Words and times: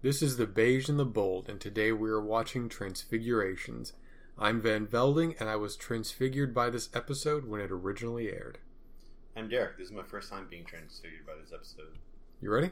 This 0.00 0.22
is 0.22 0.36
the 0.36 0.46
Beige 0.46 0.88
and 0.88 0.96
the 0.96 1.04
Bold, 1.04 1.48
and 1.48 1.60
today 1.60 1.90
we 1.90 2.08
are 2.08 2.20
watching 2.20 2.68
Transfigurations. 2.68 3.94
I'm 4.38 4.60
Van 4.60 4.86
Velding, 4.86 5.34
and 5.40 5.48
I 5.48 5.56
was 5.56 5.74
transfigured 5.74 6.54
by 6.54 6.70
this 6.70 6.88
episode 6.94 7.46
when 7.46 7.60
it 7.60 7.72
originally 7.72 8.28
aired. 8.28 8.58
I'm 9.36 9.48
Derek. 9.48 9.76
This 9.76 9.88
is 9.88 9.92
my 9.92 10.04
first 10.04 10.30
time 10.30 10.46
being 10.48 10.64
transfigured 10.64 11.26
by 11.26 11.32
this 11.42 11.52
episode. 11.52 11.98
You 12.40 12.52
ready? 12.52 12.70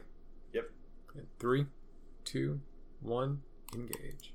Yep. 0.53 0.69
Three, 1.37 1.65
two, 2.23 2.61
one, 3.01 3.41
engage. 3.75 4.33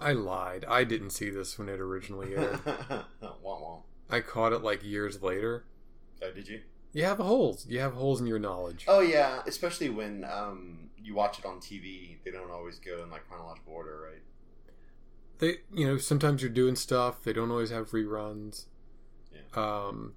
I 0.00 0.10
lied. 0.10 0.64
I 0.68 0.82
didn't 0.82 1.10
see 1.10 1.30
this 1.30 1.56
when 1.56 1.68
it 1.68 1.78
originally 1.78 2.34
aired. 2.34 2.58
I 4.10 4.20
caught 4.22 4.52
it 4.52 4.64
like 4.64 4.82
years 4.82 5.22
later. 5.22 5.66
Oh, 6.20 6.32
did 6.32 6.48
you? 6.48 6.62
You 6.92 7.04
have 7.04 7.18
holes. 7.18 7.66
You 7.68 7.80
have 7.80 7.94
holes 7.94 8.20
in 8.20 8.26
your 8.26 8.38
knowledge. 8.38 8.84
Oh 8.88 9.00
yeah, 9.00 9.42
especially 9.46 9.90
when 9.90 10.24
um, 10.24 10.90
you 11.02 11.14
watch 11.14 11.38
it 11.38 11.44
on 11.44 11.58
TV. 11.58 12.16
They 12.24 12.30
don't 12.30 12.50
always 12.50 12.78
go 12.78 13.02
in 13.02 13.10
like 13.10 13.28
chronological 13.28 13.72
order, 13.72 14.00
right? 14.10 14.22
They, 15.38 15.58
you 15.72 15.86
know, 15.86 15.98
sometimes 15.98 16.42
you're 16.42 16.50
doing 16.50 16.76
stuff. 16.76 17.22
They 17.22 17.32
don't 17.32 17.50
always 17.50 17.70
have 17.70 17.90
reruns. 17.90 18.66
Yeah. 19.32 19.40
Um, 19.86 20.14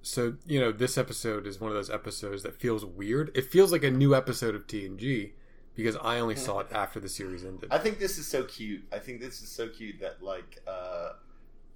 so 0.00 0.36
you 0.46 0.60
know, 0.60 0.72
this 0.72 0.96
episode 0.96 1.46
is 1.46 1.60
one 1.60 1.70
of 1.70 1.76
those 1.76 1.90
episodes 1.90 2.42
that 2.44 2.58
feels 2.58 2.84
weird. 2.84 3.30
It 3.34 3.50
feels 3.50 3.72
like 3.72 3.82
a 3.82 3.90
new 3.90 4.14
episode 4.14 4.54
of 4.54 4.66
TNG 4.66 5.32
because 5.74 5.96
I 5.96 6.20
only 6.20 6.36
saw 6.36 6.60
it 6.60 6.68
after 6.72 7.00
the 7.00 7.08
series 7.08 7.44
ended. 7.44 7.70
I 7.72 7.78
think 7.78 7.98
this 7.98 8.18
is 8.18 8.26
so 8.26 8.44
cute. 8.44 8.84
I 8.92 8.98
think 8.98 9.20
this 9.20 9.42
is 9.42 9.48
so 9.48 9.68
cute 9.68 10.00
that 10.00 10.22
like. 10.22 10.62
uh 10.66 11.12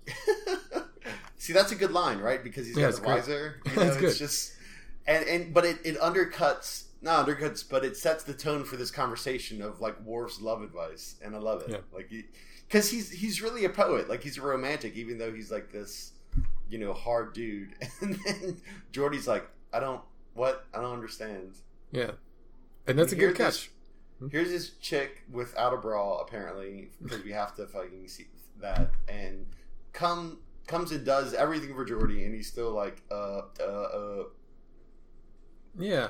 See, 1.43 1.53
that's 1.53 1.73
a 1.73 1.75
good 1.75 1.91
line, 1.91 2.19
right? 2.19 2.43
Because 2.43 2.69
he's 2.69 2.77
Yeah, 2.77 2.91
got 2.91 2.95
the 2.95 3.03
visor. 3.03 3.61
You 3.67 3.75
know, 3.77 3.83
It's 3.83 3.97
good. 3.97 4.15
just 4.17 4.53
and 5.09 5.27
and 5.27 5.53
but 5.53 5.65
it, 5.65 5.79
it 5.85 5.99
undercuts 5.99 6.85
not 7.01 7.27
undercuts, 7.27 7.65
but 7.69 7.85
it 7.85 7.97
sets 7.97 8.23
the 8.23 8.33
tone 8.33 8.63
for 8.63 8.77
this 8.77 8.93
conversation 8.93 9.61
of 9.61 9.81
like 9.81 10.01
Worf's 10.05 10.41
love 10.41 10.63
advice, 10.63 11.17
and 11.21 11.35
I 11.35 11.39
love 11.39 11.63
it. 11.63 11.71
Yeah. 11.71 11.79
Like, 11.93 12.09
because 12.69 12.89
he's 12.91 13.11
he's 13.11 13.43
really 13.43 13.65
a 13.65 13.69
poet. 13.71 14.09
Like 14.09 14.23
he's 14.23 14.39
a 14.39 14.43
romantic, 14.43 14.95
even 14.95 15.19
though 15.19 15.33
he's 15.33 15.51
like 15.51 15.73
this, 15.73 16.13
you 16.71 16.79
know, 16.79 16.93
hard 16.93 17.33
dude. 17.33 17.71
And 18.01 18.17
then 18.25 18.61
Geordi's 18.93 19.27
like, 19.27 19.45
I 19.73 19.81
don't 19.81 20.01
what 20.35 20.65
I 20.73 20.81
don't 20.81 20.93
understand. 20.95 21.55
yeah, 21.91 22.13
and 22.87 22.97
that's 22.97 23.11
a 23.11 23.17
good 23.17 23.37
Here's 23.37 23.39
this- 23.39 23.63
catch. 23.65 23.71
Hmm? 24.21 24.29
Here's 24.29 24.51
this 24.51 24.71
chick 24.81 25.25
without 25.29 25.75
a 25.75 25.77
bra, 25.79 26.19
apparently, 26.19 26.91
because 27.03 27.25
we 27.25 27.33
have 27.33 27.57
to 27.57 27.67
fucking 27.67 28.07
see 28.07 28.29
that, 28.61 28.93
and 29.09 29.45
come 29.93 30.39
comes 30.73 30.91
and 30.91 31.05
does 31.05 31.35
everything 31.35 31.75
for 31.75 31.85
Geordi, 31.87 32.25
and 32.25 32.35
he's 32.35 32.49
still 32.49 32.73
like, 32.73 33.03
uh, 33.11 33.43
uh, 33.61 33.65
uh. 33.65 34.23
Yeah. 35.79 36.09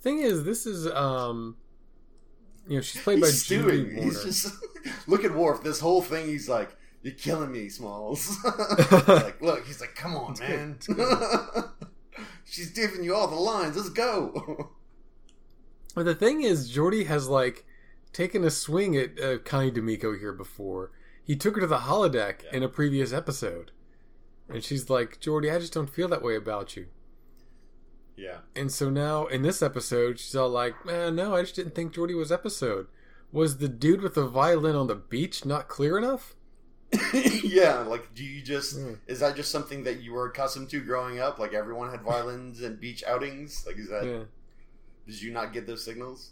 Thing 0.00 0.18
is, 0.20 0.44
this 0.44 0.66
is 0.66 0.86
um, 0.86 1.56
you 2.68 2.76
know, 2.76 2.80
she's 2.82 3.02
played 3.02 3.18
He's 3.18 3.26
by 3.26 3.30
stewing. 3.32 3.88
Julie 3.90 4.02
He's 4.04 4.22
just 4.22 4.54
look 5.08 5.24
at 5.24 5.34
Worf. 5.34 5.62
This 5.64 5.80
whole 5.80 6.02
thing, 6.02 6.26
he's 6.26 6.48
like, 6.48 6.76
"You're 7.02 7.14
killing 7.14 7.50
me, 7.50 7.68
Smalls." 7.68 8.36
like, 9.08 9.40
look, 9.42 9.66
he's 9.66 9.80
like, 9.80 9.94
"Come 9.96 10.14
on, 10.14 10.32
It's 10.40 10.86
good. 10.86 10.98
man." 10.98 11.64
She's 12.44 12.70
giving 12.70 13.02
you 13.02 13.14
all 13.14 13.26
the 13.26 13.34
lines. 13.34 13.76
Let's 13.76 13.88
go. 13.88 14.70
But 15.94 16.04
the 16.04 16.14
thing 16.14 16.42
is, 16.42 16.70
Geordi 16.72 17.06
has 17.06 17.28
like 17.28 17.64
taken 18.12 18.44
a 18.44 18.50
swing 18.50 18.96
at 18.96 19.18
uh, 19.20 19.38
Connie 19.38 19.70
D'Amico 19.72 20.14
here 20.16 20.32
before. 20.32 20.92
He 21.24 21.34
took 21.34 21.56
her 21.56 21.62
to 21.62 21.66
the 21.66 21.78
holodeck 21.78 22.44
Yeah. 22.44 22.56
in 22.58 22.62
a 22.62 22.68
previous 22.68 23.12
episode, 23.12 23.72
and 24.48 24.62
she's 24.64 24.88
like, 24.90 25.20
"Geordi, 25.20 25.54
I 25.54 25.58
just 25.58 25.72
don't 25.74 25.90
feel 25.90 26.08
that 26.08 26.22
way 26.22 26.36
about 26.36 26.76
you." 26.76 26.86
yeah. 28.16 28.38
And 28.54 28.72
so 28.72 28.88
now 28.90 29.26
in 29.26 29.42
this 29.42 29.62
episode, 29.62 30.18
she's 30.18 30.34
all 30.36 30.48
like, 30.48 30.84
"Man, 30.86 31.14
no, 31.16 31.34
I 31.34 31.42
just 31.42 31.54
didn't 31.56 31.74
think 31.74 31.92
Geordi 31.94 32.16
was 32.16 32.32
episode. 32.32 32.86
Was 33.32 33.58
the 33.58 33.68
dude 33.68 34.00
with 34.00 34.14
the 34.14 34.26
violin 34.26 34.76
on 34.76 34.86
the 34.86 34.94
beach 34.94 35.44
not 35.44 35.68
clear 35.68 35.98
enough?" 35.98 36.34
yeah, 37.42 37.78
like 37.80 38.14
do 38.14 38.24
you 38.24 38.40
just 38.42 38.76
Mm. 38.78 38.98
is 39.06 39.20
that 39.20 39.34
just 39.36 39.50
something 39.50 39.82
that 39.84 40.00
you 40.02 40.12
were 40.12 40.26
accustomed 40.28 40.70
to 40.70 40.80
growing 40.80 41.18
up? 41.18 41.38
Like 41.38 41.52
everyone 41.52 41.90
had 41.90 42.02
violins 42.02 42.62
and 42.62 42.80
beach 42.80 43.02
outings? 43.06 43.64
Like 43.66 43.76
is 43.76 43.88
that 43.90 44.04
Yeah. 44.04 44.24
did 45.06 45.20
you 45.20 45.32
not 45.32 45.52
get 45.52 45.66
those 45.66 45.84
signals? 45.84 46.30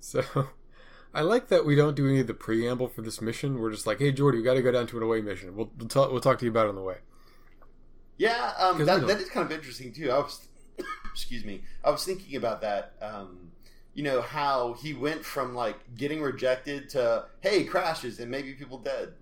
So 0.00 0.24
I 1.14 1.20
like 1.20 1.48
that 1.48 1.64
we 1.66 1.76
don't 1.76 1.94
do 1.94 2.08
any 2.08 2.20
of 2.20 2.26
the 2.26 2.34
preamble 2.34 2.88
for 2.88 3.02
this 3.02 3.20
mission. 3.20 3.60
We're 3.60 3.70
just 3.70 3.86
like, 3.86 3.98
"Hey, 3.98 4.10
Geordi, 4.12 4.34
we 4.38 4.42
got 4.42 4.54
to 4.54 4.62
go 4.62 4.72
down 4.72 4.86
to 4.88 4.96
an 4.96 5.02
away 5.02 5.20
mission. 5.20 5.54
We'll 5.54 5.70
we'll, 5.78 5.88
talk 5.88 6.10
we'll 6.10 6.20
talk 6.20 6.38
to 6.40 6.44
you 6.46 6.50
about 6.50 6.66
it 6.66 6.70
on 6.70 6.74
the 6.76 6.82
way." 6.82 6.96
Yeah, 8.18 8.52
um, 8.58 8.84
that, 8.84 9.06
that 9.06 9.20
is 9.20 9.28
kind 9.28 9.44
of 9.44 9.52
interesting 9.52 9.92
too. 9.92 10.10
I 10.10 10.18
was, 10.18 10.46
excuse 11.12 11.44
me, 11.44 11.62
I 11.82 11.90
was 11.90 12.04
thinking 12.04 12.36
about 12.36 12.60
that. 12.60 12.94
Um, 13.02 13.50
you 13.94 14.02
know 14.02 14.20
how 14.22 14.72
he 14.74 14.92
went 14.92 15.24
from 15.24 15.54
like 15.54 15.76
getting 15.96 16.20
rejected 16.20 16.88
to 16.90 17.26
hey 17.40 17.64
crashes 17.64 18.18
and 18.18 18.30
maybe 18.30 18.52
people 18.54 18.78
dead. 18.78 19.14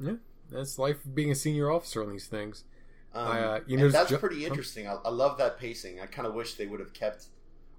Yeah, 0.00 0.14
that's 0.50 0.78
life 0.78 1.04
of 1.04 1.14
being 1.14 1.30
a 1.30 1.34
senior 1.34 1.70
officer 1.70 2.02
on 2.02 2.10
these 2.10 2.26
things. 2.26 2.64
Um, 3.12 3.28
uh, 3.28 3.60
you 3.66 3.76
know, 3.76 3.88
that's 3.88 4.10
ju- 4.10 4.18
pretty 4.18 4.44
interesting. 4.44 4.88
I, 4.88 4.96
I 5.04 5.08
love 5.10 5.38
that 5.38 5.58
pacing. 5.58 6.00
I 6.00 6.06
kind 6.06 6.26
of 6.26 6.34
wish 6.34 6.54
they 6.54 6.66
would 6.66 6.80
have 6.80 6.92
kept, 6.92 7.26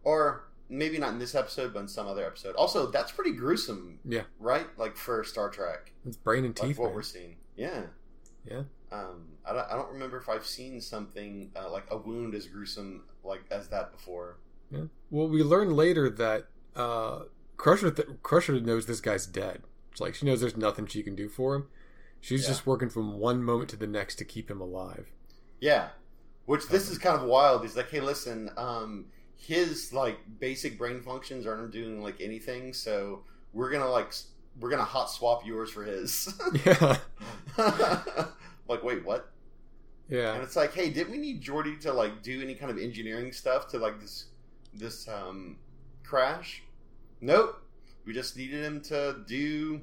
or 0.04 0.48
maybe 0.70 0.98
not 0.98 1.10
in 1.14 1.20
this 1.20 1.36
episode, 1.36 1.74
but 1.74 1.80
in 1.82 1.88
some 1.88 2.08
other 2.08 2.26
episode. 2.26 2.56
Also, 2.56 2.88
that's 2.90 3.12
pretty 3.12 3.32
gruesome. 3.34 4.00
Yeah. 4.06 4.22
Right. 4.40 4.66
Like 4.78 4.96
for 4.96 5.24
Star 5.26 5.50
Trek, 5.50 5.92
It's 6.06 6.16
brain 6.18 6.46
and 6.46 6.58
like 6.58 6.70
teeth. 6.70 6.78
what 6.80 6.88
man. 6.88 6.96
we're 6.96 7.02
seeing. 7.02 7.36
Yeah. 7.58 7.84
Yeah. 8.50 8.64
Um, 8.92 9.26
I 9.48 9.54
don't, 9.54 9.68
I 9.72 9.76
don't 9.76 9.92
remember 9.92 10.18
if 10.18 10.28
I've 10.30 10.46
seen 10.46 10.82
something 10.82 11.52
uh, 11.56 11.70
like 11.72 11.86
a 11.92 11.98
wound 11.98 12.34
as 12.36 12.48
gruesome 12.48 13.04
like 13.24 13.44
as 13.52 13.68
that 13.70 13.92
before. 13.92 14.38
Yeah. 14.72 14.86
Well, 15.12 15.28
we 15.28 15.44
learn 15.44 15.72
later 15.76 16.10
that 16.10 16.48
uh, 16.76 17.24
Crusher 17.58 17.92
th- 17.92 18.08
Crusher 18.24 18.60
knows 18.60 18.86
this 18.86 19.02
guy's 19.02 19.26
dead. 19.28 19.62
It's 19.92 20.02
like 20.02 20.16
she 20.16 20.26
knows 20.26 20.42
there's 20.42 20.58
nothing 20.58 20.88
she 20.88 21.04
can 21.04 21.16
do 21.16 21.30
for 21.30 21.56
him. 21.56 21.68
She's 22.22 22.42
Yeah. 22.44 22.50
just 22.50 22.66
working 22.66 22.90
from 22.90 23.20
one 23.20 23.44
moment 23.44 23.70
to 23.72 23.76
the 23.76 23.88
next 23.88 24.16
to 24.16 24.26
keep 24.26 24.50
him 24.50 24.60
alive. 24.62 25.12
Yeah, 25.60 25.90
which 26.46 26.68
this 26.68 26.90
is 26.90 26.98
kind 26.98 27.16
of 27.20 27.28
wild. 27.28 27.62
He's 27.62 27.78
like, 27.78 27.90
hey, 27.92 28.02
listen, 28.02 28.50
um, 28.58 29.06
his 29.38 29.94
like 29.94 30.18
basic 30.40 30.78
brain 30.78 31.02
functions 31.02 31.46
aren't 31.46 31.72
doing 31.72 32.02
like 32.02 32.20
anything, 32.20 32.74
so 32.74 33.24
we're 33.54 33.70
gonna 33.70 33.90
like 33.90 34.12
we're 34.60 34.70
gonna 34.70 34.84
hot 34.84 35.10
swap 35.12 35.46
yours 35.46 35.70
for 35.70 35.84
his. 35.84 36.34
Yeah. 36.66 36.98
like, 38.68 38.84
wait, 38.84 39.06
what? 39.06 39.32
And 40.34 40.44
it's 40.44 40.56
like, 40.56 40.74
hey, 40.74 40.90
didn't 40.90 41.12
we 41.12 41.18
need 41.18 41.42
Geordi 41.42 41.80
to 41.82 41.94
like 41.94 42.22
do 42.22 42.42
any 42.42 42.56
kind 42.56 42.72
of 42.72 42.78
engineering 42.78 43.32
stuff 43.32 43.68
to 43.70 43.80
like 43.80 44.00
this 44.00 44.26
this 44.74 45.08
um 45.08 45.58
crash? 46.04 46.64
Nope. 47.22 47.62
We 48.06 48.14
just 48.14 48.38
needed 48.38 48.64
him 48.64 48.82
to 48.82 49.18
do 49.28 49.82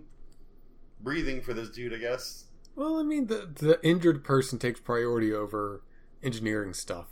breathing 1.00 1.41
for 1.41 1.55
this 1.55 1.71
dude, 1.71 1.93
I 1.93 1.99
guess. 1.99 2.44
Well, 2.77 2.99
I 2.99 3.03
mean, 3.03 3.27
the 3.27 3.49
the 3.53 3.81
injured 3.82 4.25
person 4.25 4.59
takes 4.59 4.81
priority 4.81 5.32
over 5.32 5.82
engineering 6.22 6.72
stuff. 6.72 7.09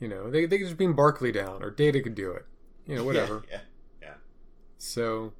You 0.00 0.08
know, 0.08 0.30
they 0.30 0.46
they 0.46 0.58
could 0.58 0.66
just 0.66 0.76
beam 0.76 0.94
Barkley 0.94 1.32
down, 1.32 1.62
or 1.62 1.70
Data 1.70 2.00
could 2.02 2.14
do 2.14 2.32
it. 2.32 2.44
You 2.86 2.96
know, 2.96 3.04
whatever. 3.06 3.42
Yeah. 3.50 3.60
yeah. 4.02 4.14
So 4.78 5.32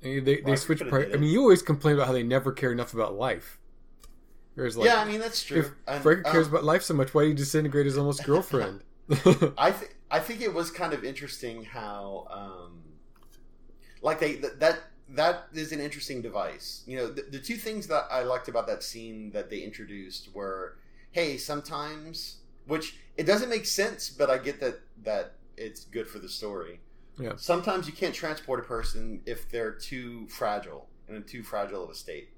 they 0.00 0.20
they, 0.20 0.40
they 0.40 0.56
switch. 0.56 0.80
Pri- 0.80 1.12
I 1.12 1.16
mean, 1.16 1.30
you 1.30 1.40
always 1.40 1.62
complain 1.62 1.94
about 1.94 2.08
how 2.08 2.12
they 2.12 2.22
never 2.22 2.52
care 2.52 2.72
enough 2.72 2.92
about 2.92 3.14
life. 3.14 3.58
Whereas, 4.56 4.76
like, 4.76 4.86
yeah, 4.86 4.96
I 4.96 5.04
mean 5.04 5.20
that's 5.20 5.44
true. 5.44 5.58
if 5.58 5.70
And, 5.86 6.24
cares 6.24 6.46
um, 6.46 6.52
about 6.54 6.64
life 6.64 6.82
so 6.82 6.94
much, 6.94 7.14
why 7.14 7.22
do 7.22 7.28
you 7.28 7.34
disintegrate 7.34 7.84
his 7.84 7.98
almost 7.98 8.24
girlfriend? 8.24 8.82
I 9.56 9.70
think 9.70 9.96
I 10.10 10.18
think 10.18 10.40
it 10.40 10.52
was 10.52 10.70
kind 10.70 10.92
of 10.92 11.04
interesting 11.04 11.62
how, 11.64 12.26
um, 12.30 12.82
like 14.00 14.18
they 14.18 14.36
th- 14.36 14.54
that 14.58 14.80
that 15.10 15.48
is 15.52 15.72
an 15.72 15.80
interesting 15.80 16.22
device. 16.22 16.82
You 16.86 16.96
know, 16.96 17.06
the, 17.08 17.22
the 17.22 17.38
two 17.38 17.56
things 17.56 17.86
that 17.88 18.06
I 18.10 18.22
liked 18.22 18.48
about 18.48 18.66
that 18.66 18.82
scene 18.82 19.30
that 19.32 19.50
they 19.50 19.58
introduced 19.58 20.34
were, 20.34 20.78
hey, 21.12 21.36
sometimes, 21.36 22.38
which 22.66 22.96
it 23.16 23.24
doesn't 23.24 23.50
make 23.50 23.66
sense, 23.66 24.08
but 24.08 24.30
I 24.30 24.38
get 24.38 24.58
that 24.60 24.80
that 25.04 25.34
it's 25.58 25.84
good 25.84 26.08
for 26.08 26.18
the 26.18 26.30
story. 26.30 26.80
Yeah. 27.18 27.32
Sometimes 27.36 27.86
you 27.86 27.92
can't 27.92 28.14
transport 28.14 28.60
a 28.60 28.62
person 28.62 29.20
if 29.26 29.50
they're 29.50 29.72
too 29.72 30.26
fragile 30.28 30.88
in 31.08 31.22
too 31.24 31.42
fragile 31.42 31.84
of 31.84 31.90
a 31.90 31.94
state. 31.94 32.30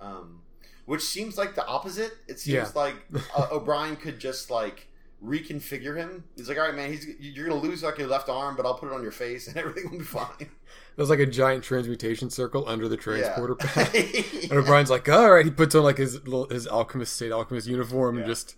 Um, 0.00 0.42
which 0.88 1.02
seems 1.02 1.36
like 1.36 1.54
the 1.54 1.66
opposite. 1.66 2.12
It 2.26 2.40
seems 2.40 2.54
Yeah. 2.54 2.70
like 2.74 2.94
uh, 3.36 3.48
O'Brien 3.52 3.94
could 3.96 4.18
just 4.18 4.50
like 4.50 4.86
reconfigure 5.22 5.96
him. 5.96 6.24
He's 6.36 6.48
like, 6.48 6.56
all 6.58 6.64
right, 6.64 6.74
man, 6.74 6.90
he's 6.92 7.06
you're 7.20 7.46
gonna 7.48 7.60
lose 7.60 7.82
like 7.82 7.98
your 7.98 8.08
left 8.08 8.28
arm, 8.28 8.56
but 8.56 8.64
I'll 8.64 8.74
put 8.74 8.90
it 8.90 8.94
on 8.94 9.02
your 9.02 9.10
face, 9.12 9.48
and 9.48 9.56
everything 9.62 9.90
will 9.90 9.98
be 9.98 10.04
fine. 10.04 10.48
There's 10.96 11.10
like 11.10 11.18
a 11.18 11.26
giant 11.26 11.62
transmutation 11.62 12.30
circle 12.30 12.64
under 12.66 12.88
the 12.88 12.96
transporter 12.96 13.56
Yeah. 13.60 13.66
pad. 13.66 13.94
And 14.44 14.52
O'Brien's 14.52 14.90
like, 14.90 15.08
all 15.08 15.30
right. 15.30 15.44
He 15.44 15.50
puts 15.50 15.74
on 15.74 15.82
like 15.84 15.98
his 15.98 16.14
little, 16.26 16.48
his 16.48 16.66
alchemist 16.66 17.14
state 17.14 17.32
alchemist 17.32 17.66
uniform 17.68 18.16
and 18.18 18.26
just 18.26 18.56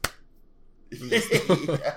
yeah. 0.93 1.97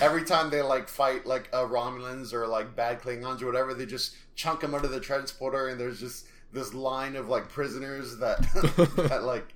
Every 0.00 0.24
time 0.24 0.50
they 0.50 0.62
like 0.62 0.88
fight 0.88 1.26
like 1.26 1.48
uh, 1.52 1.64
Romulans 1.66 2.32
or 2.32 2.46
like 2.46 2.74
bad 2.76 3.00
Klingons 3.00 3.42
or 3.42 3.46
whatever, 3.46 3.74
they 3.74 3.86
just 3.86 4.14
chunk 4.34 4.60
them 4.60 4.74
under 4.74 4.88
the 4.88 5.00
transporter, 5.00 5.68
and 5.68 5.78
there's 5.80 5.98
just 6.00 6.26
this 6.54 6.72
line 6.72 7.16
of 7.16 7.28
like 7.28 7.48
prisoners 7.48 8.16
that 8.18 8.40
that 9.08 9.24
like 9.24 9.54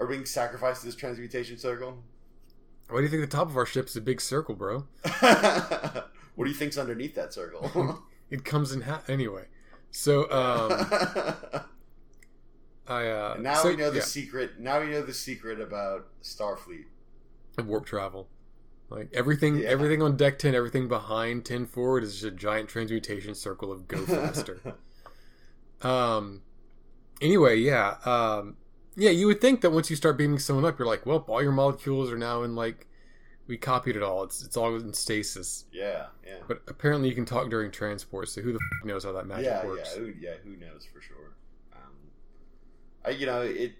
are 0.00 0.06
being 0.06 0.24
sacrificed 0.24 0.80
to 0.80 0.86
this 0.86 0.96
transmutation 0.96 1.58
circle. 1.58 1.98
Why 2.88 2.98
do 2.98 3.02
you 3.04 3.08
think 3.08 3.22
the 3.22 3.36
top 3.36 3.48
of 3.48 3.56
our 3.56 3.64
ship's 3.66 3.94
a 3.96 4.00
big 4.00 4.20
circle, 4.20 4.54
bro? 4.54 4.86
what 5.20 6.44
do 6.44 6.48
you 6.50 6.54
think's 6.54 6.76
underneath 6.76 7.14
that 7.14 7.32
circle? 7.32 8.02
It 8.30 8.46
comes 8.46 8.72
in 8.72 8.80
half 8.80 9.10
anyway. 9.10 9.44
So 9.90 10.22
um, 10.32 10.86
I 12.86 13.06
uh, 13.08 13.32
And 13.34 13.42
now 13.44 13.56
so, 13.56 13.68
we 13.68 13.76
know 13.76 13.90
the 13.90 13.98
yeah, 13.98 14.04
secret. 14.04 14.58
Now 14.58 14.80
we 14.80 14.86
know 14.86 15.02
the 15.02 15.12
secret 15.12 15.60
about 15.60 16.06
Starfleet. 16.22 16.86
and 17.58 17.66
warp 17.68 17.84
travel. 17.84 18.28
Like 18.88 19.10
everything, 19.12 19.58
Yeah. 19.58 19.68
everything 19.68 20.00
on 20.02 20.16
deck 20.16 20.38
ten, 20.38 20.54
everything 20.54 20.88
behind 20.88 21.44
ten 21.44 21.66
forward 21.66 22.04
is 22.04 22.12
just 22.14 22.24
a 22.24 22.30
giant 22.30 22.70
transmutation 22.70 23.34
circle 23.34 23.70
of 23.70 23.86
go 23.86 24.04
faster. 24.06 24.60
Um. 25.84 26.42
Anyway, 27.20 27.56
yeah, 27.56 27.96
um, 28.04 28.56
yeah. 28.96 29.10
You 29.10 29.26
would 29.28 29.40
think 29.40 29.60
that 29.60 29.70
once 29.70 29.88
you 29.90 29.96
start 29.96 30.18
beaming 30.18 30.38
someone 30.40 30.64
up, 30.64 30.78
you're 30.78 30.88
like, 30.88 31.06
well, 31.06 31.24
all 31.28 31.42
your 31.42 31.52
molecules 31.52 32.10
are 32.10 32.18
now 32.18 32.42
in 32.42 32.56
like, 32.56 32.86
we 33.46 33.56
copied 33.56 33.94
it 33.96 34.02
all. 34.02 34.24
It's 34.24 34.42
it's 34.44 34.56
all 34.56 34.74
in 34.76 34.92
stasis. 34.92 35.64
yeah, 35.72 36.06
yeah, 36.26 36.36
But 36.48 36.62
apparently, 36.66 37.08
you 37.08 37.14
can 37.14 37.24
talk 37.24 37.48
during 37.48 37.70
transport. 37.70 38.28
So 38.28 38.40
who 38.40 38.52
the 38.52 38.58
f- 38.58 38.86
knows 38.86 39.04
how 39.04 39.12
that 39.12 39.26
magic 39.26 39.44
yeah, 39.46 39.64
works? 39.66 39.92
yeah. 39.94 40.00
Who, 40.00 40.12
yeah, 40.20 40.34
who 40.42 40.56
knows 40.56 40.86
for 40.92 41.00
sure? 41.00 41.36
Um, 41.72 41.92
I, 43.04 43.10
you 43.10 43.26
know, 43.26 43.42
it. 43.42 43.74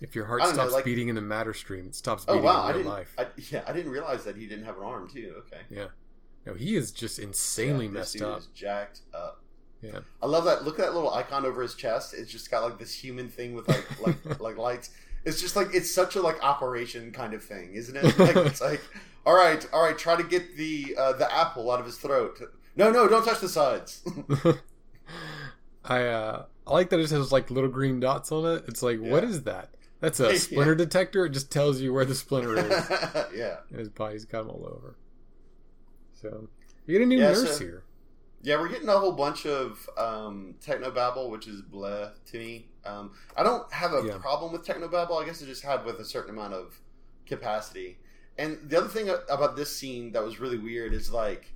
If 0.00 0.14
your 0.14 0.26
heart 0.26 0.40
don't 0.42 0.50
know, 0.50 0.54
stops 0.62 0.72
like- 0.74 0.84
beating 0.84 1.08
in 1.08 1.14
the 1.14 1.22
matter 1.22 1.52
stream, 1.54 1.86
it 1.86 1.94
stops 1.94 2.24
Oh 2.28 2.34
beating 2.34 2.44
wow, 2.44 2.62
I 2.62 2.70
in 2.70 2.76
real 2.76 2.78
didn't. 2.84 2.92
life. 2.92 3.14
I, 3.18 3.26
yeah, 3.50 3.62
I 3.66 3.72
didn't 3.72 3.92
realize 3.92 4.24
that 4.24 4.36
he 4.36 4.46
didn't 4.46 4.64
have 4.66 4.76
an 4.78 4.84
arm 4.84 5.08
too. 5.10 5.34
Okay, 5.46 5.60
Yeah. 5.70 5.86
no, 6.46 6.52
he 6.54 6.76
is 6.76 6.90
just 6.90 7.18
insanely 7.18 7.86
Yeah, 7.86 7.90
messed 7.92 8.20
up. 8.22 8.38
is 8.40 8.46
jacked 8.48 9.00
up. 9.14 9.42
Yeah. 9.82 10.00
I 10.22 10.26
love 10.26 10.44
that. 10.46 10.64
Look 10.64 10.78
at 10.78 10.86
that 10.86 10.94
little 10.94 11.12
icon 11.12 11.44
over 11.46 11.62
his 11.62 11.74
chest. 11.74 12.14
It's 12.14 12.30
just 12.32 12.50
got 12.50 12.64
like 12.64 12.78
this 12.78 12.92
human 12.94 13.28
thing 13.28 13.54
with 13.54 13.68
like 13.68 14.00
like 14.06 14.40
like 14.40 14.56
lights. 14.58 14.90
It's 15.24 15.40
just 15.40 15.56
like 15.56 15.68
it's 15.74 15.92
such 15.92 16.16
a 16.16 16.22
like 16.22 16.42
operation 16.42 17.12
kind 17.12 17.34
of 17.34 17.42
thing, 17.44 17.74
isn't 17.74 17.96
it? 17.96 18.04
Like 18.18 18.36
it's 18.36 18.60
like, 18.60 18.80
all 19.26 19.34
right, 19.34 19.66
all 19.72 19.82
right, 19.82 19.96
try 19.98 20.16
to 20.16 20.22
get 20.24 20.56
the 20.56 20.96
uh, 20.98 21.12
the 21.14 21.32
apple 21.32 21.70
out 21.70 21.80
of 21.80 21.86
his 21.86 21.96
throat. 21.98 22.40
No, 22.76 22.90
no, 22.90 23.08
don't 23.08 23.24
touch 23.24 23.40
the 23.40 23.48
sides. 23.48 24.02
I 25.84 26.02
uh, 26.06 26.44
I 26.66 26.72
like 26.72 26.90
that 26.90 27.00
it 27.00 27.10
has 27.10 27.32
like 27.32 27.50
little 27.50 27.70
green 27.70 28.00
dots 28.00 28.32
on 28.32 28.44
it. 28.56 28.64
It's 28.68 28.82
like, 28.82 28.98
what 29.00 29.22
Yeah. 29.22 29.28
is 29.28 29.42
that? 29.44 29.70
That's 30.00 30.20
a 30.20 30.36
splinter 30.38 30.74
detector. 30.74 31.24
It 31.26 31.30
just 31.30 31.50
tells 31.50 31.80
you 31.80 31.92
where 31.92 32.04
the 32.04 32.14
splinter 32.14 32.56
is. 32.58 32.88
yeah, 33.34 33.58
and 33.70 33.78
his 33.78 33.88
body's 33.88 34.24
got 34.24 34.42
him 34.42 34.50
all 34.50 34.66
over. 34.66 34.96
So 36.20 36.48
you 36.86 36.98
get 36.98 37.02
a 37.02 37.06
new 37.06 37.18
Yeah, 37.18 37.28
nurse 37.32 37.56
so- 37.58 37.64
here. 37.64 37.82
Yeah, 38.46 38.60
we're 38.60 38.68
getting 38.68 38.88
a 38.88 38.96
whole 38.98 39.12
bunch 39.12 39.44
of 39.44 39.88
um, 39.98 40.54
technobabble, 40.64 41.30
which 41.30 41.46
is 41.48 41.62
bleh 41.62 42.12
to 42.30 42.38
me. 42.38 42.68
Um, 42.84 43.10
I 43.36 43.42
don't 43.42 43.70
have 43.72 43.92
a 43.92 44.02
Yeah. 44.06 44.18
problem 44.18 44.52
with 44.52 44.64
technobabble. 44.64 45.20
I 45.20 45.26
guess 45.26 45.42
I 45.42 45.46
just 45.46 45.64
had 45.64 45.84
with 45.84 45.98
a 45.98 46.04
certain 46.04 46.30
amount 46.36 46.54
of 46.54 46.78
capacity. 47.26 47.98
And 48.38 48.58
the 48.68 48.78
other 48.78 48.88
thing 48.88 49.08
about 49.28 49.56
this 49.56 49.76
scene 49.76 50.12
that 50.12 50.22
was 50.22 50.38
really 50.38 50.58
weird 50.58 50.92
is 50.94 51.10
like, 51.10 51.52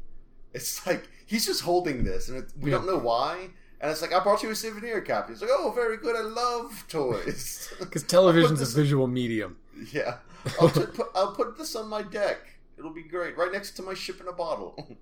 it's 0.52 0.84
like 0.87 1.08
he's 1.26 1.46
just 1.46 1.62
holding 1.62 2.02
this, 2.02 2.28
and 2.28 2.38
it, 2.38 2.46
we 2.58 2.70
Yeah. 2.70 2.78
don't 2.78 2.87
know 2.87 2.98
why. 2.98 3.50
And 3.81 3.90
it's 3.90 4.02
like, 4.02 4.12
I 4.12 4.19
brought 4.22 4.42
you 4.42 4.50
a 4.50 4.54
souvenir, 4.56 5.00
Captain. 5.00 5.32
It's 5.32 5.40
like, 5.42 5.50
oh, 5.54 5.70
very 5.70 5.96
good. 5.96 6.16
I 6.16 6.20
love 6.22 6.84
toys. 6.88 7.72
Because 7.78 8.02
television's 8.02 8.60
a 8.60 8.66
visual 8.81 9.06
medium. 9.06 9.56
yeah, 9.92 10.16
I'll, 10.60 10.69
t- 10.70 10.81
put, 10.94 11.06
I'll 11.14 11.32
put 11.34 11.56
this 11.56 11.76
on 11.76 11.88
my 11.88 12.02
deck. 12.02 12.40
It'll 12.76 12.92
be 12.92 13.04
great, 13.04 13.38
right 13.38 13.52
next 13.52 13.70
to 13.76 13.82
my 13.82 13.94
ship 13.94 14.20
in 14.20 14.26
a 14.28 14.32
bottle. 14.32 14.75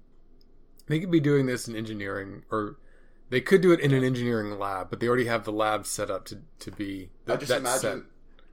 They 0.89 1.01
could 1.01 1.11
be 1.11 1.21
doing 1.21 1.47
this 1.47 1.69
in 1.69 1.77
engineering, 1.77 2.45
or 2.51 2.77
they 3.31 3.41
could 3.41 3.61
do 3.61 3.73
it 3.73 3.81
in 3.81 3.93
an 3.93 4.03
engineering 4.03 4.59
lab, 4.59 4.91
but 4.91 5.01
they 5.01 5.09
already 5.09 5.27
have 5.27 5.45
the 5.45 5.53
lab 5.53 5.87
set 5.87 6.11
up 6.11 6.25
to, 6.27 6.39
to 6.61 6.71
be 6.71 7.11
I 7.27 7.37
just 7.37 7.53
imagine. 7.53 8.07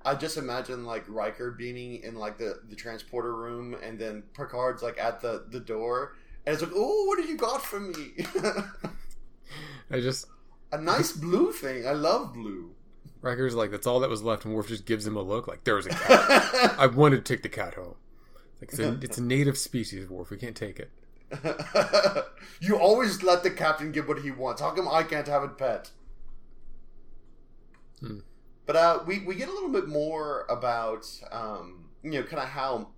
I 0.03 0.13
just 0.13 0.37
imagine 0.37 0.85
like 0.85 1.03
Riker 1.07 1.51
being 1.51 2.03
in 2.03 2.15
like 2.15 2.37
the, 2.37 2.59
the 2.69 2.75
transporter 2.75 3.35
room, 3.35 3.75
and 3.81 3.97
then 3.97 4.23
Picard's 4.33 4.83
like 4.83 4.99
at 4.99 5.21
the, 5.21 5.45
the 5.49 5.59
door, 5.59 6.15
and 6.45 6.53
it's 6.53 6.61
like, 6.61 6.73
"Oh, 6.75 7.05
what 7.05 7.19
have 7.19 7.29
you 7.29 7.37
got 7.37 7.63
for 7.63 7.79
me? 7.79 8.11
I 9.89 9.99
just 9.99 10.27
a 10.71 10.79
nice 10.79 11.11
blue 11.11 11.51
thing. 11.51 11.87
I 11.87 11.93
love 11.93 12.33
blue." 12.33 12.71
Riker's 13.21 13.55
like 13.55 13.71
that's 13.71 13.87
all 13.87 14.01
that 14.01 14.09
was 14.09 14.21
left, 14.21 14.45
and 14.45 14.53
Worf 14.53 14.67
just 14.67 14.85
gives 14.85 15.07
him 15.07 15.15
a 15.15 15.21
look 15.21 15.47
like 15.47 15.63
there 15.63 15.75
was 15.75 15.87
a 15.87 15.89
cat. 15.91 16.75
I 16.77 16.85
wanted 16.85 17.25
to 17.25 17.33
take 17.33 17.41
the 17.41 17.49
cat 17.49 17.73
home. 17.73 17.95
Like 18.61 18.71
it's 18.71 18.79
a, 18.79 18.99
it's 19.01 19.17
a 19.17 19.23
native 19.23 19.57
species, 19.57 20.07
Worf. 20.07 20.29
We 20.29 20.37
can't 20.37 20.55
take 20.55 20.79
it. 20.79 20.91
you 22.59 22.77
always 22.77 23.23
let 23.23 23.43
the 23.43 23.51
captain 23.51 23.91
get 23.91 24.07
what 24.07 24.19
he 24.21 24.31
wants. 24.31 24.61
How 24.61 24.71
come 24.71 24.87
I 24.87 25.03
can't 25.03 25.27
have 25.27 25.43
a 25.43 25.47
pet? 25.47 25.91
Hmm. 27.99 28.19
But 28.65 28.75
uh, 28.75 28.99
we 29.05 29.19
we 29.19 29.35
get 29.35 29.47
a 29.49 29.53
little 29.53 29.69
bit 29.69 29.87
more 29.87 30.45
about 30.49 31.05
um, 31.31 31.85
you 32.03 32.11
know 32.11 32.23
kind 32.23 32.41
of 32.41 32.49
how 32.49 32.89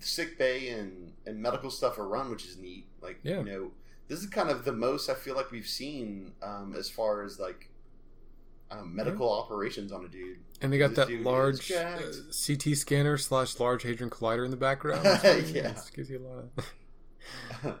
sick 0.00 0.38
bay 0.38 0.68
and 0.70 1.12
and 1.26 1.40
medical 1.40 1.70
stuff 1.70 1.98
are 1.98 2.08
run, 2.08 2.30
which 2.30 2.44
is 2.44 2.56
neat. 2.56 2.86
Like 3.00 3.20
Yeah. 3.22 3.38
you 3.38 3.44
know 3.44 3.70
this 4.08 4.20
is 4.20 4.26
kind 4.26 4.50
of 4.50 4.64
the 4.64 4.72
most 4.72 5.08
I 5.08 5.14
feel 5.14 5.36
like 5.36 5.50
we've 5.50 5.66
seen 5.66 6.32
um, 6.42 6.74
as 6.76 6.88
far 6.90 7.22
as 7.22 7.38
like 7.38 7.68
um, 8.70 8.94
medical 8.94 9.32
operations 9.32 9.92
on 9.92 10.04
a 10.04 10.08
dude. 10.08 10.38
And 10.60 10.72
they 10.72 10.78
got 10.78 10.94
This 10.94 11.06
that 11.06 11.22
large 11.22 11.70
uh. 11.72 11.98
CT 12.46 12.76
scanner 12.76 13.16
slash 13.16 13.58
large 13.58 13.82
hadron 13.84 14.10
collider 14.10 14.44
in 14.44 14.50
the 14.50 14.56
background. 14.56 15.04
Yeah. 15.54 15.74
Gives 15.94 16.10
you 16.10 16.18
a 16.18 16.24
lot. 16.26 16.44
Of, 16.56 16.72
it's 17.64 17.74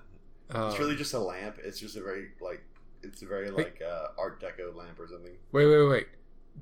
Um, 0.54 0.74
really 0.78 0.96
just 0.96 1.14
a 1.14 1.18
lamp. 1.18 1.56
It's 1.62 1.78
just 1.80 1.96
a 1.96 2.02
very 2.02 2.28
like 2.40 2.62
it's 3.02 3.22
a 3.22 3.26
very 3.26 3.50
like 3.50 3.80
uh, 3.86 4.08
Art 4.18 4.40
Deco 4.42 4.74
lamp 4.74 4.98
or 4.98 5.06
something. 5.08 5.32
Wait, 5.52 5.66
wait, 5.66 5.88
wait. 5.88 6.06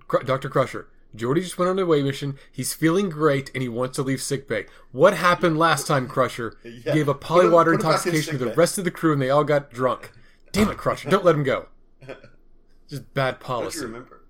Cr- 0.07 0.23
Dr. 0.25 0.49
Crusher. 0.49 0.89
Geordi 1.17 1.41
just 1.41 1.59
went 1.59 1.71
on 1.71 1.79
a 1.79 1.83
away 1.83 2.03
mission. 2.03 2.39
He's 2.53 2.75
feeling 2.75 3.09
great 3.09 3.51
and 3.55 3.63
he 3.63 3.69
wants 3.69 3.97
to 3.97 4.03
leave 4.03 4.21
sickbay. 4.21 4.67
What 4.93 5.15
happened 5.15 5.59
last 5.59 5.87
time, 5.87 6.07
Crusher? 6.07 6.59
He 6.63 6.83
Yeah. 6.85 6.95
gave 6.95 7.09
a 7.09 7.15
polywater 7.15 7.73
put 7.77 7.81
him 7.85 7.91
back 7.91 8.07
in 8.07 8.15
intoxication 8.15 8.39
to 8.39 8.45
the 8.45 8.55
rest 8.55 8.77
of 8.79 8.85
the 8.85 8.91
crew 8.91 9.15
and 9.15 9.23
they 9.23 9.31
all 9.31 9.43
got 9.45 9.71
drunk. 9.71 10.13
Damn 10.53 10.69
it, 10.71 10.77
Crusher. 10.77 11.09
Don't 11.09 11.25
let 11.25 11.35
him 11.35 11.45
go. 11.45 11.67
Just 12.89 13.13
bad 13.15 13.41
policy. 13.41 13.81
remember? 13.81 14.25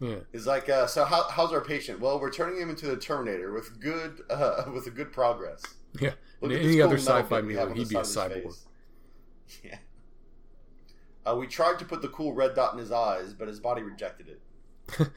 Yeah. 0.00 0.16
It's 0.32 0.46
like, 0.46 0.68
uh, 0.68 0.86
so 0.86 1.04
how, 1.04 1.24
how's 1.28 1.52
our 1.52 1.60
patient? 1.60 1.98
Well, 2.00 2.20
we're 2.20 2.30
turning 2.32 2.60
him 2.60 2.70
into 2.70 2.86
the 2.86 2.96
Terminator 2.96 3.52
with 3.52 3.80
good, 3.80 4.20
uh, 4.30 4.64
with 4.72 4.86
a 4.86 4.90
good 4.90 5.12
progress. 5.12 5.62
Yeah. 6.00 6.12
Look 6.40 6.52
In 6.52 6.58
any 6.58 6.68
this 6.76 6.84
other 6.84 6.96
cool 6.96 7.04
sci-fi 7.04 7.40
movie, 7.42 7.54
have 7.56 7.72
he'd 7.74 7.88
be 7.88 7.96
a 7.96 8.04
side 8.04 8.30
of 8.32 8.42
his 8.44 8.44
cyborg. 8.44 8.48
face. 8.48 8.64
Yeah. 9.64 9.78
Uh, 11.26 11.36
we 11.36 11.46
tried 11.46 11.78
to 11.80 11.84
put 11.84 12.00
the 12.02 12.08
cool 12.08 12.32
red 12.32 12.54
dot 12.54 12.72
in 12.74 12.78
his 12.78 12.92
eyes, 12.92 13.34
but 13.34 13.48
his 13.48 13.60
body 13.60 13.82
rejected 13.82 14.28
it. 14.28 14.40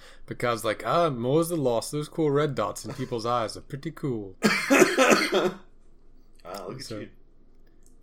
Because, 0.25 0.63
like, 0.65 0.83
ah, 0.85 1.09
more's 1.09 1.49
the 1.49 1.55
loss. 1.57 1.91
Those 1.91 2.07
cool 2.09 2.31
red 2.31 2.55
dots 2.55 2.83
in 2.85 2.93
people's 2.93 3.25
eyes 3.25 3.55
are 3.57 3.61
pretty 3.61 3.91
cool. 3.91 4.35
Wow, 4.43 5.51
look 6.67 6.81
at 6.81 6.89
you. 6.91 7.09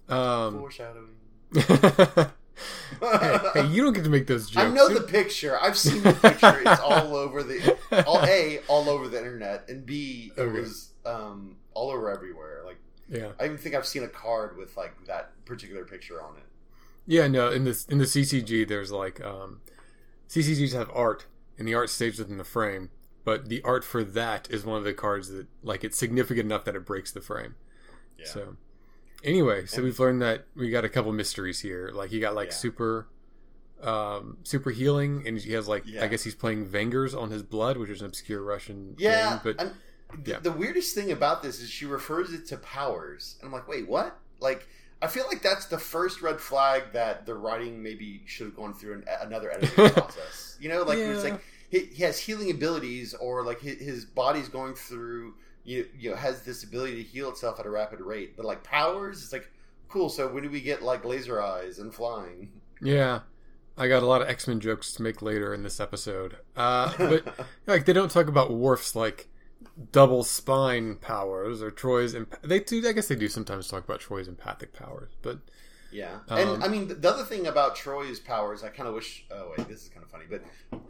Um, 0.09 0.59
Foreshadowing. 0.59 1.09
hey, 1.55 2.27
hey, 3.55 3.67
you 3.67 3.83
don't 3.83 3.93
get 3.93 4.05
to 4.05 4.11
make 4.11 4.27
those 4.27 4.49
jokes. 4.51 4.67
I 4.67 4.71
know 4.71 4.89
the 4.89 5.03
picture. 5.03 5.59
I've 5.61 5.77
seen 5.77 6.03
the 6.03 6.13
picture. 6.15 6.61
It's 6.65 6.81
all 6.81 7.15
over 7.17 7.43
the 7.43 7.77
all 8.07 8.23
a 8.25 8.61
all 8.69 8.89
over 8.89 9.09
the 9.09 9.19
internet, 9.19 9.69
and 9.69 9.85
b 9.85 10.33
it 10.37 10.41
Okay. 10.41 10.61
was 10.61 10.93
um, 11.05 11.57
all 11.79 11.91
over 11.91 12.11
everywhere. 12.11 12.63
Like 12.65 12.79
Yeah. 13.09 13.33
I 13.41 13.45
even 13.45 13.57
think 13.59 13.75
I've 13.75 13.87
seen 13.87 14.03
a 14.03 14.09
card 14.09 14.57
with 14.57 14.77
like 14.77 15.07
that 15.07 15.33
particular 15.45 15.85
picture 15.85 16.21
on 16.23 16.37
it. 16.37 16.43
Yeah, 17.07 17.27
no, 17.29 17.51
in 17.51 17.65
this 17.65 17.85
in 17.87 17.99
the 17.99 18.05
CCG 18.05 18.67
there's 18.67 18.91
like 18.91 19.21
um 19.25 19.61
CCGs 20.29 20.73
have 20.75 20.91
art 20.93 21.27
and 21.59 21.67
the 21.67 21.75
art 21.75 21.91
stays 21.91 22.19
within 22.19 22.37
the 22.39 22.45
frame, 22.45 22.91
but 23.25 23.49
the 23.49 23.63
art 23.63 23.85
for 23.85 24.03
that 24.05 24.49
is 24.51 24.65
one 24.65 24.77
of 24.79 24.85
the 24.85 24.93
cards 24.93 25.29
that 25.29 25.47
like 25.63 25.85
it's 25.85 25.97
significant 25.97 26.47
enough 26.47 26.65
that 26.65 26.75
it 26.77 26.85
breaks 26.85 27.13
the 27.13 27.21
frame. 27.21 27.55
Yeah. 28.19 28.27
So 28.27 28.57
anyway, 29.23 29.67
so 29.67 29.77
And- 29.77 29.85
we've 29.85 29.99
learned 30.01 30.21
that 30.23 30.47
we 30.57 30.69
got 30.71 30.85
a 30.85 30.89
couple 30.89 31.13
mysteries 31.13 31.61
here. 31.61 31.91
Like 31.95 32.11
he 32.11 32.19
got 32.21 32.35
like 32.35 32.49
Yeah. 32.49 32.55
super 32.55 33.09
um 33.81 34.39
super 34.43 34.71
healing 34.71 35.23
and 35.27 35.39
he 35.39 35.53
has 35.53 35.69
like 35.69 35.85
Yeah. 35.87 36.03
I 36.05 36.09
guess 36.09 36.25
he's 36.25 36.35
playing 36.35 36.67
Vengers 36.69 37.15
on 37.19 37.31
his 37.31 37.43
blood, 37.45 37.77
which 37.79 37.91
is 37.91 38.01
an 38.01 38.07
obscure 38.09 38.43
Russian 38.43 38.97
Yeah, 38.99 39.31
name, 39.31 39.41
but 39.45 39.59
th- 39.61 39.73
yeah. 40.25 40.39
the 40.39 40.53
weirdest 40.53 40.95
thing 40.95 41.13
about 41.13 41.43
this 41.43 41.61
is 41.61 41.71
she 41.71 41.87
refers 41.87 42.33
it 42.33 42.47
to 42.47 42.57
powers, 42.59 43.37
and 43.41 43.49
I'm 43.49 43.53
like, 43.53 43.69
wait, 43.69 43.89
what? 43.89 44.19
Like, 44.41 44.67
I 45.01 45.07
feel 45.07 45.27
like 45.27 45.43
that's 45.43 45.67
the 45.67 45.79
first 45.79 46.23
red 46.23 46.41
flag 46.41 46.93
that 46.93 47.27
the 47.27 47.35
writing 47.35 47.83
maybe 47.83 48.23
should 48.27 48.47
have 48.47 48.57
gone 48.57 48.75
through 48.75 48.95
an, 48.95 49.05
another 49.21 49.51
editing 49.51 49.91
process. 49.93 50.57
You 50.61 50.69
know, 50.69 50.83
like 50.83 50.99
it's 50.99 51.25
like 51.25 51.41
he, 51.71 51.81
he 51.87 52.03
has 52.05 52.19
healing 52.19 52.51
abilities, 52.51 53.15
or 53.15 53.45
like 53.45 53.61
his, 53.61 53.79
his 53.79 54.05
body's 54.05 54.49
going 54.49 54.75
through, 54.75 55.35
you 55.65 55.87
you 55.99 56.11
know, 56.11 56.17
has 56.17 56.43
this 56.43 56.65
ability 56.65 56.97
to 56.97 57.03
heal 57.03 57.29
itself 57.31 57.61
at 57.61 57.67
a 57.67 57.71
rapid 57.71 58.01
rate, 58.01 58.37
but 58.37 58.47
like 58.47 58.63
powers, 58.65 59.23
it's 59.23 59.33
like 59.33 59.51
cool. 59.89 60.09
So 60.09 60.29
when 60.29 60.43
do 60.43 60.51
we 60.51 60.61
get 60.61 60.83
like 60.83 61.05
laser 61.05 61.43
eyes 61.43 61.79
and 61.79 61.95
flying? 61.95 62.51
yeah. 62.81 63.21
I 63.81 63.87
got 63.87 64.03
a 64.03 64.07
lot 64.07 64.21
of 64.23 64.29
X 64.29 64.49
Men 64.49 64.59
jokes 64.59 64.93
to 64.95 65.03
make 65.03 65.23
later 65.23 65.55
in 65.55 65.63
this 65.63 65.79
episode. 65.79 66.37
Uh, 66.57 66.93
but 66.99 67.47
like 67.69 67.85
they 67.85 67.93
don't 67.93 68.11
talk 68.11 68.27
about 68.27 68.53
Worf's 68.53 68.97
like 68.97 69.29
double 69.93 70.25
spine 70.25 70.97
powers 70.97 71.63
or 71.63 71.71
Troi's. 71.71 72.15
Emp- 72.15 72.41
they 72.43 72.61
do. 72.61 72.87
I 72.89 72.93
guess 72.93 73.09
they 73.09 73.17
do 73.17 73.29
sometimes 73.29 73.69
talk 73.69 73.85
about 73.85 74.01
Troi's 74.01 74.29
empathic 74.29 74.73
powers, 74.73 75.11
but 75.23 75.39
Yeah, 75.91 76.19
Um, 76.29 76.39
and 76.39 76.65
I 76.65 76.69
mean 76.69 76.89
the- 76.89 76.95
the 76.97 77.09
other 77.11 77.25
thing 77.25 77.47
about 77.47 77.75
Troi's 77.75 78.21
powers, 78.21 78.63
I 78.63 78.69
kind 78.69 78.89
of 78.89 78.95
wish. 78.95 79.25
Oh 79.31 79.55
wait, 79.57 79.69
this 79.69 79.83
is 79.85 79.89
kind 79.89 80.05
of 80.05 80.11
funny, 80.11 80.27
but 80.29 80.43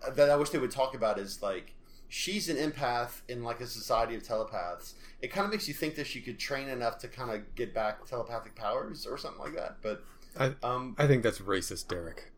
uh, 0.04 0.10
that 0.10 0.28
I 0.30 0.34
wish 0.37 0.50
they 0.50 0.58
would 0.58 0.72
talk 0.72 0.94
about 0.94 1.18
is 1.20 1.40
like 1.40 1.75
she's 2.08 2.48
an 2.48 2.56
empath 2.56 3.20
in 3.28 3.44
like 3.44 3.60
a 3.60 3.66
society 3.66 4.16
of 4.16 4.22
telepaths. 4.25 4.94
It 5.22 5.28
kind 5.28 5.44
of 5.44 5.50
makes 5.52 5.68
you 5.68 5.75
think 5.75 5.94
that 5.96 6.06
she 6.08 6.20
could 6.20 6.38
train 6.38 6.68
enough 6.68 6.98
to 6.98 7.08
kind 7.08 7.30
of 7.30 7.54
get 7.54 7.72
back 7.75 8.06
telepathic 8.06 8.56
powers 8.56 9.06
or 9.06 9.16
something 9.18 9.40
like 9.40 9.54
that. 9.54 9.76
But 9.82 10.02
I 10.38 10.54
Um, 10.64 10.96
I 10.98 11.06
think 11.06 11.22
that's 11.22 11.38
racist, 11.38 11.87
Derek. 11.88 12.32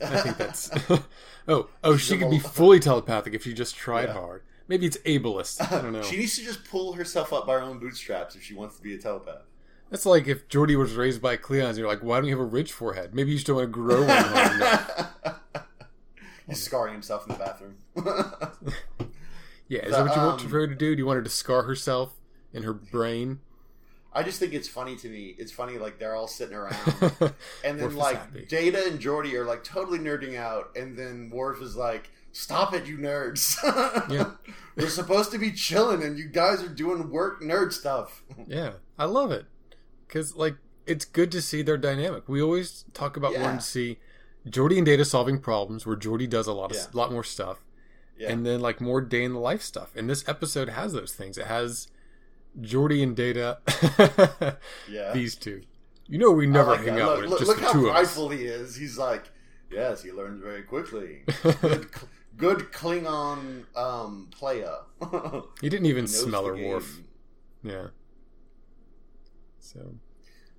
I 0.00 0.20
think 0.20 0.36
that's 0.36 0.70
oh 1.48 1.68
oh 1.82 1.96
she 1.96 2.16
could 2.18 2.30
be 2.30 2.38
fully 2.38 2.78
telepathic 2.78 3.34
if 3.34 3.42
she 3.42 3.54
just 3.54 3.74
tried 3.74 4.08
Yeah. 4.08 4.12
hard. 4.14 4.42
Maybe 4.68 4.86
it's 4.86 4.96
ableist. 4.98 5.70
I 5.72 5.82
don't 5.82 5.92
know. 5.92 6.02
she 6.02 6.16
needs 6.16 6.36
to 6.38 6.44
just 6.44 6.64
pull 6.64 6.94
herself 6.94 7.32
up 7.32 7.46
by 7.46 7.54
her 7.54 7.60
own 7.60 7.78
bootstraps 7.78 8.34
if 8.34 8.42
she 8.42 8.54
wants 8.54 8.76
to 8.76 8.82
be 8.82 8.94
a 8.94 8.98
telepath. 8.98 9.42
That's 9.90 10.06
like 10.06 10.26
if 10.26 10.48
Geordi 10.48 10.76
was 10.76 10.94
raised 10.94 11.20
by 11.20 11.36
Cleons, 11.36 11.76
you're 11.76 11.86
like, 11.86 12.02
why 12.02 12.16
don't 12.16 12.24
you 12.28 12.36
have 12.36 12.40
a 12.40 12.48
ridge 12.48 12.72
forehead? 12.72 13.14
Maybe 13.14 13.30
you 13.30 13.36
just 13.36 13.46
don't 13.46 13.56
want 13.56 13.68
to 13.68 13.72
grow 13.72 14.00
one 14.06 14.08
hard. 14.08 15.36
He's 16.48 16.62
scarring 16.62 16.92
himself 16.92 17.26
in 17.26 17.32
the 17.32 17.38
bathroom. 17.38 17.76
Yeah, 19.66 19.80
is 19.80 19.92
The, 19.92 19.96
that 19.96 20.02
what 20.08 20.16
you 20.16 20.22
want 20.22 20.40
um, 20.42 20.50
her 20.50 20.66
to 20.66 20.74
do? 20.74 20.94
Do 20.94 21.00
you 21.00 21.06
want 21.06 21.16
her 21.16 21.22
to 21.22 21.30
scar 21.30 21.62
herself 21.62 22.20
in 22.52 22.64
her 22.64 22.74
brain? 22.74 23.40
I 24.12 24.22
just 24.22 24.38
think 24.38 24.52
it's 24.52 24.68
funny 24.68 24.94
to 24.96 25.08
me. 25.08 25.34
It's 25.38 25.50
funny, 25.50 25.78
like 25.78 25.98
they're 25.98 26.14
all 26.14 26.28
sitting 26.28 26.54
around, 26.54 26.76
and 27.64 27.80
then 27.80 27.86
Worf 27.86 27.94
like. 27.94 28.48
Data 28.48 28.86
and 28.86 29.00
Geordi 29.00 29.32
are 29.34 29.44
like 29.44 29.64
totally 29.64 29.98
nerding 29.98 30.36
out, 30.36 30.76
and 30.76 30.96
then 30.96 31.30
Worf 31.32 31.60
is 31.62 31.76
like, 31.76 32.10
"Stop 32.34 32.74
it, 32.74 32.86
you 32.86 32.98
nerds! 32.98 33.56
Yeah. 34.10 34.32
We're 34.76 34.88
supposed 34.88 35.30
to 35.32 35.38
be 35.38 35.52
chilling, 35.52 36.02
and 36.02 36.18
you 36.18 36.28
guys 36.28 36.62
are 36.62 36.68
doing 36.68 37.10
work 37.10 37.40
nerd 37.40 37.72
stuff." 37.72 38.22
Yeah, 38.46 38.72
I 38.98 39.06
love 39.06 39.30
it 39.32 39.46
because 40.06 40.36
like 40.36 40.56
it's 40.86 41.04
good 41.06 41.32
to 41.32 41.40
see 41.40 41.62
their 41.62 41.78
dynamic. 41.78 42.28
We 42.28 42.42
always 42.42 42.84
talk 42.92 43.16
about 43.16 43.32
Yeah. 43.32 43.42
wanting 43.42 43.58
to 43.58 43.64
see 43.64 43.98
Geordi 44.46 44.76
and 44.76 44.84
Data 44.84 45.04
solving 45.04 45.38
problems, 45.38 45.86
where 45.86 45.96
Geordi 45.96 46.28
does 46.28 46.46
a 46.46 46.52
lot 46.52 46.70
of 46.72 46.76
Yeah. 46.76 46.84
lot 46.92 47.10
more 47.10 47.24
stuff, 47.24 47.64
Yeah, 48.18 48.30
and 48.32 48.44
then 48.44 48.60
like 48.60 48.80
more 48.80 49.00
day 49.00 49.24
in 49.24 49.32
the 49.32 49.38
life 49.38 49.62
stuff. 49.62 49.90
And 49.96 50.10
this 50.10 50.28
episode 50.28 50.68
has 50.68 50.92
those 50.92 51.12
things. 51.14 51.38
It 51.38 51.46
has 51.46 51.88
Geordi 52.60 53.02
and 53.02 53.16
Data, 53.16 53.58
yeah. 54.90 55.12
these 55.12 55.34
two. 55.36 55.62
You 56.06 56.18
know, 56.18 56.30
we 56.32 56.46
never 56.46 56.72
like 56.72 56.84
hang 56.84 56.96
that. 56.96 57.02
out 57.02 57.08
Look, 57.12 57.20
with 57.22 57.30
look, 57.30 57.38
just 57.38 57.48
look 57.48 57.58
the 57.60 57.64
how 57.66 57.72
two 57.72 57.78
of 57.80 57.86
us. 57.86 57.92
prideful 57.92 58.28
he 58.28 58.44
is. 58.44 58.76
He's 58.76 58.98
like, 58.98 59.24
"Yes, 59.70 60.02
he 60.02 60.12
learns 60.12 60.42
very 60.42 60.62
quickly. 60.62 61.22
Good, 61.62 61.88
good 62.36 62.72
Klingon 62.72 63.64
um, 63.76 64.28
player." 64.30 64.74
He 65.60 65.68
didn't 65.68 65.86
even 65.86 66.06
smell 66.06 66.46
her 66.46 66.56
Worf. 66.56 67.00
Yeah. 67.62 67.88
So 69.58 69.94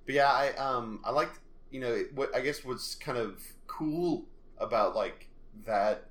But 0.04 0.14
yeah, 0.14 0.30
I 0.30 0.54
um 0.56 1.00
I 1.04 1.10
liked 1.10 1.38
you 1.70 1.80
know 1.80 2.04
what 2.14 2.34
I 2.34 2.40
guess 2.40 2.64
what's 2.64 2.94
kind 2.94 3.18
of 3.18 3.40
cool 3.66 4.24
about 4.58 4.94
like 4.96 5.28
that 5.64 6.08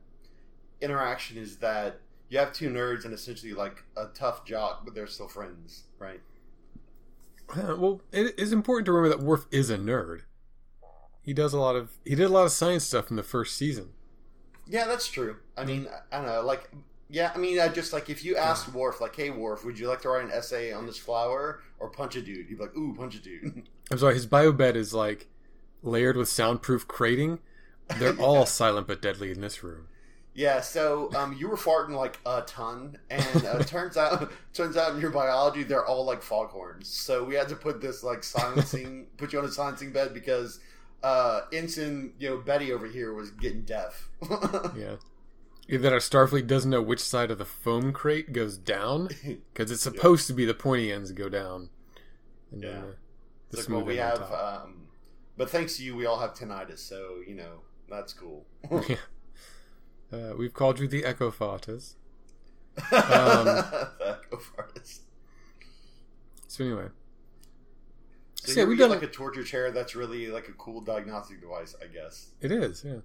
interaction 0.82 1.38
is 1.38 1.58
that 1.58 2.00
you 2.30 2.40
have 2.40 2.54
two 2.54 2.70
nerds 2.70 3.06
and 3.06 3.14
essentially 3.14 3.54
like 3.54 3.84
a 3.96 4.08
tough 4.08 4.46
jock, 4.46 4.84
but 4.86 4.96
they're 4.96 5.08
still 5.08 5.28
friends, 5.28 5.84
right? 6.00 6.22
Uh, 7.50 7.76
well, 7.78 8.02
it 8.12 8.38
is 8.40 8.52
important 8.52 8.86
to 8.86 8.92
remember 8.92 9.16
that 9.16 9.24
Worf 9.24 9.46
is 9.52 9.70
a 9.70 9.78
nerd. 9.78 10.22
He 11.22 11.34
does 11.34 11.54
a 11.54 11.60
lot 11.60 11.76
of 11.76 11.92
he 12.04 12.16
did 12.16 12.26
a 12.26 12.30
lot 12.30 12.46
of 12.46 12.52
science 12.52 12.84
stuff 12.84 13.10
in 13.10 13.16
the 13.16 13.24
first 13.24 13.58
season. 13.58 13.90
Yeah, 14.68 14.86
that's 14.86 15.08
true. 15.08 15.38
I 15.58 15.66
mean, 15.66 15.88
I 16.12 16.18
don't 16.18 16.26
know, 16.28 16.42
like. 16.42 16.70
Yeah, 17.08 17.32
I 17.36 17.38
mean, 17.38 17.60
I 17.60 17.68
just 17.68 17.94
like 17.94 18.10
if 18.10 18.26
you 18.26 18.36
asked 18.36 18.74
Worf, 18.74 19.00
like, 19.00 19.16
"Hey, 19.16 19.30
Worf, 19.30 19.64
would 19.64 19.78
you 19.78 19.88
like 19.88 20.02
to 20.02 20.10
write 20.10 20.24
an 20.24 20.32
essay 20.32 20.74
on 20.74 20.88
this 20.88 20.98
flower 20.98 21.62
or 21.78 21.90
punch 21.90 22.16
a 22.16 22.22
dude?" 22.22 22.48
He'd 22.48 22.58
be 22.58 22.64
like, 22.64 22.76
"Ooh, 22.76 22.96
punch 22.98 23.14
a 23.14 23.20
dude." 23.20 23.70
I'm 23.92 24.00
sorry, 24.00 24.16
his 24.16 24.26
bio 24.26 24.52
bed 24.52 24.76
is 24.76 24.92
like 24.92 25.28
layered 25.84 26.18
with 26.18 26.30
soundproof 26.30 26.88
crating. 26.88 27.40
They're 28.00 28.16
all 28.20 28.48
silent 28.48 28.88
but 28.88 29.04
deadly 29.04 29.32
in 29.32 29.40
this 29.40 29.64
room. 29.64 29.88
Yeah, 30.36 30.60
so 30.60 31.10
um, 31.16 31.34
you 31.40 31.48
were 31.48 31.56
farting 31.56 31.96
like 31.96 32.20
a 32.26 32.42
ton, 32.42 32.98
and 33.10 33.46
uh, 33.46 33.60
turns 33.64 33.96
out 33.96 34.32
turns 34.54 34.76
out 34.76 34.94
in 34.94 35.00
your 35.00 35.12
biology 35.12 35.64
they're 35.64 35.86
all 35.86 36.06
like 36.06 36.22
foghorns. 36.22 36.90
So 36.90 37.24
we 37.24 37.36
had 37.36 37.48
to 37.50 37.56
put 37.56 37.80
this 37.80 38.04
like 38.04 38.24
silencing, 38.24 39.08
put 39.16 39.32
you 39.32 39.40
on 39.40 39.46
a 39.46 39.52
silencing 39.52 39.94
bed 39.94 40.14
because 40.14 40.60
uh, 41.04 41.42
ensign, 41.52 42.14
you 42.20 42.30
know, 42.30 42.38
Betty 42.38 42.72
over 42.72 42.88
here 42.88 43.14
was 43.14 43.32
getting 43.32 43.64
deaf. 43.64 44.10
Yeah. 44.76 44.96
That 45.68 45.94
or 45.94 45.98
Starfleet 45.98 46.46
doesn't 46.46 46.70
know 46.70 46.82
which 46.84 47.00
side 47.00 47.32
of 47.32 47.40
the 47.40 47.46
foam 47.46 47.92
crate 47.92 48.32
goes 48.34 48.56
down 48.56 49.10
because 49.54 49.72
it's 49.72 49.82
supposed 49.82 50.28
to 50.28 50.34
be 50.34 50.46
the 50.46 50.54
pointy 50.54 50.92
ends 50.92 51.12
go 51.12 51.28
down. 51.28 51.70
And 52.52 52.62
then, 52.62 52.70
Yeah. 52.72 52.78
uh, 52.82 52.92
the 53.50 53.58
like, 53.58 53.70
well, 53.70 53.82
we 53.84 53.98
have, 53.98 54.32
um, 54.32 54.88
but 55.38 55.50
thanks 55.50 55.78
to 55.78 55.84
you, 55.84 55.96
we 55.96 56.06
all 56.06 56.20
have 56.20 56.36
tinnitus, 56.36 56.80
so 56.80 57.18
you 57.28 57.34
know 57.34 57.62
that's 57.90 58.14
cool. 58.14 58.46
uh, 58.72 60.34
we've 60.38 60.54
called 60.54 60.80
you 60.80 60.88
the 60.88 61.04
Echo 61.04 61.32
Fatas. 61.32 61.96
Go 62.92 64.38
for 64.38 64.70
it. 64.76 65.00
So 66.48 66.64
anyway, 66.64 66.88
So 68.46 68.54
So, 68.54 68.66
we've 68.66 68.78
done 68.78 68.90
like 68.90 69.04
a 69.04 69.08
torture 69.08 69.44
chair. 69.44 69.72
That's 69.72 69.96
really 69.96 70.28
like 70.28 70.48
a 70.48 70.54
cool 70.54 70.82
diagnostic 70.82 71.42
device, 71.42 71.76
I 71.82 71.88
guess. 71.88 72.32
It 72.42 72.52
is, 72.52 72.84
yeah. 72.86 72.98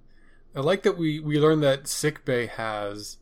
I 0.54 0.60
like 0.60 0.82
that 0.82 0.98
we 0.98 1.20
we 1.20 1.38
learned 1.38 1.62
that 1.62 1.86
sick 1.88 2.24
bay 2.24 2.46
has, 2.46 3.18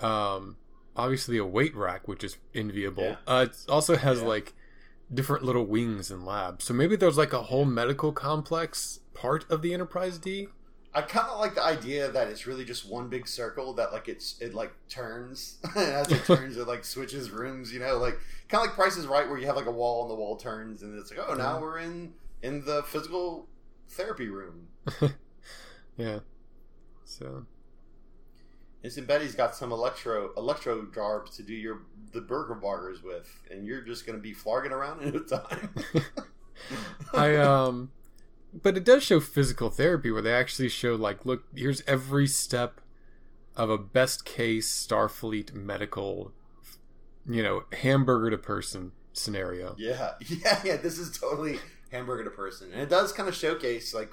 um, 0.00 0.56
obviously 0.96 1.38
a 1.38 1.44
weight 1.44 1.74
rack, 1.76 2.08
which 2.08 2.24
is 2.24 2.36
enviable. 2.54 3.04
Yeah. 3.04 3.16
Uh, 3.26 3.46
it 3.48 3.56
also 3.68 3.96
has 3.96 4.20
Yeah. 4.20 4.26
like 4.26 4.54
different 5.12 5.44
little 5.44 5.64
wings 5.64 6.10
and 6.10 6.24
labs. 6.26 6.64
So 6.64 6.74
maybe 6.74 6.96
there's 6.96 7.16
like 7.16 7.32
a 7.32 7.42
whole 7.44 7.64
medical 7.64 8.12
complex 8.12 9.00
part 9.14 9.48
of 9.50 9.62
the 9.62 9.72
Enterprise 9.72 10.18
D. 10.18 10.48
I 10.96 11.02
kind 11.02 11.28
of 11.28 11.38
like 11.38 11.54
the 11.54 11.62
idea 11.62 12.10
that 12.10 12.28
it's 12.28 12.46
really 12.46 12.64
just 12.64 12.88
one 12.88 13.08
big 13.08 13.28
circle 13.28 13.74
that 13.74 13.92
like 13.92 14.08
it's 14.08 14.40
it 14.40 14.54
like 14.54 14.72
turns 14.88 15.58
and 15.76 15.76
as 15.92 16.10
it 16.10 16.24
turns 16.24 16.56
it 16.56 16.66
like 16.66 16.84
switches 16.84 17.30
rooms. 17.30 17.72
You 17.72 17.80
know, 17.80 17.98
like 17.98 18.18
kind 18.48 18.62
of 18.62 18.68
like 18.68 18.74
Price 18.74 18.96
is 18.96 19.06
Right, 19.06 19.28
where 19.28 19.38
you 19.38 19.46
have 19.46 19.56
like 19.56 19.66
a 19.66 19.70
wall 19.70 20.02
and 20.02 20.10
the 20.10 20.14
wall 20.14 20.36
turns 20.36 20.82
and 20.82 20.98
it's 20.98 21.10
like 21.10 21.20
oh 21.28 21.34
now 21.34 21.60
we're 21.60 21.78
in 21.78 22.14
in 22.42 22.64
the 22.64 22.82
physical 22.84 23.46
therapy 23.88 24.28
room. 24.28 24.68
Yeah. 25.96 26.20
So 27.04 27.46
Instant 28.82 29.06
Betty's 29.06 29.34
got 29.34 29.54
some 29.54 29.72
electro 29.72 30.32
electro 30.36 30.86
jarbs 30.94 31.36
to 31.36 31.42
do 31.42 31.54
your 31.54 31.82
the 32.12 32.20
burger 32.20 32.54
bars 32.54 33.02
with, 33.02 33.28
and 33.50 33.66
you're 33.66 33.80
just 33.80 34.06
going 34.06 34.18
to 34.18 34.22
be 34.22 34.32
flogging 34.32 34.72
around 34.72 35.02
in 35.02 35.12
no 35.12 35.20
time. 35.20 35.74
I 37.14 37.36
um, 37.36 37.90
but 38.52 38.76
it 38.76 38.84
does 38.84 39.02
show 39.02 39.20
physical 39.20 39.70
therapy 39.70 40.10
where 40.10 40.22
they 40.22 40.32
actually 40.32 40.68
show 40.68 40.94
like, 40.94 41.24
look, 41.26 41.44
here's 41.54 41.82
every 41.86 42.26
step 42.26 42.80
of 43.56 43.70
a 43.70 43.78
best 43.78 44.24
case 44.24 44.70
Starfleet 44.70 45.54
medical, 45.54 46.32
you 47.28 47.42
know, 47.42 47.64
hamburger 47.72 48.30
to 48.30 48.38
person 48.38 48.92
scenario. 49.12 49.74
Yeah, 49.78 50.12
yeah, 50.20 50.60
yeah. 50.64 50.76
This 50.76 50.98
is 50.98 51.16
totally 51.16 51.58
hamburger 51.90 52.24
to 52.24 52.30
person, 52.30 52.72
and 52.72 52.82
it 52.82 52.88
does 52.88 53.12
kind 53.12 53.28
of 53.28 53.34
showcase 53.34 53.94
like 53.94 54.10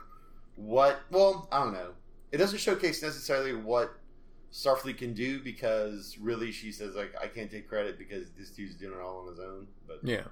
what. 0.56 1.02
Well, 1.12 1.48
I 1.52 1.60
don't 1.60 1.74
know. 1.74 1.92
It 2.32 2.38
doesn't 2.38 2.60
showcase 2.60 3.04
necessarily 3.04 3.54
what 3.54 3.94
Starfleet 4.54 4.98
can 5.00 5.13
do 5.13 5.40
because 5.40 6.18
really 6.20 6.52
she 6.52 6.72
says 6.72 6.96
like 6.96 7.13
I 7.22 7.28
can't 7.28 7.50
take 7.50 7.68
credit 7.68 7.98
because 7.98 8.32
this 8.38 8.52
dude's 8.52 8.75
doing 8.75 8.94
it 8.94 9.02
all 9.02 9.22
on 9.22 9.28
his 9.28 9.40
own. 9.40 9.68
But 9.88 10.00
Yeah. 10.04 10.25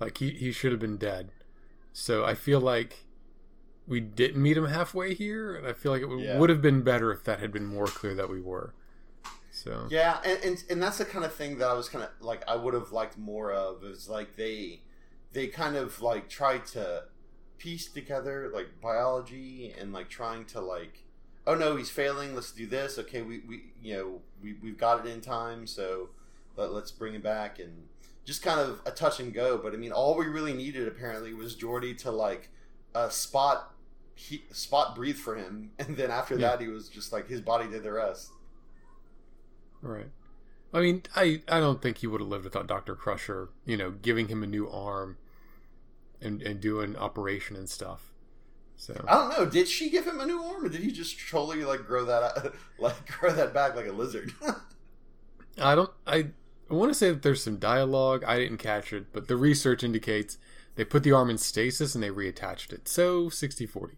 Like 0.00 0.18
he, 0.18 0.30
he 0.30 0.52
should 0.52 0.72
have 0.72 0.80
been 0.80 0.96
dead. 0.96 1.30
So 1.92 2.24
I 2.24 2.34
feel 2.34 2.60
like 2.60 3.04
we 3.86 4.00
didn't 4.00 4.42
meet 4.42 4.56
him 4.56 4.66
halfway 4.66 5.14
here, 5.14 5.54
and 5.54 5.66
I 5.66 5.72
feel 5.72 5.92
like 5.92 6.02
it 6.02 6.06
w- 6.06 6.24
Yeah. 6.24 6.38
would 6.38 6.50
have 6.50 6.62
been 6.62 6.82
better 6.82 7.12
if 7.12 7.24
that 7.24 7.40
had 7.40 7.52
been 7.52 7.66
more 7.66 7.86
clear 7.86 8.14
that 8.14 8.28
we 8.28 8.40
were. 8.40 8.74
So 9.50 9.86
yeah, 9.90 10.20
and, 10.24 10.38
and 10.44 10.64
and 10.70 10.82
that's 10.82 10.98
the 10.98 11.04
kind 11.04 11.24
of 11.24 11.34
thing 11.34 11.58
that 11.58 11.68
I 11.68 11.74
was 11.74 11.88
kind 11.88 12.04
of 12.04 12.10
like 12.20 12.42
I 12.48 12.56
would 12.56 12.74
have 12.74 12.90
liked 12.92 13.18
more 13.18 13.52
of 13.52 13.84
is 13.84 14.08
like 14.08 14.36
they 14.36 14.80
they 15.32 15.46
kind 15.48 15.76
of 15.76 16.00
like 16.00 16.28
tried 16.28 16.64
to 16.66 17.04
piece 17.58 17.86
together 17.88 18.50
like 18.52 18.80
biology 18.80 19.72
and 19.78 19.92
like 19.92 20.08
trying 20.08 20.44
to 20.46 20.60
like 20.60 21.04
oh 21.46 21.54
no 21.54 21.76
he's 21.76 21.90
failing 21.90 22.34
let's 22.34 22.50
do 22.50 22.66
this 22.66 22.98
okay 22.98 23.22
we, 23.22 23.38
we 23.48 23.62
you 23.80 23.94
know 23.94 24.20
we, 24.42 24.54
we've 24.54 24.76
got 24.78 25.06
it 25.06 25.08
in 25.08 25.20
time 25.20 25.64
so 25.64 26.08
let, 26.56 26.72
let's 26.72 26.90
bring 26.90 27.14
it 27.14 27.22
back 27.22 27.60
and 27.60 27.84
just 28.24 28.42
kind 28.42 28.58
of 28.58 28.80
a 28.84 28.90
touch 28.90 29.20
and 29.20 29.32
go 29.32 29.56
but 29.58 29.72
i 29.74 29.76
mean 29.76 29.92
all 29.92 30.16
we 30.16 30.26
really 30.26 30.52
needed 30.52 30.88
apparently 30.88 31.32
was 31.32 31.54
geordi 31.54 31.96
to 31.96 32.10
like 32.10 32.48
uh, 32.94 33.08
spot 33.08 33.74
he, 34.14 34.44
spot 34.52 34.94
breathe 34.94 35.16
for 35.16 35.36
him 35.36 35.72
and 35.78 35.96
then 35.96 36.10
after 36.10 36.34
Yeah. 36.34 36.50
that 36.50 36.60
he 36.60 36.68
was 36.68 36.88
just 36.88 37.12
like 37.12 37.28
his 37.28 37.40
body 37.40 37.68
did 37.68 37.82
the 37.82 37.92
rest 37.92 38.30
right. 39.80 40.10
I 40.74 40.80
mean, 40.80 41.02
I 41.14 41.42
I 41.48 41.60
don't 41.60 41.82
think 41.82 41.98
he 41.98 42.06
would 42.06 42.20
have 42.20 42.30
lived 42.30 42.44
without 42.44 42.66
Doctor 42.66 42.94
Crusher. 42.94 43.50
You 43.66 43.76
know, 43.76 43.90
giving 43.90 44.28
him 44.28 44.42
a 44.42 44.46
new 44.46 44.68
arm 44.70 45.18
and 46.20 46.40
and 46.42 46.60
doing 46.60 46.96
operation 46.96 47.56
and 47.56 47.68
stuff. 47.68 48.12
So 48.76 49.04
I 49.06 49.14
don't 49.14 49.38
know. 49.38 49.46
Did 49.50 49.68
she 49.68 49.90
give 49.90 50.06
him 50.06 50.18
a 50.20 50.26
new 50.26 50.42
arm, 50.42 50.64
or 50.64 50.68
did 50.68 50.80
he 50.82 50.90
just 50.90 51.18
totally 51.28 51.64
like 51.64 51.86
grow 51.86 52.04
that 52.06 52.54
like 52.78 53.06
grow 53.06 53.32
that 53.32 53.52
back 53.52 53.76
like 53.76 53.86
a 53.86 53.92
lizard? 53.92 54.32
I 55.60 55.74
don't. 55.74 55.90
I, 56.06 56.28
I 56.70 56.74
want 56.74 56.90
to 56.90 56.94
say 56.94 57.10
that 57.10 57.22
there's 57.22 57.42
some 57.42 57.56
dialogue. 57.58 58.24
I 58.24 58.38
didn't 58.38 58.58
catch 58.58 58.92
it, 58.92 59.12
but 59.12 59.28
the 59.28 59.36
research 59.36 59.84
indicates 59.84 60.38
they 60.74 60.84
put 60.84 61.02
the 61.02 61.12
arm 61.12 61.30
in 61.30 61.38
stasis 61.38 61.94
and 61.94 62.02
they 62.02 62.10
reattached 62.10 62.72
it. 62.72 62.88
So 62.88 63.26
60-40. 63.26 63.96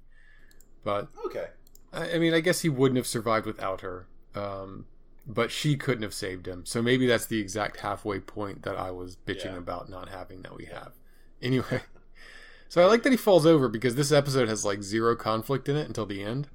But 0.83 1.09
okay. 1.27 1.49
I, 1.93 2.13
I 2.13 2.19
mean, 2.19 2.35
I 2.35 2.41
guess 2.41 2.61
he 2.61 2.69
wouldn't 2.69 2.97
have 2.97 3.07
survived 3.07 3.47
without 3.47 3.81
her. 3.83 4.07
Um, 4.35 4.87
but 5.27 5.51
she 5.51 5.77
couldn't 5.77 6.03
have 6.03 6.13
saved 6.15 6.47
him. 6.47 6.67
So 6.67 6.83
maybe 6.83 7.07
that's 7.07 7.27
the 7.27 7.41
exact 7.41 7.81
halfway 7.81 8.21
point 8.21 8.63
that 8.65 8.77
I 8.77 8.91
was 8.91 9.17
bitching 9.17 9.45
Yeah. 9.53 9.59
about 9.59 9.89
not 9.89 10.09
having 10.11 10.43
that 10.43 10.57
we 10.57 10.67
have. 10.67 10.93
Anyway, 11.41 11.81
So 12.69 12.83
I 12.83 12.87
like 12.87 13.05
that 13.05 13.11
he 13.13 13.17
falls 13.17 13.47
over 13.47 13.69
because 13.69 13.95
this 13.95 14.11
episode 14.11 14.49
has 14.49 14.65
like 14.65 14.83
zero 14.83 15.15
conflict 15.15 15.69
in 15.69 15.77
it 15.77 15.87
until 15.87 16.07
the 16.07 16.23
end. 16.23 16.49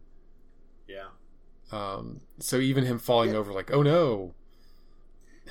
Yeah. 0.87 1.07
Um, 1.71 2.21
so 2.39 2.57
even 2.57 2.83
him 2.85 2.99
falling 2.99 3.31
Yeah. 3.31 3.37
over, 3.37 3.53
like, 3.53 3.71
oh 3.71 3.81
no. 3.83 4.33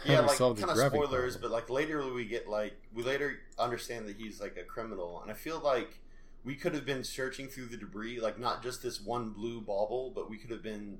Yeah, 0.04 0.20
like 0.20 0.38
kind 0.38 0.62
of 0.62 0.76
spoilers, 0.76 1.36
problem. 1.36 1.40
but 1.42 1.50
like 1.50 1.70
later 1.70 2.12
we 2.12 2.24
get 2.24 2.48
like 2.48 2.74
we 2.92 3.02
later 3.02 3.40
understand 3.58 4.06
that 4.08 4.16
he's 4.16 4.40
like 4.40 4.56
a 4.56 4.64
criminal, 4.64 5.20
and 5.22 5.30
I 5.30 5.34
feel 5.34 5.60
like 5.60 6.00
we 6.44 6.54
could 6.54 6.74
have 6.74 6.86
been 6.86 7.04
searching 7.04 7.48
through 7.48 7.66
the 7.66 7.76
debris, 7.76 8.20
like 8.20 8.38
not 8.38 8.62
just 8.62 8.82
this 8.82 9.00
one 9.00 9.30
blue 9.30 9.60
bauble, 9.60 10.12
but 10.14 10.30
we 10.30 10.36
could 10.36 10.50
have 10.50 10.62
been 10.62 10.98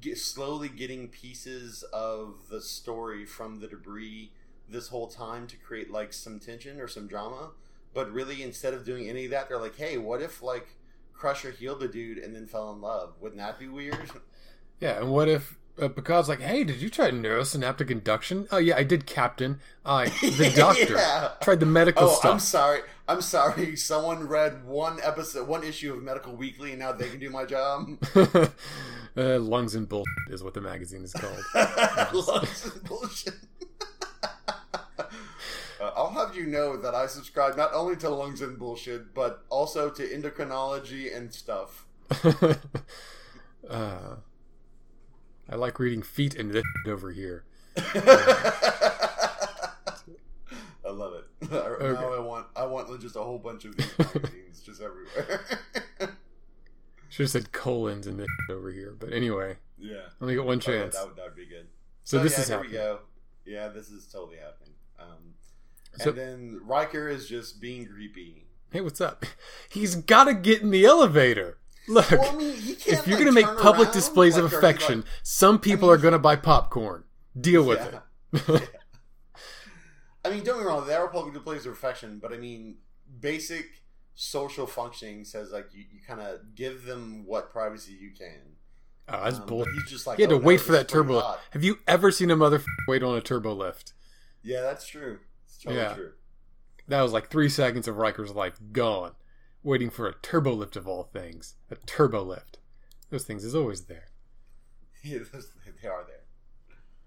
get, 0.00 0.18
slowly 0.18 0.68
getting 0.68 1.08
pieces 1.08 1.84
of 1.92 2.48
the 2.50 2.60
story 2.60 3.24
from 3.24 3.60
the 3.60 3.68
debris 3.68 4.32
this 4.68 4.88
whole 4.88 5.08
time 5.08 5.46
to 5.46 5.56
create 5.56 5.90
like 5.90 6.12
some 6.12 6.38
tension 6.38 6.80
or 6.80 6.88
some 6.88 7.06
drama. 7.06 7.50
But 7.94 8.10
really, 8.12 8.42
instead 8.42 8.74
of 8.74 8.84
doing 8.84 9.08
any 9.08 9.26
of 9.26 9.30
that, 9.32 9.48
they're 9.48 9.60
like, 9.60 9.76
"Hey, 9.76 9.98
what 9.98 10.22
if 10.22 10.42
like 10.42 10.76
Crusher 11.12 11.50
healed 11.50 11.80
the 11.80 11.88
dude 11.88 12.18
and 12.18 12.34
then 12.34 12.46
fell 12.46 12.72
in 12.72 12.80
love? 12.80 13.14
Wouldn't 13.20 13.40
that 13.40 13.58
be 13.58 13.68
weird?" 13.68 14.10
Yeah, 14.80 14.98
and 14.98 15.12
what 15.12 15.28
if 15.28 15.56
uh, 15.80 15.88
Picard's 15.88 16.28
like, 16.28 16.40
hey, 16.40 16.64
did 16.64 16.80
you 16.82 16.88
try 16.90 17.10
neurosynaptic 17.10 17.90
induction? 17.90 18.46
Oh 18.50 18.58
yeah, 18.58 18.76
I 18.76 18.82
did, 18.84 19.06
Captain. 19.06 19.60
I 19.84 20.06
the 20.20 20.52
doctor 20.54 20.94
Yeah. 20.94 21.30
tried 21.40 21.60
the 21.60 21.66
medical 21.66 22.08
Oh, 22.08 22.20
I'm 22.24 22.38
sorry. 22.38 22.80
I'm 23.08 23.20
sorry. 23.22 23.76
Someone 23.90 24.28
read 24.28 24.64
one 24.64 24.98
episode, 25.02 25.48
one 25.48 25.64
issue 25.64 25.92
of 25.94 26.02
Medical 26.02 26.34
Weekly, 26.36 26.70
and 26.70 26.78
now 26.78 26.92
they 26.92 27.08
can 27.08 27.18
do 27.18 27.30
my 27.30 27.44
job. 27.44 27.88
uh, 28.14 29.38
lungs 29.38 29.74
and 29.74 29.88
bull 29.88 30.04
is 30.30 30.42
what 30.42 30.54
the 30.54 30.60
magazine 30.60 31.02
is 31.04 31.12
called. 31.12 31.42
Lungs 32.14 32.70
and 32.72 32.84
bullshit. 32.84 33.34
Uh, 35.80 35.90
I'll 35.96 36.10
have 36.12 36.36
you 36.36 36.46
know 36.46 36.76
that 36.76 36.94
I 36.94 37.06
subscribe 37.06 37.56
not 37.56 37.72
only 37.74 37.96
to 37.96 38.08
Lungs 38.08 38.40
and 38.40 38.56
Bullshit, 38.56 39.12
but 39.14 39.42
also 39.48 39.90
to 39.90 40.02
endocrinology 40.06 41.14
and 41.16 41.34
stuff. 41.34 41.86
uh, 43.68 44.14
I 45.52 45.56
like 45.56 45.78
reading 45.78 46.00
feet 46.02 46.34
and 46.34 46.50
this 46.50 46.64
over 46.86 47.12
here. 47.12 47.44
I 47.76 47.82
love 50.90 51.12
it. 51.14 51.24
Now 51.50 51.58
Okay. 51.58 52.16
I 52.16 52.20
want 52.20 52.46
I 52.56 52.64
want 52.64 52.98
just 53.00 53.16
a 53.16 53.22
whole 53.22 53.38
bunch 53.38 53.66
of 53.66 53.76
these 54.30 54.62
just 54.64 54.80
everywhere. 54.80 55.44
Should 57.10 57.24
have 57.24 57.30
said 57.30 57.52
colons 57.52 58.06
and 58.06 58.18
this 58.18 58.28
over 58.48 58.70
here, 58.72 58.96
but 58.98 59.12
anyway, 59.12 59.56
yeah. 59.78 59.96
only 60.22 60.34
got 60.36 60.46
one 60.46 60.62
Oh, 60.66 60.70
yeah, 60.72 60.78
chance. 60.80 60.96
that 60.96 61.06
would 61.06 61.16
that 61.16 61.24
would 61.26 61.36
be 61.36 61.44
good. 61.46 61.66
So 62.04 62.22
this 62.22 62.32
yeah, 62.32 62.40
is 62.40 62.48
here 62.48 62.56
happening. 62.56 62.72
we 62.72 62.78
go. 62.78 62.98
Yeah, 63.44 63.68
this 63.68 63.90
is 63.90 64.06
totally 64.06 64.38
happening. 64.38 64.72
Um, 64.98 65.34
and 65.92 66.02
So- 66.02 66.12
then 66.12 66.60
Riker 66.64 67.08
is 67.08 67.28
just 67.28 67.60
being 67.60 67.86
creepy. 67.86 68.46
Hey, 68.70 68.80
what's 68.80 69.02
up? 69.02 69.26
He's 69.68 69.96
got 69.96 70.24
to 70.24 70.32
get 70.34 70.62
in 70.62 70.70
the 70.70 70.86
elevator. 70.86 71.58
Look, 71.88 72.10
Well, 72.12 72.30
I 72.30 72.36
mean, 72.36 72.54
if 72.56 72.86
you're 72.86 72.96
like, 72.96 73.06
going 73.06 73.24
to 73.26 73.32
make 73.32 73.46
public 73.58 73.88
around, 73.88 73.92
displays 73.94 74.36
of 74.36 74.44
like, 74.44 74.52
he, 74.52 74.56
affection, 74.58 75.00
like- 75.00 75.08
some 75.22 75.58
people 75.58 75.88
mean, 75.88 75.94
are 75.98 76.00
going 76.00 76.12
to 76.12 76.18
buy 76.18 76.36
popcorn. 76.36 77.04
Deal 77.38 77.64
with 77.64 77.80
Yeah. 77.80 78.00
it. 78.56 78.70
I 80.24 80.30
mean, 80.30 80.44
don't 80.44 80.58
get 80.58 80.60
me 80.60 80.64
wrong, 80.66 80.86
there 80.86 81.00
are 81.00 81.08
public 81.08 81.34
displays 81.34 81.66
of 81.66 81.72
affection, 81.72 82.18
but 82.22 82.32
I 82.32 82.36
mean, 82.36 82.76
basic 83.20 83.66
social 84.14 84.66
functioning 84.66 85.24
says 85.24 85.50
like 85.50 85.66
you, 85.72 85.84
you 85.92 86.00
kind 86.06 86.20
of 86.20 86.54
give 86.54 86.84
them 86.84 87.24
what 87.26 87.50
privacy 87.50 87.92
you 88.00 88.10
can. 88.16 88.40
Oh, 89.08 89.24
that's 89.24 89.38
Um, 89.38 89.46
bull. 89.46 89.64
but 89.64 89.72
He's 89.72 89.90
just 89.90 90.06
like 90.06 90.16
He 90.18 90.22
had 90.22 90.30
"Oh, 90.32 90.38
to 90.38 90.44
wait 90.44 90.58
this 90.58 90.66
for 90.66 90.72
that 90.72 90.86
turbo. 90.88 91.18
hot." 91.20 91.40
Have 91.50 91.64
you 91.64 91.78
ever 91.88 92.12
seen 92.12 92.30
a 92.30 92.36
mother 92.36 92.62
wait 92.86 93.02
on 93.02 93.16
a 93.16 93.20
turbo 93.20 93.52
lift? 93.52 93.94
Yeah, 94.42 94.60
that's 94.60 94.86
true. 94.86 95.18
It's 95.44 95.58
totally 95.58 95.82
Yeah. 95.82 95.94
true. 95.94 96.12
That 96.88 97.02
was 97.02 97.12
like 97.12 97.28
three 97.30 97.48
seconds 97.48 97.88
of 97.88 97.96
Riker's 97.96 98.30
life 98.32 98.58
gone, 98.70 99.12
waiting 99.62 99.90
for 99.90 100.08
a 100.08 100.14
turbo 100.22 100.52
lift 100.52 100.76
of 100.76 100.86
all 100.88 101.04
things. 101.04 101.54
A 101.70 101.76
turbo 101.76 102.22
lift. 102.22 102.58
Those 103.10 103.24
things 103.24 103.44
is 103.44 103.54
always 103.54 103.82
there. 103.86 104.06
Yeah, 105.04 105.18
those- 105.32 105.50
they 105.82 105.88
are 105.88 106.04
there. 106.06 106.20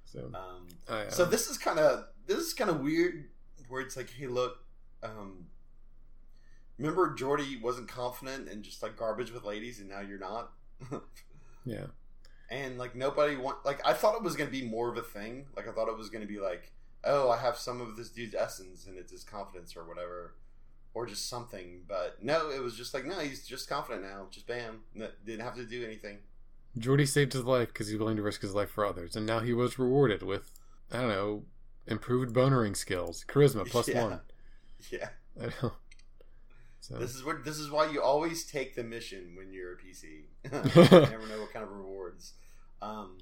So, 0.04 0.30
Um, 0.34 0.68
I, 0.90 1.04
uh, 1.04 1.10
So 1.10 1.24
this 1.26 1.50
is 1.50 1.58
kind 1.58 1.80
of 1.80 2.06
this 2.26 2.40
is 2.40 2.54
kind 2.54 2.70
of 2.70 2.82
weird, 2.82 3.30
where 3.70 3.82
it's 3.82 3.96
like, 3.96 4.10
hey, 4.10 4.28
look, 4.28 4.58
um, 5.04 5.46
remember 6.78 7.16
Geordi 7.16 7.62
wasn't 7.62 7.88
confident 7.88 8.50
and 8.50 8.64
just 8.64 8.84
like 8.84 8.98
garbage 8.98 9.32
with 9.32 9.44
ladies, 9.46 9.80
and 9.80 9.88
now 9.90 10.02
you're 10.02 10.20
not. 10.20 10.52
yeah. 11.66 11.86
and 12.50 12.78
like 12.78 12.96
nobody 12.96 13.36
want 13.38 13.66
like 13.66 13.80
I 13.88 13.94
thought 13.94 14.16
it 14.16 14.24
was 14.24 14.36
gonna 14.36 14.50
be 14.52 14.68
more 14.68 14.90
of 14.92 14.98
a 14.98 15.02
thing. 15.02 15.46
Like 15.56 15.68
I 15.68 15.72
thought 15.72 15.88
it 15.88 15.98
was 15.98 16.10
gonna 16.10 16.26
be 16.26 16.40
like, 16.40 16.74
oh, 17.06 17.30
I 17.30 17.38
have 17.38 17.58
some 17.58 17.80
of 17.82 17.96
this 17.96 18.10
dude's 18.10 18.36
essence, 18.36 18.86
and 18.88 18.98
it's 18.98 19.12
his 19.12 19.24
confidence 19.24 19.76
or 19.78 19.86
whatever, 19.88 20.36
or 20.96 21.06
just 21.06 21.30
something. 21.30 21.82
But 21.88 22.24
no, 22.24 22.50
it 22.50 22.64
was 22.64 22.76
just 22.76 22.96
like, 22.96 23.06
no, 23.06 23.20
he's 23.20 23.46
just 23.46 23.70
confident 23.70 24.02
now. 24.04 24.26
Just 24.32 24.48
bam, 24.48 24.80
N- 25.00 25.10
didn't 25.24 25.42
have 25.46 25.56
to 25.58 25.66
do 25.66 25.84
anything. 25.86 26.18
Geordi 26.80 27.08
saved 27.08 27.34
his 27.34 27.44
life 27.44 27.68
because 27.68 27.88
he's 27.88 28.00
willing 28.00 28.18
to 28.18 28.24
risk 28.24 28.42
his 28.42 28.54
life 28.56 28.70
for 28.72 28.86
others, 28.86 29.16
and 29.16 29.26
now 29.26 29.40
he 29.40 29.54
was 29.54 29.78
rewarded 29.80 30.24
with, 30.24 30.52
I 30.92 31.00
don't 31.02 31.10
know, 31.10 31.44
improved 31.88 32.34
bonering 32.34 32.76
skills, 32.76 33.24
charisma 33.28 33.66
plus 33.70 33.88
Yeah. 33.88 34.04
one. 34.04 34.20
Yeah, 34.92 35.10
I 35.42 35.46
know. 35.62 35.74
So, 36.82 36.98
this 37.00 37.16
is 37.16 37.24
what 37.24 37.44
this 37.46 37.58
is 37.58 37.72
why 37.72 37.90
you 37.90 38.02
always 38.02 38.46
take 38.46 38.76
the 38.76 38.84
mission 38.84 39.36
when 39.38 39.52
you're 39.52 39.74
a 39.74 39.78
PC. 39.78 40.26
you 40.44 41.00
never 41.10 41.28
know 41.28 41.40
what 41.42 41.52
kind 41.54 41.64
of 41.64 41.72
rewards. 41.72 42.34
Um, 42.82 43.18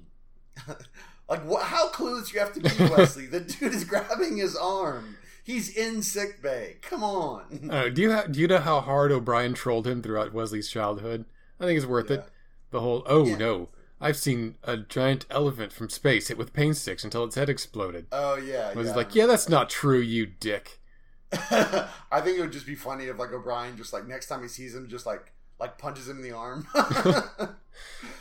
like 1.28 1.44
what, 1.46 1.62
how 1.62 1.88
clueless 1.90 2.32
you 2.32 2.40
have 2.40 2.52
to 2.54 2.60
be, 2.60 2.68
Wesley. 2.92 3.26
the 3.26 3.40
dude 3.40 3.72
is 3.72 3.84
grabbing 3.84 4.36
his 4.36 4.54
arm. 4.56 5.16
He's 5.44 5.68
in 5.76 6.02
sick 6.02 6.42
bay. 6.42 6.76
Come 6.82 7.04
on. 7.04 7.68
Uh, 7.70 7.88
do 7.94 8.00
you 8.02 8.12
ha- 8.12 8.24
do 8.30 8.40
you 8.40 8.46
know 8.48 8.58
how 8.58 8.80
hard 8.80 9.12
O'Brien 9.12 9.52
trolled 9.54 9.86
him 9.86 10.02
throughout 10.02 10.32
Wesley's 10.32 10.68
childhood? 10.70 11.26
I 11.60 11.64
think 11.66 11.76
it's 11.76 11.86
worth 11.86 12.10
Yeah. 12.10 12.16
it. 12.16 12.28
The 12.70 12.80
whole 12.80 13.02
oh 13.06 13.26
Yeah. 13.26 13.36
no, 13.36 13.68
I've 14.00 14.16
seen 14.16 14.56
a 14.64 14.78
giant 14.78 15.26
elephant 15.30 15.70
from 15.72 15.90
space 15.90 16.28
hit 16.28 16.38
with 16.38 16.52
paint 16.54 16.76
sticks 16.78 17.04
until 17.04 17.24
its 17.24 17.36
head 17.36 17.48
exploded. 17.50 18.06
Oh 18.10 18.36
yeah. 18.36 18.70
I 18.74 18.74
was 18.78 18.88
yeah. 18.88 18.94
like, 18.96 19.14
yeah, 19.14 19.26
that's 19.26 19.48
not 19.48 19.68
true, 19.70 20.00
you 20.00 20.24
dick. 20.26 20.80
I 21.32 22.20
think 22.22 22.38
it 22.38 22.40
would 22.40 22.52
just 22.52 22.66
be 22.66 22.74
funny 22.74 23.04
if 23.04 23.18
like 23.18 23.32
O'Brien 23.32 23.76
just 23.76 23.92
like 23.92 24.06
next 24.06 24.26
time 24.26 24.40
he 24.42 24.48
sees 24.48 24.74
him 24.74 24.88
just 24.88 25.04
like 25.04 25.32
like 25.60 25.76
punches 25.78 26.08
him 26.08 26.16
in 26.16 26.22
the 26.22 26.32
arm. 26.32 26.66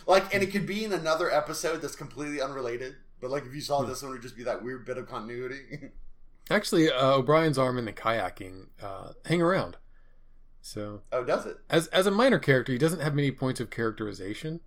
like 0.08 0.34
and 0.34 0.44
it 0.44 0.52
could 0.52 0.66
be 0.68 0.84
in 0.84 0.92
another 0.94 1.32
episode 1.32 1.82
that's 1.82 1.96
completely 1.96 2.42
unrelated. 2.42 2.96
But 3.22 3.32
like 3.32 3.46
if 3.46 3.54
you 3.56 3.62
saw 3.62 3.82
this 3.84 4.02
one 4.02 4.12
it 4.12 4.16
would 4.16 4.22
just 4.22 4.36
be 4.38 4.44
that 4.44 4.64
weird 4.64 4.86
bit 4.86 4.98
of 4.98 5.08
continuity. 5.08 5.90
Actually, 6.50 6.90
uh, 6.92 7.14
O'Brien's 7.16 7.58
arm 7.58 7.78
in 7.78 7.86
the 7.86 7.94
kayaking 7.94 8.68
uh, 8.82 9.14
hang 9.26 9.42
around. 9.42 9.78
So 10.62 11.02
oh, 11.12 11.24
does 11.24 11.46
it? 11.46 11.58
as 11.70 11.88
as 11.88 12.06
a 12.08 12.12
minor 12.12 12.40
character, 12.40 12.72
he 12.72 12.78
doesn't 12.78 13.00
have 13.02 13.14
many 13.16 13.32
points 13.32 13.60
of 13.60 13.70
characterization. 13.70 14.62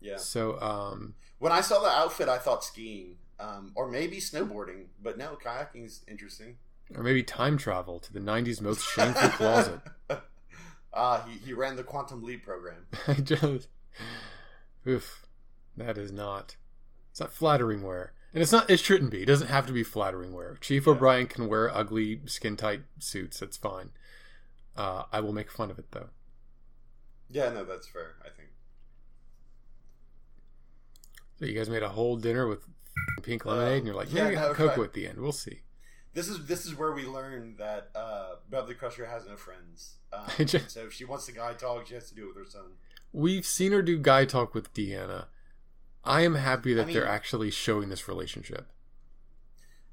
Yeah. 0.00 0.16
So 0.16 0.60
um, 0.60 1.14
When 1.38 1.52
I 1.52 1.60
saw 1.60 1.80
the 1.80 1.88
outfit 1.88 2.28
I 2.28 2.38
thought 2.38 2.64
skiing. 2.64 3.16
Um, 3.40 3.72
or 3.74 3.88
maybe 3.90 4.18
snowboarding, 4.18 4.84
but 5.02 5.18
no, 5.18 5.36
kayaking's 5.44 6.02
interesting. 6.06 6.58
or 6.94 7.02
maybe 7.02 7.24
time 7.24 7.58
travel 7.58 7.98
to 7.98 8.12
the 8.12 8.20
'90s 8.20 8.60
most 8.60 8.86
shameful 8.88 9.30
closet. 9.30 9.80
Ah, 10.94 11.26
he, 11.26 11.38
he 11.46 11.52
ran 11.54 11.76
the 11.76 11.82
Quantum 11.82 12.22
Leap 12.22 12.44
program. 12.44 12.86
I 13.08 13.14
just, 13.14 13.68
oof, 14.86 15.26
that 15.76 15.96
is 15.96 16.12
not. 16.12 16.56
It's 17.10 17.18
not 17.20 17.32
flattering 17.32 17.82
wear, 17.82 18.12
and 18.32 18.42
it's 18.42 18.52
not. 18.52 18.70
It 18.70 18.80
shouldn't 18.80 19.10
be. 19.10 19.22
It 19.22 19.26
doesn't 19.26 19.48
have 19.48 19.66
to 19.66 19.72
be 19.72 19.82
flattering 19.82 20.32
wear. 20.32 20.56
Chief 20.60 20.86
Yeah. 20.86 20.92
O'Brien 20.92 21.26
can 21.26 21.48
wear 21.48 21.74
ugly, 21.74 22.20
skin 22.26 22.56
tight 22.56 22.82
suits. 22.98 23.40
That's 23.40 23.56
fine. 23.56 23.90
Uh, 24.76 25.04
I 25.12 25.20
will 25.20 25.32
make 25.32 25.50
fun 25.50 25.70
of 25.70 25.78
it 25.78 25.90
though. 25.90 26.08
Yeah, 27.30 27.50
no, 27.50 27.64
that's 27.64 27.86
fair. 27.86 28.14
I 28.22 28.28
think. 28.36 28.48
So 31.38 31.46
you 31.46 31.54
guys 31.54 31.68
made 31.68 31.82
a 31.82 31.88
whole 31.90 32.16
dinner 32.16 32.46
with 32.46 32.60
pink 33.22 33.44
lemonade, 33.44 33.78
and 33.78 33.86
you're 33.86 33.96
like, 33.96 34.12
yeah, 34.12 34.28
yeah, 34.30 34.40
no, 34.40 34.54
cocoa 34.54 34.80
right. 34.80 34.84
at 34.88 34.92
the 34.92 35.06
end. 35.06 35.18
We'll 35.18 35.32
see. 35.32 35.62
This 36.14 36.28
is 36.28 36.46
this 36.46 36.66
is 36.66 36.74
where 36.74 36.92
we 36.92 37.06
learn 37.06 37.56
that 37.58 37.88
uh, 37.94 38.34
Beverly 38.50 38.74
Crusher 38.74 39.06
has 39.06 39.26
no 39.26 39.36
friends. 39.36 39.96
Um, 40.14 40.46
so 40.46 40.80
if 40.80 40.92
she 40.92 41.06
wants 41.06 41.24
the 41.24 41.32
guy 41.32 41.54
talk, 41.54 41.86
she 41.86 41.94
has 41.94 42.10
to 42.10 42.14
do 42.14 42.24
it 42.24 42.36
with 42.36 42.44
her 42.44 42.50
son. 42.50 42.72
We've 43.14 43.46
seen 43.46 43.72
her 43.72 43.80
do 43.80 43.96
guy 43.96 44.26
talk 44.26 44.54
with 44.54 44.70
Deanna. 44.74 45.24
I 46.04 46.22
am 46.22 46.34
happy 46.34 46.74
that 46.74 46.82
I 46.82 46.84
mean- 46.86 46.94
they're 46.94 47.06
actually 47.06 47.50
showing 47.50 47.88
this 47.88 48.08
relationship. 48.08 48.68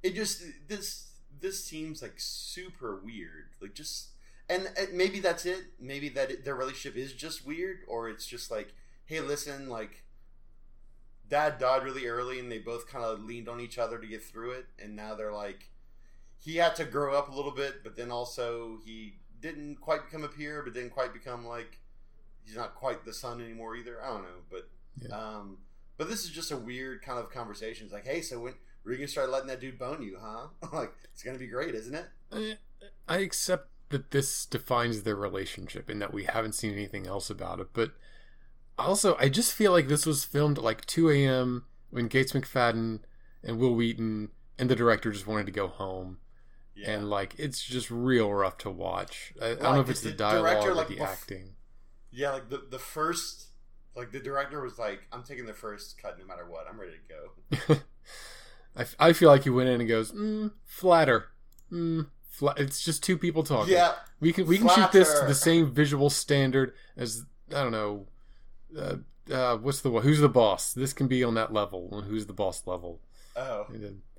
It 0.02 0.16
just 0.16 0.44
this 0.68 1.08
this 1.42 1.64
seems 1.64 2.02
like 2.02 2.16
super 2.18 3.00
weird. 3.04 3.50
Like 3.62 3.74
just 3.74 4.10
and 4.50 4.70
maybe 4.94 5.20
that's 5.20 5.46
it. 5.46 5.66
Maybe 5.80 6.10
that 6.10 6.32
it, 6.32 6.46
their 6.46 6.56
relationship 6.56 6.98
is 6.98 7.14
just 7.14 7.46
weird, 7.46 7.80
or 7.88 8.10
it's 8.10 8.26
just 8.26 8.50
like, 8.50 8.74
hey, 9.06 9.20
listen, 9.22 9.70
like. 9.70 10.04
Dad 11.30 11.60
died 11.60 11.84
really 11.84 12.08
early, 12.08 12.40
and 12.40 12.52
they 12.52 12.58
both 12.58 12.88
kind 12.88 13.06
of 13.06 13.24
leaned 13.24 13.48
on 13.48 13.60
each 13.62 13.78
other 13.78 14.00
to 14.00 14.08
get 14.08 14.24
through 14.24 14.50
it. 14.54 14.66
And 14.82 14.96
now 14.96 15.14
they're 15.14 15.32
like, 15.32 15.70
he 16.40 16.56
had 16.56 16.76
to 16.78 16.86
grow 16.86 17.14
up 17.16 17.30
a 17.30 17.36
little 17.36 17.52
bit, 17.52 17.84
but 17.84 17.96
then 17.96 18.10
also 18.10 18.80
he 18.84 19.20
didn't 19.40 19.76
quite 19.80 20.06
become 20.06 20.24
a 20.24 20.28
peer, 20.28 20.64
but 20.64 20.74
didn't 20.74 20.90
quite 20.90 21.14
become 21.14 21.46
like 21.46 21.78
he's 22.44 22.56
not 22.56 22.74
quite 22.74 23.06
the 23.06 23.14
son 23.14 23.42
anymore 23.42 23.76
either. 23.76 24.02
I 24.04 24.08
don't 24.08 24.24
know, 24.24 24.42
but 24.50 24.70
Yeah. 25.00 25.16
um, 25.16 25.60
but 26.00 26.10
this 26.10 26.24
is 26.24 26.30
just 26.32 26.50
a 26.50 26.58
weird 26.58 27.04
kind 27.04 27.20
of 27.20 27.30
conversation. 27.30 27.84
It's 27.86 27.94
like, 27.94 28.08
hey, 28.08 28.22
so 28.22 28.40
when 28.40 28.54
we're 28.84 28.94
you 28.94 28.98
gonna 29.00 29.10
start 29.10 29.30
letting 29.30 29.50
that 29.50 29.60
dude 29.60 29.78
bone 29.78 30.02
you, 30.02 30.18
huh? 30.20 30.48
like 30.74 30.94
it's 31.14 31.22
gonna 31.22 31.38
be 31.38 31.46
great, 31.46 31.76
isn't 31.76 31.94
it? 31.94 32.58
I, 33.08 33.18
accept 33.18 33.68
that 33.90 34.12
this 34.12 34.46
defines 34.46 35.04
their 35.04 35.18
relationship 35.18 35.90
and 35.90 36.02
that 36.02 36.14
we 36.14 36.24
haven't 36.24 36.56
seen 36.56 36.72
anything 36.72 37.06
else 37.06 37.30
about 37.30 37.60
it. 37.60 37.68
But 37.74 37.92
also, 38.78 39.18
I 39.20 39.28
just 39.28 39.54
feel 39.54 39.74
like 39.74 39.90
this 39.90 40.06
was 40.06 40.24
filmed 40.24 40.58
at 40.58 40.64
like 40.64 40.86
2 40.86 41.10
a.m. 41.10 41.66
when 41.90 42.08
Gates 42.08 42.32
McFadden 42.32 43.00
and 43.44 43.60
Wil 43.60 43.76
Wheaton 43.76 44.30
and 44.58 44.70
the 44.70 44.76
director 44.76 45.12
just 45.12 45.28
wanted 45.28 45.48
to 45.48 45.52
go 45.52 45.68
home. 45.68 46.20
Yeah. 46.76 46.92
And 46.92 47.10
like, 47.10 47.36
it's 47.38 47.62
just 47.62 47.92
real 47.92 48.32
rough 48.32 48.58
to 48.60 48.70
watch. 48.70 49.34
I, 49.42 49.48
I 49.48 49.56
don't 49.56 49.76
know 49.76 49.82
if 49.82 49.90
it's 49.90 50.02
the 50.02 50.12
the 50.12 50.16
dialogue 50.16 50.46
director, 50.46 50.72
or 50.72 50.76
like, 50.76 50.88
the 50.88 50.96
bef- 50.96 51.08
acting. 51.08 51.56
yeah, 52.10 52.32
like 52.32 52.50
the 52.50 52.64
the 52.70 52.80
first, 52.80 53.48
like 53.96 54.12
the 54.12 54.20
director 54.20 54.62
was 54.62 54.78
like, 54.80 55.02
"I'm 55.12 55.24
taking 55.24 55.46
the 55.46 55.54
first 55.54 56.02
cut 56.02 56.18
no 56.20 56.26
matter 56.26 56.46
what. 56.50 56.66
I'm 56.70 56.80
ready 56.80 56.94
to 56.94 57.76
go." 57.76 57.82
I, 58.76 58.82
f- 58.82 58.96
I 59.00 59.14
feel 59.14 59.30
like 59.30 59.44
he 59.44 59.50
went 59.50 59.70
in 59.70 59.82
and 59.82 59.90
goes, 59.90 60.12
mm, 60.12 60.52
flatter. 60.66 61.26
Mm, 61.72 62.08
fla-. 62.30 62.54
It's 62.58 62.82
just 62.84 63.04
two 63.04 63.18
people 63.18 63.44
talking. 63.44 63.74
Yeah, 63.74 63.94
We 64.20 64.32
can 64.32 64.46
we 64.48 64.58
can 64.58 64.70
shoot 64.70 64.92
this 64.92 65.20
to 65.20 65.26
the 65.26 65.36
same 65.36 65.74
visual 65.74 66.10
standard 66.10 66.74
as 66.96 67.24
I 67.50 67.64
don't 67.64 67.72
know, 67.72 68.08
uh, 68.78 68.96
uh, 69.34 69.58
what's 69.58 69.82
the 69.82 69.90
who's 69.90 70.20
the 70.20 70.30
boss? 70.30 70.74
This 70.74 70.94
can 70.94 71.08
be 71.08 71.24
on 71.24 71.34
that 71.34 71.52
level. 71.52 71.90
on 71.92 72.04
Who's 72.04 72.26
the 72.28 72.34
boss 72.34 72.66
level? 72.68 73.02
oh 73.36 73.66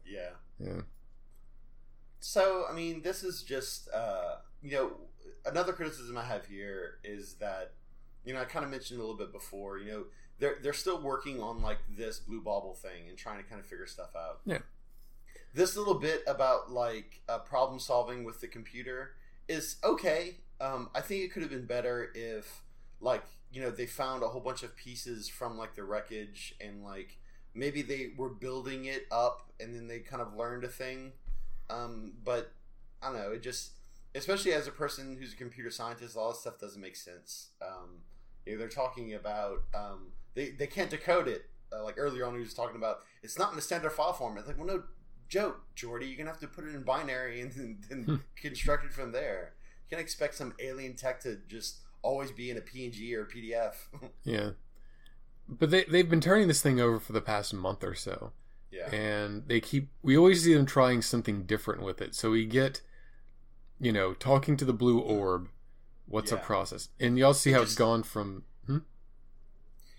yeah. 0.05 0.31
Yeah, 0.59 0.81
So 2.19 2.67
I 2.69 2.75
mean, 2.75 3.03
this 3.03 3.23
is 3.23 3.43
just 3.43 3.89
uh, 3.95 4.37
you 4.63 4.73
know 4.73 4.93
another 5.47 5.73
criticism 5.73 6.17
I 6.19 6.25
have 6.25 6.45
here 6.47 6.99
is 7.05 7.35
that 7.35 7.73
you 8.25 8.35
know 8.35 8.41
I 8.41 8.45
kind 8.45 8.65
of 8.65 8.71
mentioned 8.71 8.99
a 8.99 9.03
little 9.03 9.17
bit 9.17 9.33
before. 9.33 9.79
You 9.79 9.91
know 9.91 10.05
they're 10.39 10.57
they're 10.63 10.73
still 10.73 11.01
working 11.01 11.41
on 11.41 11.63
like 11.63 11.79
this 11.89 12.19
blue 12.19 12.41
bauble 12.41 12.75
thing 12.75 13.09
and 13.09 13.17
trying 13.17 13.43
to 13.43 13.49
kind 13.49 13.61
of 13.61 13.67
figure 13.67 13.87
stuff 13.87 14.15
out. 14.17 14.41
Yeah. 14.45 14.59
This 15.53 15.77
little 15.77 15.95
bit 15.95 16.23
about 16.27 16.71
like 16.71 17.23
uh, 17.29 17.39
problem 17.39 17.81
solving 17.81 18.25
with 18.25 18.41
the 18.41 18.47
computer 18.47 19.13
is 19.49 19.77
okay. 19.83 20.37
Um, 20.61 20.91
I 20.95 21.01
think 21.01 21.25
it 21.25 21.33
could 21.33 21.43
have 21.43 21.51
been 21.51 21.67
better 21.67 22.11
if 22.15 22.63
like 23.01 23.25
you 23.53 23.61
know 23.61 23.71
they 23.71 23.87
found 23.87 24.23
a 24.23 24.29
whole 24.29 24.41
bunch 24.41 24.63
of 24.63 24.77
pieces 24.77 25.29
from 25.29 25.59
like 25.59 25.75
the 25.75 25.83
wreckage 25.83 26.55
and 26.61 26.85
like 26.85 27.19
maybe 27.53 27.83
they 27.83 28.11
were 28.17 28.29
building 28.29 28.85
it 28.85 29.07
up 29.11 29.51
and 29.59 29.75
then 29.75 29.89
they 29.89 29.99
kind 29.99 30.23
of 30.23 30.35
learned 30.35 30.63
a 30.63 30.69
thing 30.69 31.13
um, 31.71 32.13
but 32.25 32.53
I 33.03 33.07
don't 33.11 33.19
know. 33.19 33.33
It 33.33 33.43
just, 33.43 33.73
especially 34.15 34.53
as 34.53 34.67
a 34.67 34.73
person 34.73 35.17
who's 35.19 35.33
a 35.33 35.37
computer 35.37 35.71
scientist, 35.71 36.17
all 36.17 36.31
this 36.31 36.41
stuff 36.41 36.59
doesn't 36.59 36.81
make 36.81 36.97
sense. 36.97 37.49
Um, 37.63 38.01
you 38.47 38.53
know, 38.53 38.59
they're 38.59 38.69
talking 38.69 39.15
about 39.15 39.59
um, 39.75 40.13
they 40.35 40.51
they 40.51 40.67
can't 40.67 40.91
decode 40.91 41.29
it. 41.29 41.47
Uh, 41.73 41.85
like 41.85 41.95
earlier 41.99 42.27
on, 42.27 42.35
he 42.35 42.41
was 42.41 42.55
talking 42.55 42.77
about 42.77 42.99
it's 43.23 43.39
not 43.39 43.53
in 43.53 43.59
a 43.59 43.63
standard 43.63 43.93
file 43.93 44.13
format. 44.13 44.41
It's 44.41 44.49
like, 44.49 44.59
well, 44.59 44.67
no, 44.67 44.83
joke, 45.29 45.63
Geordi. 45.77 46.09
You're 46.09 46.19
gonna 46.19 46.31
have 46.31 46.41
to 46.41 46.49
put 46.49 46.65
it 46.65 46.75
in 46.75 46.83
binary 46.83 47.41
and, 47.41 47.55
and, 47.57 47.79
and 47.91 48.21
construct 48.37 48.85
it 48.85 48.93
from 48.93 49.13
there. 49.13 49.55
You 49.85 49.97
can't 49.97 50.03
expect 50.03 50.35
some 50.35 50.55
alien 50.61 50.95
tech 50.95 51.21
to 51.21 51.39
just 51.49 51.81
always 52.03 52.33
be 52.33 52.51
in 52.51 52.57
a 52.57 52.61
PNG 52.61 53.15
or 53.15 53.23
a 53.23 53.29
PDF. 53.29 53.75
yeah. 54.25 54.51
But 55.49 55.71
they 55.71 55.85
they've 55.85 56.09
been 56.09 56.21
turning 56.21 56.49
this 56.49 56.63
thing 56.63 56.81
over 56.81 56.99
for 57.01 57.13
the 57.13 57.21
past 57.21 57.53
month 57.55 57.83
or 57.83 57.95
so. 57.95 58.33
yeah, 58.71 58.93
and 58.95 59.49
they 59.49 59.61
keep 59.61 59.91
we 60.03 60.17
always 60.17 60.45
see 60.45 60.55
them 60.55 60.67
trying 60.67 61.03
something 61.03 61.43
different 61.43 61.83
with 61.83 62.01
it 62.01 62.15
so 62.15 62.31
we 62.31 62.47
get 62.47 62.83
you 63.81 63.91
know 63.91 64.15
talking 64.15 64.57
to 64.57 64.65
the 64.65 64.73
blue 64.73 65.01
orb 65.01 65.49
what's 66.11 66.33
a 66.33 66.37
process 66.37 66.89
and 66.99 67.17
y'all 67.19 67.33
see 67.35 67.51
It 67.51 67.55
how 67.55 67.63
it's 67.63 67.75
gone 67.75 68.03
from 68.03 68.45
hmm? 68.67 68.79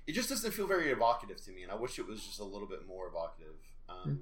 it 0.08 0.13
just 0.13 0.30
doesn't 0.30 0.52
feel 0.52 0.67
very 0.67 0.89
evocative 0.91 1.41
to 1.45 1.52
me, 1.52 1.63
and 1.63 1.71
I 1.71 1.76
wish 1.76 1.97
it 2.00 2.08
was 2.08 2.24
just 2.24 2.39
a 2.39 2.43
little 2.43 2.67
bit 2.67 2.88
more 2.88 3.08
evocative. 3.08 3.56
Um, 3.89 4.19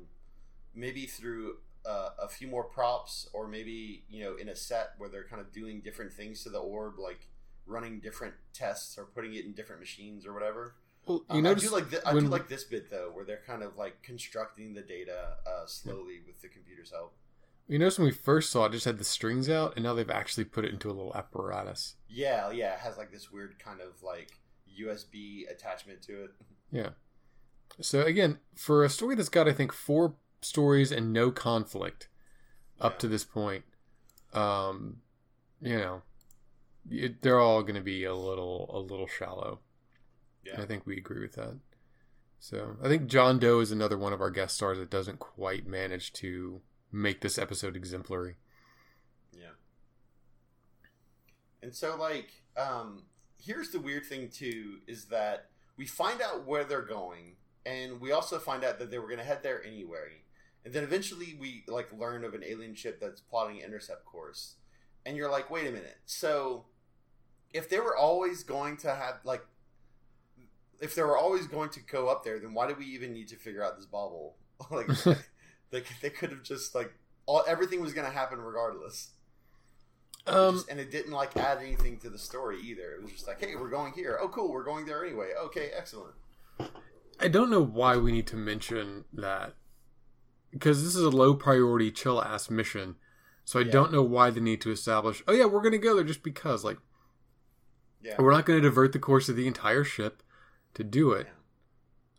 Maybe 0.76 1.08
through 1.08 1.58
uh, 1.86 2.10
a 2.22 2.28
few 2.30 2.48
more 2.48 2.64
props, 2.64 3.28
or 3.34 3.48
maybe 3.48 4.04
you 4.10 4.24
know, 4.24 4.36
in 4.36 4.50
a 4.50 4.56
set 4.56 4.92
where 4.98 5.10
they're 5.10 5.26
kind 5.26 5.42
of 5.42 5.52
doing 5.52 5.82
different 5.82 6.14
things 6.14 6.44
to 6.44 6.50
the 6.50 6.60
orb, 6.60 7.00
like 7.00 7.28
running 7.66 8.00
different 8.00 8.36
tests 8.54 8.98
or 8.98 9.06
putting 9.06 9.34
it 9.34 9.46
in 9.46 9.54
different 9.54 9.80
machines 9.82 10.26
or 10.26 10.34
whatever. 10.34 10.76
well 11.06 11.24
you 11.32 11.38
Um, 11.38 11.44
notice 11.44 11.64
I 11.64 11.68
do 11.68 11.74
like 11.74 11.90
th- 11.90 12.02
I 12.06 12.14
do 12.14 12.28
like 12.28 12.48
this 12.50 12.64
bit 12.66 12.90
though, 12.90 13.10
where 13.12 13.26
they're 13.26 13.42
kind 13.46 13.64
of 13.64 13.78
like 13.78 14.02
constructing 14.04 14.74
the 14.74 14.82
data 14.82 15.38
uh, 15.48 15.66
slowly 15.66 16.20
with 16.26 16.40
the 16.42 16.50
computer's 16.50 16.92
help. 16.92 17.16
You 17.70 17.80
notice 17.80 17.98
when 18.00 18.06
we 18.08 18.12
first 18.12 18.50
saw 18.50 18.66
it, 18.66 18.70
it 18.70 18.72
just 18.74 18.86
had 18.86 18.98
the 18.98 19.04
strings 19.04 19.50
out 19.50 19.74
and 19.76 19.84
now 19.84 19.94
they've 19.94 20.10
actually 20.10 20.44
put 20.44 20.66
it 20.66 20.74
into 20.74 20.90
a 20.90 20.94
little 20.94 21.16
apparatus 21.16 21.96
Yeah, 22.08 22.52
yeah, 22.52 22.74
it 22.74 22.80
has 22.80 22.98
like 22.98 23.12
this 23.12 23.32
weird 23.32 23.58
kind 23.60 23.80
of 23.82 24.02
like 24.04 24.40
USB 24.80 25.50
attachment 25.50 26.02
to 26.04 26.24
it. 26.26 26.32
yeah 26.72 26.90
so 27.82 28.02
again 28.02 28.40
for 28.56 28.84
a 28.84 28.90
story 28.90 29.16
that's 29.16 29.30
got 29.30 29.48
i 29.48 29.54
think 29.54 29.72
four 29.72 30.16
stories 30.42 30.92
and 30.92 31.14
no 31.14 31.30
conflict 31.32 32.10
up 32.82 32.94
Yeah. 32.94 32.98
to 33.00 33.08
this 33.08 33.24
point 33.24 33.64
um 34.34 34.98
you 35.62 35.78
know 35.78 36.02
it, 36.92 37.22
they're 37.22 37.40
all 37.40 37.62
going 37.62 37.76
to 37.76 37.82
be 37.82 38.04
a 38.06 38.16
little 38.16 38.70
a 38.74 38.80
little 38.80 39.08
shallow 39.08 39.60
Yeah, 40.44 40.62
I 40.62 40.66
think 40.66 40.86
we 40.88 40.98
agree 40.98 41.22
with 41.22 41.34
that. 41.34 41.60
So 42.40 42.78
I 42.84 42.88
think 42.88 43.08
John 43.08 43.38
Doe 43.38 43.60
is 43.60 43.72
another 43.72 43.98
one 43.98 44.14
of 44.14 44.22
our 44.22 44.32
guest 44.32 44.56
stars 44.56 44.80
that 44.80 44.90
doesn't 44.90 45.20
quite 45.20 45.68
manage 45.68 46.14
to 46.14 46.62
make 46.92 47.22
this 47.22 47.38
episode 47.38 47.76
exemplary. 47.76 48.36
Yeah. 49.34 49.56
And 51.62 51.74
so 51.74 51.96
like 51.96 52.44
um 52.58 53.04
here's 53.42 53.70
the 53.70 53.80
weird 53.80 54.06
thing 54.06 54.30
too 54.30 54.80
is 54.88 55.06
that 55.06 55.50
we 55.78 55.86
find 55.86 56.22
out 56.22 56.46
where 56.46 56.64
they're 56.64 56.82
going 56.82 57.36
and 57.66 58.02
we 58.02 58.12
also 58.12 58.40
find 58.40 58.64
out 58.64 58.80
that 58.80 58.92
they 58.92 59.00
were 59.00 59.08
going 59.08 59.20
to 59.20 59.24
head 59.24 59.44
there 59.44 59.64
anyway. 59.64 60.24
And 60.66 60.74
then 60.74 60.84
eventually 60.84 61.38
we 61.40 61.64
like 61.68 61.92
learn 61.98 62.24
of 62.24 62.34
an 62.34 62.44
alien 62.44 62.76
ship 62.76 63.00
that's 63.00 63.22
plotting 63.22 63.60
an 63.60 63.66
intercept 63.66 64.06
course. 64.06 64.56
And 65.06 65.16
you're 65.16 65.32
like, 65.32 65.50
"Wait 65.50 65.68
a 65.68 65.72
minute. 65.72 65.98
So 66.06 66.66
if 67.54 67.70
they 67.70 67.80
were 67.80 67.96
always 67.96 68.44
going 68.44 68.78
to 68.78 68.94
have 68.94 69.20
like 69.24 69.46
if 70.82 70.96
they 70.96 71.04
were 71.04 71.18
always 71.18 71.48
going 71.48 71.70
to 71.72 71.80
go 71.82 72.08
up 72.08 72.24
there, 72.24 72.40
then 72.40 72.54
why 72.54 72.68
do 72.68 72.76
we 72.76 72.86
even 72.86 73.14
need 73.14 73.28
to 73.30 73.36
figure 73.36 73.64
out 73.64 73.78
this 73.78 73.86
bubble? 73.86 74.36
like 74.72 74.88
they 75.72 75.84
they 76.02 76.10
could 76.10 76.30
have 76.32 76.44
just 76.44 76.74
like 76.76 76.94
all 77.26 77.44
everything 77.48 77.82
was 77.82 77.94
going 77.94 78.08
to 78.08 78.14
happen 78.14 78.40
regardless. 78.40 79.10
It 80.28 80.34
Um, 80.34 80.56
just- 80.56 80.70
and 80.70 80.80
it 80.80 80.92
didn't 80.92 81.12
like 81.12 81.36
add 81.38 81.60
anything 81.60 82.00
to 82.00 82.10
the 82.10 82.18
story 82.20 82.60
either. 82.62 82.92
It 82.94 83.04
was 83.04 83.12
just 83.12 83.28
like, 83.28 83.40
hey, 83.40 83.56
we're 83.56 83.70
going 83.70 83.94
here. 83.94 84.18
Oh, 84.22 84.28
cool, 84.30 84.52
we're 84.52 84.64
going 84.64 84.86
there 84.86 85.04
anyway. 85.06 85.32
Okay, 85.46 85.72
excellent. 85.76 86.16
I 87.20 87.28
don't 87.28 87.50
know 87.50 87.62
why 87.64 87.98
we 87.98 88.12
need 88.12 88.28
to 88.28 88.36
mention 88.36 89.06
that 89.14 89.54
because 90.52 90.84
this 90.84 90.96
is 90.96 91.04
a 91.04 91.10
low 91.10 91.34
priority 91.36 91.92
chill 91.92 92.22
ass 92.22 92.50
mission. 92.50 92.96
So 93.46 93.60
I 93.60 93.64
Yeah. 93.64 93.72
don't 93.72 93.92
know 93.92 94.04
why 94.04 94.30
the 94.30 94.40
need 94.40 94.62
to 94.62 94.72
establish. 94.72 95.24
Oh 95.28 95.34
yeah, 95.34 95.46
we're 95.46 95.62
gonna 95.62 95.78
go 95.78 95.96
there 95.96 96.04
just 96.04 96.24
because. 96.24 96.64
Like 96.64 96.78
Yeah, 98.02 98.16
we're 98.20 98.32
not 98.32 98.46
gonna 98.46 98.62
divert 98.62 98.94
the 98.94 99.00
course 99.00 99.28
of 99.30 99.36
the 99.36 99.48
entire 99.48 99.84
ship 99.84 100.24
to 100.76 100.84
do 100.84 101.12
it. 101.12 101.28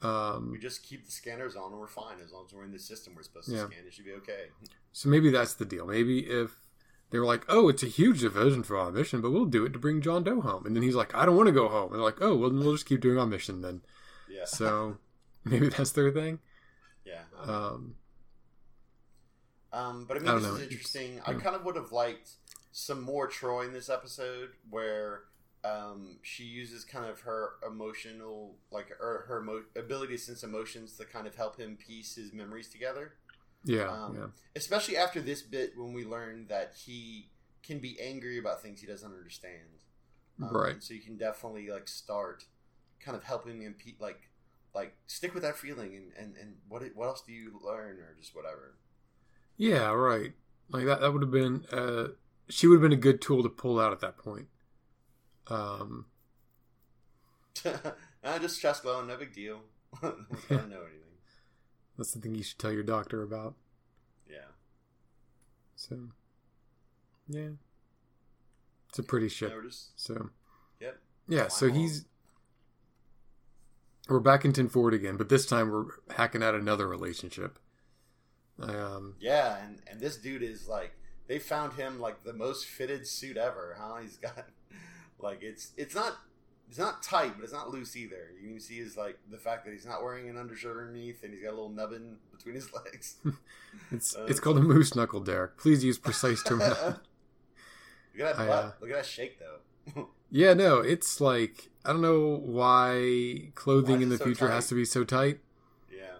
Um, 0.02 0.50
we 0.52 0.58
just 0.58 0.82
keep 0.82 1.04
the 1.04 1.12
scanners 1.12 1.56
on 1.56 1.72
and 1.72 1.80
we're 1.80 1.86
fine 1.86 2.20
as 2.24 2.32
long 2.32 2.44
as 2.46 2.54
we're 2.54 2.64
in 2.64 2.72
the 2.72 2.78
system 2.78 3.14
we're 3.14 3.22
supposed 3.22 3.48
to 3.48 3.54
Yeah. 3.54 3.66
scan. 3.66 3.84
It 3.86 3.92
should 3.92 4.06
be 4.06 4.12
okay. 4.14 4.46
So 4.92 5.08
maybe 5.10 5.30
that's 5.30 5.54
the 5.54 5.64
deal. 5.66 5.86
Maybe 5.86 6.20
if 6.20 6.58
they 7.10 7.18
were 7.18 7.26
like, 7.26 7.44
"Oh, 7.48 7.68
it's 7.68 7.82
a 7.82 7.86
huge 7.86 8.20
diversion 8.20 8.62
for 8.62 8.76
our 8.78 8.90
mission, 8.90 9.20
but 9.20 9.30
we'll 9.30 9.44
do 9.44 9.64
it 9.66 9.72
to 9.74 9.78
bring 9.78 10.00
John 10.00 10.24
Doe 10.24 10.40
home," 10.40 10.64
and 10.64 10.74
then 10.74 10.82
he's 10.82 10.94
like, 10.94 11.14
"I 11.14 11.26
don't 11.26 11.36
want 11.36 11.48
to 11.48 11.52
go 11.52 11.68
home," 11.68 11.90
and 11.90 11.96
they're 11.96 12.04
like, 12.04 12.22
"Oh, 12.22 12.34
well, 12.36 12.48
then 12.50 12.60
we'll 12.60 12.72
just 12.74 12.86
keep 12.86 13.00
doing 13.00 13.18
our 13.18 13.26
mission 13.26 13.60
then." 13.60 13.82
Yeah, 14.28 14.44
So 14.46 14.98
maybe 15.44 15.68
that's 15.68 15.92
their 15.92 16.10
thing. 16.10 16.38
yeah. 17.04 17.22
Um, 17.42 17.96
Um, 19.72 20.04
but 20.06 20.16
I 20.16 20.20
mean, 20.20 20.28
I 20.28 20.34
this 20.36 20.44
know. 20.44 20.54
is 20.56 20.62
interesting. 20.62 21.20
I 21.26 21.34
kind 21.34 21.54
of 21.54 21.64
would 21.64 21.76
have 21.76 21.92
liked 21.92 22.30
some 22.72 23.02
more 23.02 23.28
Troi 23.28 23.66
in 23.66 23.72
this 23.72 23.88
episode, 23.88 24.50
where 24.68 25.24
um, 25.64 26.18
she 26.22 26.44
uses 26.44 26.84
kind 26.84 27.06
of 27.06 27.20
her 27.20 27.50
emotional, 27.66 28.56
like 28.70 28.88
her, 28.98 29.24
her 29.28 29.42
emo- 29.42 29.64
ability 29.76 30.14
to 30.14 30.18
sense 30.22 30.42
emotions 30.42 30.96
to 30.96 31.04
kind 31.04 31.26
of 31.26 31.34
help 31.36 31.58
him 31.58 31.76
piece 31.76 32.14
his 32.14 32.32
memories 32.32 32.68
together. 32.68 33.14
yeah, 33.64 33.88
Um, 33.88 34.14
yeah, 34.16 34.26
especially 34.56 34.96
after 34.96 35.20
this 35.20 35.42
bit 35.42 35.76
when 35.76 35.92
we 35.92 36.04
learn 36.04 36.46
that 36.48 36.74
he 36.84 37.30
can 37.62 37.78
be 37.78 38.00
angry 38.00 38.38
about 38.38 38.62
things 38.62 38.80
he 38.80 38.86
doesn't 38.86 39.12
understand. 39.12 39.84
Um, 40.42 40.48
right. 40.54 40.82
So 40.82 40.94
you 40.94 41.00
can 41.00 41.16
definitely 41.18 41.68
like 41.70 41.88
start 41.88 42.44
kind 43.00 43.16
of 43.16 43.24
helping 43.24 43.62
him 43.62 43.74
pe- 43.78 43.96
like 44.00 44.30
like 44.74 44.96
stick 45.06 45.34
with 45.34 45.42
that 45.42 45.56
feeling 45.56 45.94
and 45.94 46.12
and, 46.18 46.36
and 46.36 46.56
what 46.68 46.82
what 46.94 47.06
else 47.06 47.22
do 47.26 47.32
you 47.32 47.60
learn 47.62 47.98
or 47.98 48.14
just 48.18 48.34
whatever. 48.34 48.76
Yeah, 49.56 49.90
right. 49.92 50.32
Like 50.70 50.86
that. 50.86 51.00
That 51.00 51.12
would 51.12 51.22
have 51.22 51.30
been. 51.30 51.64
Uh, 51.70 52.08
she 52.48 52.66
would 52.66 52.76
have 52.76 52.82
been 52.82 52.92
a 52.92 52.96
good 53.00 53.20
tool 53.20 53.42
to 53.42 53.48
pull 53.48 53.78
out 53.78 53.92
at 53.92 54.00
that 54.00 54.16
point. 54.18 54.48
Um, 55.48 56.06
uh, 57.64 58.38
just 58.38 58.60
chest 58.60 58.82
glowing, 58.82 59.06
no 59.08 59.16
big 59.16 59.32
deal. 59.32 59.60
I 60.02 60.12
don't 60.48 60.70
know 60.70 60.82
anything. 60.82 61.18
that's 61.98 62.12
the 62.12 62.20
thing 62.20 62.34
you 62.34 62.42
should 62.42 62.58
tell 62.58 62.72
your 62.72 62.82
doctor 62.84 63.22
about. 63.22 63.54
Yeah. 64.28 64.38
So, 65.76 65.96
yeah, 67.28 67.48
it's 68.88 68.98
a 68.98 69.02
pretty 69.02 69.28
ship. 69.28 69.50
No, 69.50 69.56
we're 69.56 69.62
just 69.64 69.98
So, 70.00 70.30
Yep. 70.80 70.98
yeah. 71.28 71.48
So 71.48 71.68
Wow. 71.68 71.74
he's 71.74 72.04
we're 74.08 74.20
back 74.20 74.44
in 74.44 74.52
Ten 74.52 74.68
Forward 74.68 74.94
again, 74.94 75.16
but 75.16 75.28
this 75.28 75.46
time 75.46 75.70
we're 75.70 75.86
hacking 76.16 76.42
at 76.42 76.54
another 76.54 76.86
relationship. 76.88 77.58
Um, 78.60 79.14
yeah, 79.20 79.56
and 79.64 79.80
and 79.86 80.00
this 80.00 80.16
dude 80.16 80.42
is 80.42 80.68
like 80.68 80.92
they 81.28 81.38
found 81.38 81.74
him 81.74 81.98
like 82.00 82.24
the 82.24 82.32
most 82.32 82.66
fitted 82.66 83.06
suit 83.06 83.36
ever. 83.36 83.76
Huh? 83.80 83.96
He's 84.02 84.16
got 84.16 84.46
like 85.22 85.42
it's 85.42 85.72
it's 85.76 85.94
not 85.94 86.18
it's 86.70 86.78
not 86.78 87.02
tight, 87.02 87.32
but 87.36 87.42
it's 87.42 87.52
not 87.52 87.70
loose 87.70 87.96
either. 87.96 88.30
You 88.40 88.50
can 88.50 88.60
see 88.60 88.78
is 88.78 88.96
like 88.96 89.18
the 89.28 89.38
fact 89.38 89.64
that 89.64 89.72
he's 89.72 89.84
not 89.84 90.04
wearing 90.04 90.28
an 90.28 90.36
undershirt 90.36 90.76
underneath, 90.76 91.24
and 91.24 91.34
he's 91.34 91.42
got 91.42 91.50
a 91.50 91.56
little 91.56 91.68
nubbin 91.68 92.16
between 92.30 92.54
his 92.54 92.72
legs. 92.84 93.16
it's 93.90 94.14
uh, 94.14 94.26
it's 94.28 94.38
called 94.38 94.56
a 94.56 94.62
moose 94.62 94.94
knuckle, 94.94 95.20
Derek. 95.20 95.56
Please 95.58 95.82
use 95.82 95.98
precise 95.98 96.42
terminology. 96.46 96.98
Look 98.16 98.26
at 98.26 98.36
that 98.36 98.46
butt. 98.46 98.64
Uh, 98.64 98.70
Look 98.80 98.90
at 98.90 98.96
that 98.96 99.06
shake, 99.06 99.38
though. 99.40 100.08
yeah, 100.30 100.54
no, 100.54 100.78
it's 100.78 101.20
like 101.20 101.70
I 101.84 101.92
don't 101.92 102.02
know 102.02 102.36
why 102.36 103.50
clothing 103.56 103.96
why 103.96 104.02
in 104.02 104.08
the 104.08 104.18
so 104.18 104.24
future 104.24 104.46
tight? 104.46 104.54
has 104.54 104.68
to 104.68 104.74
be 104.76 104.84
so 104.84 105.02
tight. 105.02 105.40
Yeah. 105.92 106.18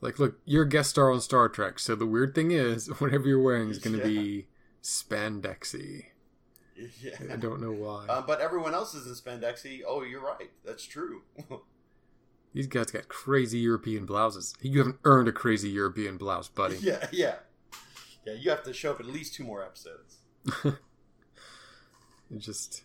Like, 0.00 0.18
look, 0.18 0.38
you're 0.46 0.62
a 0.62 0.68
guest 0.68 0.90
star 0.90 1.12
on 1.12 1.20
Star 1.20 1.50
Trek, 1.50 1.78
so 1.78 1.94
the 1.94 2.06
weird 2.06 2.34
thing 2.34 2.52
is, 2.52 2.88
whatever 3.00 3.28
you're 3.28 3.42
wearing 3.42 3.68
is 3.68 3.78
going 3.78 3.98
to 4.00 4.08
yeah. 4.10 4.20
be 4.20 4.46
spandexy. 4.82 6.06
Yeah. 7.02 7.16
I 7.30 7.36
don't 7.36 7.60
know 7.60 7.72
why. 7.72 8.06
Uh, 8.08 8.22
but 8.22 8.40
everyone 8.40 8.74
else 8.74 8.94
is 8.94 9.06
in 9.06 9.12
spandexy. 9.14 9.80
Oh, 9.86 10.02
you're 10.02 10.22
right. 10.22 10.50
That's 10.64 10.84
true. 10.84 11.22
These 12.54 12.66
guys 12.66 12.90
got 12.90 13.08
crazy 13.08 13.58
European 13.58 14.04
blouses. 14.04 14.54
You 14.60 14.78
haven't 14.78 14.98
earned 15.04 15.28
a 15.28 15.32
crazy 15.32 15.70
European 15.70 16.16
blouse, 16.16 16.48
buddy. 16.48 16.76
Yeah, 16.80 17.06
yeah. 17.12 17.34
Yeah, 18.26 18.34
you 18.34 18.50
have 18.50 18.62
to 18.64 18.72
show 18.72 18.92
up 18.92 19.00
at 19.00 19.06
least 19.06 19.34
two 19.34 19.44
more 19.44 19.64
episodes. 19.64 20.18
just. 22.36 22.84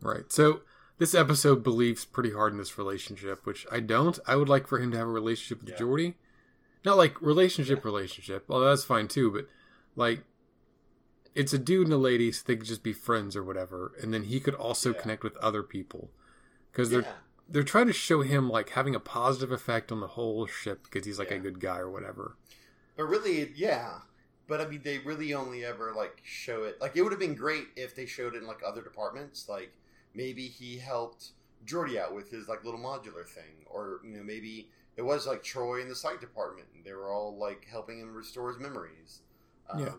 Right. 0.00 0.32
So, 0.32 0.62
this 0.98 1.14
episode 1.14 1.62
believes 1.62 2.04
pretty 2.04 2.32
hard 2.32 2.52
in 2.52 2.58
this 2.58 2.78
relationship, 2.78 3.44
which 3.44 3.66
I 3.70 3.80
don't. 3.80 4.18
I 4.26 4.36
would 4.36 4.48
like 4.48 4.66
for 4.66 4.78
him 4.78 4.90
to 4.92 4.96
have 4.96 5.06
a 5.06 5.10
relationship 5.10 5.64
with 5.64 5.70
yeah. 5.70 5.78
Geordi. 5.78 6.14
Not 6.84 6.96
like 6.96 7.20
relationship, 7.20 7.84
relationship. 7.84 8.44
Well, 8.48 8.60
that's 8.60 8.84
fine 8.84 9.08
too, 9.08 9.30
but 9.30 9.48
like 9.96 10.24
it's 11.34 11.52
a 11.52 11.58
dude 11.58 11.86
and 11.86 11.94
a 11.94 11.98
lady, 11.98 12.30
so 12.30 12.42
they 12.46 12.56
could 12.56 12.66
just 12.66 12.82
be 12.82 12.92
friends 12.92 13.34
or 13.34 13.42
whatever, 13.42 13.92
and 14.00 14.14
then 14.14 14.24
he 14.24 14.40
could 14.40 14.54
also 14.54 14.92
yeah. 14.92 15.00
connect 15.00 15.24
with 15.24 15.36
other 15.38 15.62
people 15.62 16.10
because 16.70 16.90
they're 16.90 17.02
yeah. 17.02 17.12
they're 17.48 17.62
trying 17.62 17.86
to 17.88 17.92
show 17.92 18.22
him 18.22 18.48
like 18.48 18.70
having 18.70 18.94
a 18.94 19.00
positive 19.00 19.50
effect 19.50 19.90
on 19.90 20.00
the 20.00 20.08
whole 20.08 20.46
ship 20.46 20.84
because 20.84 21.06
he's 21.06 21.18
like 21.18 21.30
yeah. 21.30 21.36
a 21.36 21.40
good 21.40 21.60
guy 21.60 21.78
or 21.78 21.90
whatever. 21.90 22.36
But 22.96 23.04
really, 23.04 23.52
yeah. 23.56 23.98
But 24.46 24.60
I 24.60 24.66
mean, 24.66 24.82
they 24.84 24.98
really 24.98 25.34
only 25.34 25.64
ever 25.64 25.92
like 25.96 26.20
show 26.22 26.64
it. 26.64 26.80
Like 26.80 26.96
it 26.96 27.02
would 27.02 27.12
have 27.12 27.20
been 27.20 27.34
great 27.34 27.68
if 27.76 27.96
they 27.96 28.06
showed 28.06 28.34
it 28.34 28.42
in 28.42 28.46
like 28.46 28.60
other 28.64 28.82
departments. 28.82 29.48
Like 29.48 29.72
maybe 30.14 30.46
he 30.46 30.78
helped 30.78 31.30
Geordi 31.66 31.98
out 31.98 32.14
with 32.14 32.30
his 32.30 32.46
like 32.46 32.64
little 32.64 32.80
modular 32.80 33.26
thing, 33.26 33.64
or 33.66 34.00
you 34.04 34.16
know 34.16 34.22
maybe 34.22 34.68
it 34.96 35.02
was 35.02 35.26
like 35.26 35.42
Troi 35.42 35.82
in 35.82 35.88
the 35.88 35.96
site 35.96 36.20
department. 36.20 36.68
And 36.76 36.84
they 36.84 36.92
were 36.92 37.10
all 37.10 37.36
like 37.36 37.66
helping 37.68 37.98
him 37.98 38.14
restore 38.14 38.52
his 38.52 38.60
memories. 38.60 39.22
Um, 39.70 39.80
yeah 39.80 39.92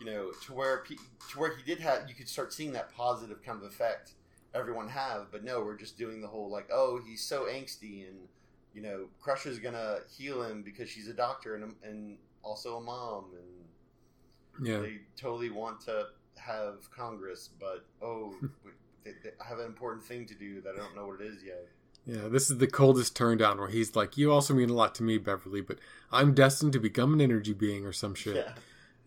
you 0.00 0.06
know, 0.06 0.30
to 0.46 0.52
where 0.52 0.84
to 0.84 1.38
where 1.38 1.56
he 1.56 1.62
did 1.62 1.80
have, 1.80 2.08
you 2.08 2.14
could 2.14 2.28
start 2.28 2.52
seeing 2.52 2.72
that 2.72 2.94
positive 2.94 3.42
kind 3.42 3.58
of 3.58 3.64
effect 3.64 4.12
everyone 4.54 4.88
have. 4.88 5.26
But 5.30 5.44
no, 5.44 5.60
we're 5.60 5.76
just 5.76 5.98
doing 5.98 6.20
the 6.20 6.28
whole 6.28 6.50
like, 6.50 6.68
oh, 6.72 7.00
he's 7.06 7.22
so 7.22 7.44
angsty, 7.44 8.08
and 8.08 8.28
you 8.74 8.82
know, 8.82 9.06
Crusher's 9.20 9.58
gonna 9.58 9.98
heal 10.16 10.42
him 10.42 10.62
because 10.62 10.88
she's 10.88 11.08
a 11.08 11.14
doctor 11.14 11.54
and 11.54 11.74
and 11.82 12.18
also 12.42 12.76
a 12.76 12.80
mom, 12.80 13.26
and 13.34 14.68
yeah, 14.68 14.78
they 14.78 14.98
totally 15.16 15.50
want 15.50 15.80
to 15.82 16.06
have 16.36 16.90
Congress, 16.90 17.50
but 17.58 17.86
oh, 18.02 18.34
they, 19.04 19.12
they 19.22 19.30
have 19.46 19.58
an 19.58 19.66
important 19.66 20.04
thing 20.04 20.26
to 20.26 20.34
do 20.34 20.60
that 20.60 20.74
I 20.74 20.78
don't 20.78 20.96
know 20.96 21.06
what 21.06 21.20
it 21.20 21.26
is 21.26 21.42
yet. 21.44 21.66
Yeah, 22.06 22.28
this 22.28 22.50
is 22.50 22.58
the 22.58 22.68
coldest 22.68 23.16
turn 23.16 23.36
down 23.36 23.58
where 23.58 23.68
he's 23.68 23.96
like, 23.96 24.16
"You 24.16 24.32
also 24.32 24.54
mean 24.54 24.70
a 24.70 24.74
lot 24.74 24.94
to 24.96 25.02
me, 25.02 25.18
Beverly, 25.18 25.60
but 25.60 25.78
I'm 26.12 26.34
destined 26.34 26.72
to 26.74 26.78
become 26.78 27.12
an 27.12 27.20
energy 27.20 27.52
being 27.52 27.84
or 27.84 27.92
some 27.92 28.14
shit." 28.14 28.36
Yeah. 28.36 28.52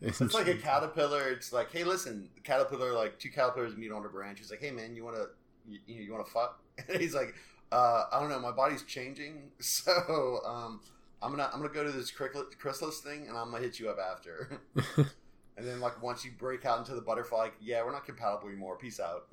It's 0.01 0.33
like 0.33 0.47
a 0.47 0.55
caterpillar. 0.55 1.29
It's 1.29 1.51
like, 1.51 1.71
hey, 1.71 1.83
listen, 1.83 2.29
the 2.35 2.41
caterpillar, 2.41 2.93
like 2.93 3.19
two 3.19 3.29
caterpillars 3.29 3.75
meet 3.75 3.91
on 3.91 4.05
a 4.05 4.09
branch. 4.09 4.39
He's 4.39 4.49
like, 4.49 4.61
hey, 4.61 4.71
man, 4.71 4.95
you 4.95 5.03
want 5.03 5.17
to, 5.17 5.27
you, 5.67 5.79
you 5.87 6.11
want 6.13 6.25
to 6.25 6.31
fuck? 6.31 6.61
And 6.87 7.01
he's 7.01 7.13
like, 7.13 7.35
uh, 7.71 8.05
I 8.11 8.19
don't 8.21 8.29
know, 8.29 8.39
my 8.39 8.51
body's 8.51 8.83
changing, 8.83 9.51
so 9.59 10.39
um, 10.45 10.79
I'm 11.21 11.31
gonna 11.31 11.49
I'm 11.53 11.59
gonna 11.61 11.73
go 11.73 11.83
to 11.83 11.91
this 11.91 12.11
chrysalis 12.11 12.99
thing, 12.99 13.27
and 13.27 13.37
I'm 13.37 13.51
gonna 13.51 13.63
hit 13.63 13.79
you 13.79 13.89
up 13.89 13.97
after. 13.99 14.61
and 14.95 15.67
then 15.67 15.79
like 15.79 16.01
once 16.01 16.23
you 16.23 16.31
break 16.37 16.65
out 16.65 16.79
into 16.79 16.95
the 16.95 17.01
butterfly, 17.01 17.37
like, 17.39 17.55
yeah, 17.59 17.83
we're 17.83 17.91
not 17.91 18.05
compatible 18.05 18.47
anymore. 18.47 18.77
Peace 18.77 18.99
out. 18.99 19.27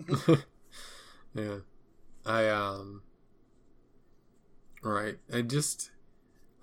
yeah, 1.34 1.58
I 2.26 2.48
um, 2.48 3.02
right. 4.82 5.16
I 5.32 5.42
just 5.42 5.90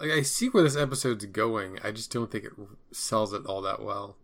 like 0.04 0.12
I 0.12 0.22
see 0.22 0.50
where 0.50 0.63
this 0.63 0.76
episode's 0.76 1.26
going. 1.26 1.80
I 1.82 1.92
just 1.92 2.12
don't 2.12 2.30
think 2.30 2.44
it 2.44 2.52
sells 2.92 3.32
it 3.32 3.46
all 3.46 3.62
that 3.62 3.82
well. 3.82 4.18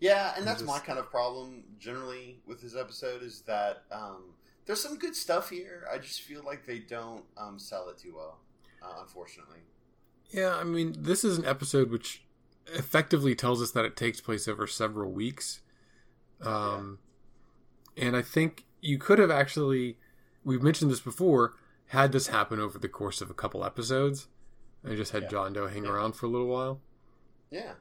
Yeah, 0.00 0.34
and 0.36 0.46
that's 0.46 0.60
just... 0.60 0.70
my 0.70 0.80
kind 0.80 0.98
of 0.98 1.10
problem 1.10 1.64
generally 1.78 2.40
with 2.46 2.60
this 2.60 2.76
episode 2.76 3.22
is 3.22 3.40
that 3.46 3.84
um, 3.90 4.34
there's 4.66 4.82
some 4.82 4.98
good 4.98 5.16
stuff 5.16 5.48
here. 5.48 5.88
I 5.90 5.96
just 5.96 6.20
feel 6.20 6.42
like 6.44 6.66
they 6.66 6.78
don't 6.78 7.24
um, 7.38 7.58
sell 7.58 7.88
it 7.88 7.96
too 7.96 8.14
well, 8.16 8.40
uh, 8.82 9.00
unfortunately. 9.00 9.60
Yeah, 10.28 10.56
I 10.56 10.64
mean, 10.64 10.94
this 10.98 11.24
is 11.24 11.38
an 11.38 11.46
episode 11.46 11.90
which 11.90 12.22
effectively 12.74 13.34
tells 13.34 13.62
us 13.62 13.70
that 13.70 13.86
it 13.86 13.96
takes 13.96 14.20
place 14.20 14.46
over 14.46 14.66
several 14.66 15.10
weeks. 15.10 15.62
Um, 16.42 16.98
yeah. 17.96 18.08
And 18.08 18.16
I 18.16 18.20
think 18.20 18.66
you 18.82 18.98
could 18.98 19.18
have 19.18 19.30
actually, 19.30 19.96
we've 20.44 20.62
mentioned 20.62 20.90
this 20.90 21.00
before, 21.00 21.54
had 21.88 22.12
this 22.12 22.26
happen 22.26 22.60
over 22.60 22.78
the 22.78 22.88
course 22.90 23.22
of 23.22 23.30
a 23.30 23.34
couple 23.34 23.64
episodes. 23.64 24.28
I 24.88 24.94
just 24.94 25.12
had 25.12 25.24
yeah. 25.24 25.28
John 25.28 25.52
Doe 25.52 25.66
hang 25.66 25.84
yeah. 25.84 25.90
around 25.90 26.12
for 26.12 26.26
a 26.26 26.28
little 26.28 26.46
while. 26.46 26.80
Yeah. 27.50 27.74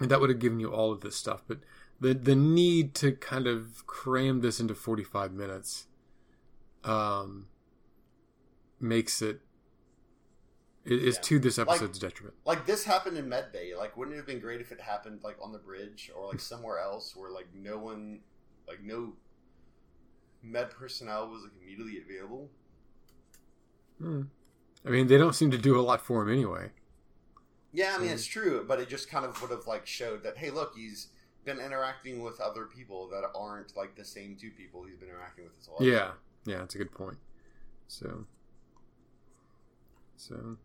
And 0.00 0.10
that 0.10 0.20
would 0.20 0.30
have 0.30 0.38
given 0.38 0.60
you 0.60 0.72
all 0.72 0.92
of 0.92 1.00
this 1.00 1.16
stuff, 1.16 1.42
but 1.46 1.58
the 2.00 2.14
the 2.14 2.34
need 2.34 2.94
to 2.96 3.12
kind 3.12 3.46
of 3.46 3.86
cram 3.86 4.40
this 4.40 4.58
into 4.58 4.74
45 4.74 5.32
minutes 5.32 5.86
um 6.82 7.46
makes 8.80 9.20
it 9.20 9.42
it 10.84 11.02
is 11.02 11.16
yeah. 11.16 11.20
to 11.22 11.38
this 11.38 11.58
episode's 11.58 12.02
like, 12.02 12.10
detriment. 12.10 12.36
Like 12.46 12.64
this 12.64 12.84
happened 12.84 13.18
in 13.18 13.26
Medbay. 13.26 13.76
Like, 13.76 13.96
wouldn't 13.98 14.14
it 14.14 14.16
have 14.16 14.26
been 14.26 14.40
great 14.40 14.62
if 14.62 14.72
it 14.72 14.80
happened 14.80 15.20
like 15.22 15.36
on 15.42 15.52
the 15.52 15.58
bridge 15.58 16.10
or 16.16 16.28
like 16.28 16.40
somewhere 16.52 16.78
else 16.78 17.14
where 17.14 17.30
like 17.30 17.48
no 17.54 17.76
one, 17.76 18.20
like 18.66 18.82
no 18.82 19.12
med 20.42 20.70
personnel 20.70 21.28
was 21.28 21.42
like 21.42 21.52
immediately 21.62 22.00
available? 22.02 22.48
Hmm. 24.00 24.22
I 24.84 24.90
mean, 24.90 25.08
they 25.08 25.18
don't 25.18 25.34
seem 25.34 25.50
to 25.50 25.58
do 25.58 25.78
a 25.78 25.82
lot 25.82 26.00
for 26.00 26.22
him 26.22 26.32
anyway. 26.32 26.70
Yeah, 27.72 27.94
I 27.96 28.00
mean 28.00 28.10
it's 28.10 28.26
true, 28.26 28.64
but 28.66 28.80
it 28.80 28.88
just 28.88 29.08
kind 29.08 29.24
of 29.24 29.40
would 29.40 29.50
have 29.50 29.66
like 29.66 29.86
showed 29.86 30.22
that 30.24 30.38
hey, 30.38 30.50
look, 30.50 30.74
he's 30.76 31.08
been 31.44 31.58
interacting 31.58 32.22
with 32.22 32.40
other 32.40 32.64
people 32.64 33.08
that 33.08 33.22
aren't 33.34 33.76
like 33.76 33.94
the 33.94 34.04
same 34.04 34.36
two 34.40 34.50
people 34.50 34.84
he's 34.84 34.96
been 34.96 35.08
interacting 35.08 35.44
with 35.44 35.56
his 35.56 35.66
whole 35.66 35.78
life. 35.78 35.86
Yeah, 35.88 36.10
yeah, 36.44 36.58
that's 36.58 36.74
a 36.74 36.78
good 36.78 36.92
point. 36.92 37.18
So, 37.86 38.26
so, 40.16 40.56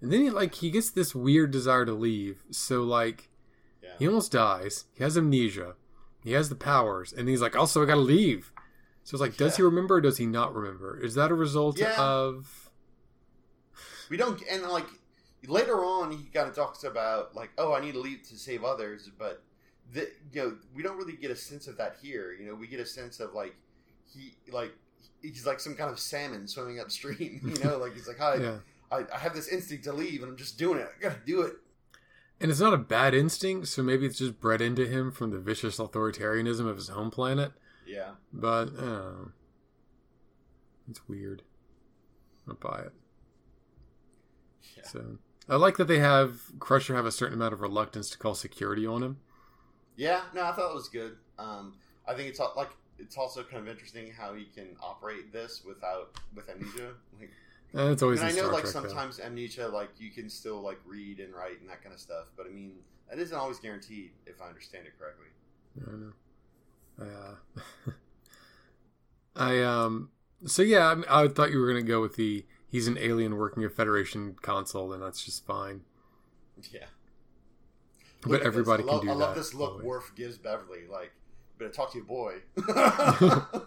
and 0.00 0.12
then 0.12 0.22
he 0.22 0.30
like 0.30 0.56
he 0.56 0.70
gets 0.70 0.90
this 0.90 1.14
weird 1.14 1.50
desire 1.50 1.84
to 1.84 1.92
leave. 1.92 2.42
So 2.50 2.82
like, 2.82 3.28
yeah. 3.82 3.90
he 3.98 4.08
almost 4.08 4.32
dies. 4.32 4.86
He 4.92 5.04
has 5.04 5.16
amnesia. 5.16 5.74
He 6.22 6.32
has 6.32 6.48
the 6.48 6.56
powers, 6.56 7.12
and 7.12 7.28
he's 7.28 7.40
like, 7.40 7.56
also 7.56 7.82
I 7.82 7.86
gotta 7.86 8.00
leave. 8.00 8.52
So 9.04 9.14
it's 9.14 9.20
like, 9.20 9.36
does 9.36 9.52
yeah. 9.52 9.56
he 9.58 9.62
remember? 9.62 9.96
or 9.96 10.00
Does 10.00 10.18
he 10.18 10.26
not 10.26 10.54
remember? 10.54 11.00
Is 11.00 11.14
that 11.14 11.30
a 11.30 11.34
result 11.34 11.78
yeah. 11.78 11.94
of 11.96 12.69
we 14.10 14.18
don't 14.18 14.42
and 14.50 14.62
like 14.64 14.86
later 15.46 15.82
on 15.82 16.10
he 16.10 16.24
kind 16.34 16.46
of 16.46 16.54
talks 16.54 16.84
about 16.84 17.34
like 17.34 17.50
oh 17.56 17.72
i 17.72 17.80
need 17.80 17.94
to 17.94 18.00
leave 18.00 18.22
to 18.22 18.36
save 18.36 18.62
others 18.62 19.08
but 19.18 19.42
the, 19.94 20.08
you 20.32 20.42
know 20.42 20.56
we 20.74 20.82
don't 20.82 20.98
really 20.98 21.14
get 21.14 21.30
a 21.30 21.36
sense 21.36 21.66
of 21.66 21.78
that 21.78 21.96
here 22.02 22.32
you 22.38 22.46
know? 22.46 22.54
We 22.54 22.66
get 22.66 22.80
a 22.80 22.86
sense 22.86 23.18
of 23.18 23.32
like 23.32 23.56
he 24.12 24.34
like 24.52 24.72
he's 25.22 25.46
like 25.46 25.58
some 25.58 25.74
kind 25.74 25.90
of 25.90 25.98
salmon 25.98 26.46
swimming 26.46 26.78
upstream 26.78 27.40
you 27.56 27.64
know? 27.64 27.78
Like 27.78 27.94
he's 27.94 28.06
like 28.06 28.18
hi 28.18 28.36
yeah. 28.36 28.56
I, 28.92 29.04
I 29.14 29.18
have 29.18 29.34
this 29.34 29.48
instinct 29.48 29.84
to 29.84 29.92
leave 29.92 30.22
and 30.22 30.30
i'm 30.30 30.36
just 30.36 30.58
doing 30.58 30.78
it. 30.78 30.88
I 30.98 31.02
gotta 31.02 31.20
do 31.24 31.42
it. 31.42 31.54
And 32.42 32.50
it's 32.50 32.60
not 32.60 32.72
a 32.72 32.78
bad 32.78 33.14
instinct 33.14 33.68
so 33.68 33.82
maybe 33.82 34.06
it's 34.06 34.18
just 34.18 34.38
bred 34.40 34.60
into 34.60 34.86
him 34.86 35.10
from 35.10 35.30
the 35.30 35.38
vicious 35.38 35.78
authoritarianism 35.78 36.66
of 36.66 36.76
his 36.76 36.88
home 36.88 37.10
planet. 37.10 37.52
Yeah. 37.86 38.10
But 38.32 38.68
uh, 38.78 39.30
it's 40.88 41.08
weird. 41.08 41.42
I 42.48 42.52
buy 42.52 42.82
it 42.86 42.92
yeah. 44.76 44.84
So 44.84 45.18
I 45.48 45.56
like 45.56 45.76
that 45.78 45.88
they 45.88 45.98
have 45.98 46.40
Crusher 46.58 46.94
have 46.94 47.06
a 47.06 47.12
certain 47.12 47.34
amount 47.34 47.52
of 47.52 47.60
reluctance 47.60 48.10
to 48.10 48.18
call 48.18 48.34
security 48.34 48.86
on 48.86 49.02
him. 49.02 49.18
Yeah, 49.96 50.22
no, 50.34 50.44
I 50.44 50.52
thought 50.52 50.70
it 50.70 50.74
was 50.74 50.88
good. 50.88 51.16
Um, 51.38 51.74
I 52.06 52.14
think 52.14 52.28
it's 52.28 52.40
like 52.56 52.70
it's 52.98 53.16
also 53.16 53.42
kind 53.42 53.62
of 53.62 53.68
interesting 53.68 54.12
how 54.16 54.34
he 54.34 54.44
can 54.44 54.76
operate 54.82 55.32
this 55.32 55.62
without 55.66 56.18
with 56.34 56.48
amnesia. 56.48 56.92
Like, 57.18 57.30
that's 57.72 58.02
always. 58.02 58.22
I, 58.22 58.28
mean, 58.28 58.38
I 58.38 58.42
know, 58.42 58.48
like 58.48 58.66
sometimes 58.66 59.18
though. 59.18 59.24
amnesia, 59.24 59.68
like 59.68 59.90
you 59.98 60.10
can 60.10 60.28
still 60.28 60.60
like 60.60 60.78
read 60.84 61.20
and 61.20 61.34
write 61.34 61.60
and 61.60 61.68
that 61.68 61.82
kind 61.82 61.94
of 61.94 62.00
stuff, 62.00 62.26
but 62.36 62.46
I 62.46 62.50
mean 62.50 62.72
that 63.08 63.18
isn't 63.18 63.36
always 63.36 63.58
guaranteed 63.58 64.10
if 64.26 64.40
I 64.40 64.46
understand 64.46 64.86
it 64.86 64.92
correctly. 64.98 65.26
I 65.86 65.96
know. 65.96 66.12
I, 67.00 67.90
uh, 67.90 67.92
I 69.36 69.62
um. 69.62 70.10
So 70.46 70.62
yeah, 70.62 71.02
I, 71.08 71.24
I 71.24 71.28
thought 71.28 71.50
you 71.50 71.58
were 71.58 71.70
going 71.70 71.84
to 71.84 71.88
go 71.88 72.00
with 72.00 72.16
the 72.16 72.46
he's 72.70 72.86
an 72.86 72.96
alien 72.98 73.36
working 73.36 73.64
a 73.64 73.68
Federation 73.68 74.36
console, 74.40 74.92
and 74.92 75.02
that's 75.02 75.24
just 75.24 75.44
fine. 75.46 75.82
Yeah. 76.72 76.86
Look 78.26 78.40
but 78.40 78.46
everybody 78.46 78.82
this. 78.82 78.90
I 78.90 78.94
love, 78.94 79.00
can 79.02 79.08
do 79.08 79.14
I 79.14 79.18
that. 79.18 79.24
love 79.26 79.34
this 79.36 79.54
look 79.54 79.70
always. 79.72 79.86
Worf 79.86 80.12
gives 80.14 80.36
Beverly. 80.38 80.86
Like, 80.90 81.12
better 81.58 81.70
talk 81.70 81.92
to 81.92 81.98
your 81.98 82.06
boy. 82.06 82.36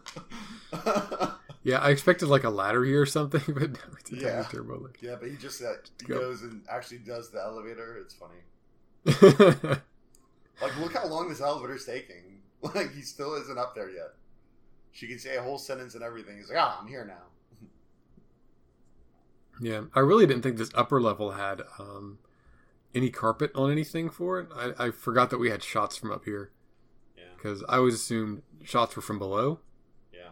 Yeah, 1.66 1.78
I 1.80 1.92
expected 1.92 2.28
like 2.28 2.44
a 2.44 2.50
ladder 2.50 2.84
here 2.84 3.02
or 3.02 3.06
something, 3.06 3.42
but 3.48 3.72
no, 3.72 3.80
it's 3.98 4.12
a 4.12 4.16
Yeah. 4.18 4.44
turbo 4.52 4.80
lift. 4.82 5.02
yeah, 5.02 5.16
but 5.18 5.30
he 5.30 5.38
just 5.38 5.62
uh, 5.64 5.72
he 6.02 6.08
Go. 6.08 6.20
goes 6.20 6.42
and 6.42 6.62
actually 6.70 6.98
does 6.98 7.32
the 7.32 7.40
elevator. 7.42 7.98
It's 8.02 8.14
funny. 8.14 8.42
Like, 10.62 10.78
look 10.80 10.94
how 10.94 11.08
long 11.08 11.30
this 11.30 11.42
elevator's 11.42 11.86
taking. 11.86 12.42
Like, 12.62 12.94
he 12.94 13.02
still 13.02 13.34
isn't 13.36 13.58
up 13.58 13.76
there 13.76 13.90
yet. 13.90 14.14
She 14.92 15.08
can 15.08 15.18
say 15.20 15.36
a 15.36 15.42
whole 15.42 15.58
sentence 15.58 15.96
and 15.96 16.04
everything. 16.04 16.38
He's 16.38 16.48
like, 16.50 16.60
ah, 16.60 16.78
I'm 16.80 16.88
here 16.88 17.04
now. 17.06 17.24
Yeah, 19.62 19.82
I 19.94 20.00
really 20.00 20.26
didn't 20.26 20.42
think 20.44 20.58
this 20.58 20.72
upper 20.76 21.02
level 21.02 21.32
had 21.32 21.62
um, 21.80 22.20
any 22.96 23.10
carpet 23.10 23.52
on 23.56 23.72
anything 23.72 24.10
for 24.10 24.40
it. 24.40 24.48
I, 24.56 24.88
I 24.88 24.92
forgot 24.92 25.30
that 25.30 25.38
we 25.38 25.50
had 25.50 25.64
shots 25.64 25.96
from 25.98 26.12
up 26.12 26.26
here 26.26 26.52
Yeah, 27.18 27.24
because 27.36 27.64
I 27.70 27.78
always 27.78 27.94
assumed 27.96 28.42
shots 28.64 28.96
were 28.96 29.02
from 29.02 29.20
below. 29.20 29.60
yeah. 30.14 30.30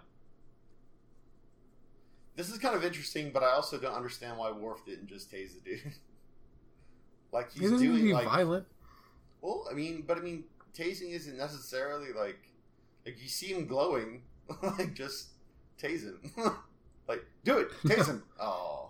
This 2.36 2.50
is 2.50 2.58
kind 2.58 2.76
of 2.76 2.84
interesting, 2.84 3.32
but 3.32 3.44
I 3.44 3.52
also 3.52 3.78
don't 3.78 3.94
understand 3.94 4.38
why 4.38 4.52
Worf 4.52 4.86
didn't 4.86 5.08
just 5.08 5.32
tase 5.32 5.54
the 5.54 5.62
dude. 5.70 5.94
like, 7.32 7.52
he's 7.52 7.64
doesn't 7.72 7.80
need 7.80 7.88
to 7.94 8.02
doing, 8.02 8.14
like, 8.14 8.26
violent. 8.26 8.66
Well, 9.42 9.68
I 9.70 9.74
mean, 9.74 10.04
but 10.08 10.18
I 10.18 10.22
mean, 10.22 10.44
tasing 10.78 11.12
isn't 11.12 11.38
necessarily 11.38 12.14
like 12.14 12.38
like 13.06 13.22
you 13.22 13.28
see 13.28 13.48
him 13.48 13.66
glowing, 13.66 14.22
like 14.64 14.94
just 14.94 15.30
tase 15.82 16.04
him, 16.04 16.32
like 17.12 17.26
do 17.43 17.58
it, 17.58 17.71
him. 18.08 18.24
Oh, 18.39 18.89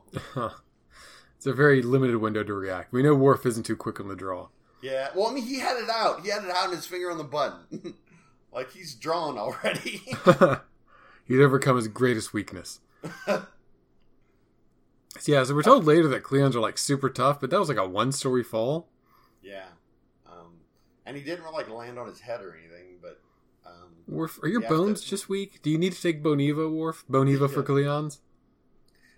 it's 1.36 1.46
a 1.46 1.54
very 1.54 1.82
limited 1.82 2.18
window 2.18 2.44
to 2.44 2.54
react. 2.54 2.92
We 2.94 3.02
know 3.04 3.16
Worf 3.16 3.46
isn't 3.46 3.64
too 3.64 3.76
quick 3.76 4.00
on 4.00 4.08
the 4.08 4.16
draw. 4.16 4.50
yeah. 4.82 5.10
Well, 5.16 5.28
I 5.28 5.34
mean, 5.34 5.46
he 5.46 5.60
had 5.60 5.78
it 5.78 5.90
out. 5.90 6.22
He 6.22 6.30
had 6.30 6.44
it 6.44 6.52
out 6.52 6.70
in 6.70 6.76
his 6.76 6.86
finger 6.86 7.10
on 7.12 7.18
the 7.18 7.24
button, 7.24 7.96
like 8.54 8.72
he's 8.72 8.94
drawn 8.96 9.38
already. 9.38 10.02
He'd 11.26 11.42
overcome 11.42 11.76
his 11.78 11.88
greatest 11.88 12.34
weakness. 12.34 12.80
So, 15.20 15.32
yeah, 15.32 15.44
so 15.44 15.54
we're 15.54 15.62
told 15.64 15.86
later 15.86 16.08
that 16.08 16.24
Klingons 16.24 16.56
are 16.56 16.60
like 16.62 16.78
super 16.78 17.10
tough, 17.10 17.40
but 17.40 17.50
that 17.50 17.60
was 17.60 17.70
like 17.70 17.78
a 17.78 17.88
one 17.88 18.12
story 18.12 18.44
fall. 18.44 18.88
yeah, 19.44 19.66
um, 20.26 20.54
and 21.06 21.16
he 21.18 21.24
didn't 21.24 21.52
like 21.52 21.70
land 21.70 22.00
on 22.00 22.08
his 22.08 22.20
head 22.22 22.42
or 22.42 22.56
anything, 22.58 22.98
but 23.02 23.22
um, 23.66 23.74
Worf, 24.08 24.42
are 24.44 24.48
your 24.48 24.62
bones 24.62 25.02
just 25.04 25.30
weak? 25.30 25.62
Do 25.62 25.70
you 25.70 25.78
need 25.78 25.94
to 25.94 26.02
take 26.02 26.24
Boniva, 26.24 26.72
Worf? 26.72 27.04
Boniva 27.10 27.50
for 27.50 27.60
Yeah. 27.62 27.66
Klingons? 27.88 28.20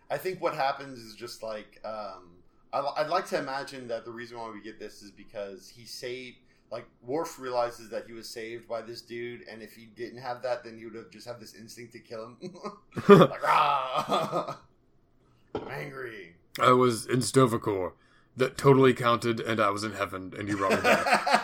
I 0.10 0.18
think 0.18 0.42
what 0.42 0.54
happens 0.54 1.00
is 1.00 1.16
just 1.16 1.42
like 1.42 1.80
um, 1.84 2.38
I, 2.72 2.80
I'd 2.98 3.08
like 3.10 3.26
to 3.28 3.38
imagine 3.40 3.88
that 3.88 4.06
the 4.06 4.12
reason 4.12 4.38
why 4.38 4.50
we 4.52 4.62
get 4.62 4.80
this 4.80 5.02
is 5.02 5.12
because 5.12 5.70
he 5.70 5.86
saved. 5.86 6.38
Like 6.72 6.88
Worf 7.04 7.40
realizes 7.40 7.90
that 7.92 8.08
he 8.08 8.14
was 8.14 8.28
saved 8.28 8.68
by 8.68 8.82
this 8.82 9.02
dude, 9.02 9.42
and 9.48 9.62
if 9.62 9.74
he 9.74 9.86
didn't 9.86 10.18
have 10.18 10.42
that, 10.42 10.64
then 10.64 10.78
he 10.78 10.86
would 10.86 10.96
have 10.96 11.12
just 11.12 11.28
had 11.28 11.40
this 11.40 11.54
instinct 11.54 11.94
to 11.94 12.00
kill 12.00 12.26
him. 12.26 12.38
like 13.10 13.44
rah, 13.44 14.56
I'm 15.56 15.68
angry. 15.70 16.36
I 16.60 16.72
was 16.72 17.06
in 17.06 17.22
Sto-vo-kor. 17.22 17.94
That 18.36 18.58
totally 18.58 18.96
counted, 18.96 19.40
and 19.40 19.60
I 19.60 19.70
was 19.70 19.84
in 19.84 19.92
heaven, 19.94 20.34
and 20.38 20.48
you 20.48 20.58
brought 20.58 20.72
me 20.72 20.82
back. 20.82 21.43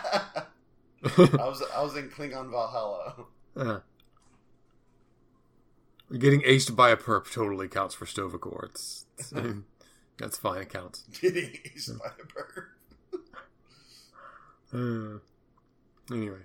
I 1.03 1.47
was 1.47 1.63
I 1.75 1.81
was 1.81 1.95
in 1.95 2.09
Klingon 2.09 2.49
Valhalla. 2.51 3.25
Uh. 3.55 3.79
Getting 6.17 6.41
aced 6.41 6.75
by 6.75 6.89
a 6.89 6.97
perp 6.97 7.31
totally 7.31 7.67
counts 7.67 7.93
for 7.93 8.05
Sto-vo-kor. 8.07 8.65
It's, 8.71 9.05
it's- 9.19 9.31
I 9.35 9.41
mean, 9.41 9.65
that's 10.17 10.37
fine. 10.37 10.61
It 10.61 10.69
counts. 10.69 11.03
Getting 11.21 11.51
aced 11.75 11.99
by 11.99 12.07
a 12.07 12.25
bird. 12.25 12.67
Uh, 14.71 15.17
anyway, 16.13 16.37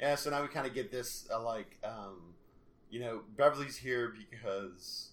Yeah, 0.00 0.14
so 0.14 0.30
now 0.30 0.40
we 0.40 0.48
kind 0.48 0.66
of 0.66 0.72
get 0.72 0.90
this, 0.90 1.28
uh, 1.30 1.42
like, 1.42 1.76
um, 1.84 2.32
you 2.88 2.98
know, 3.00 3.20
Beverly's 3.36 3.76
here 3.76 4.14
because 4.30 5.10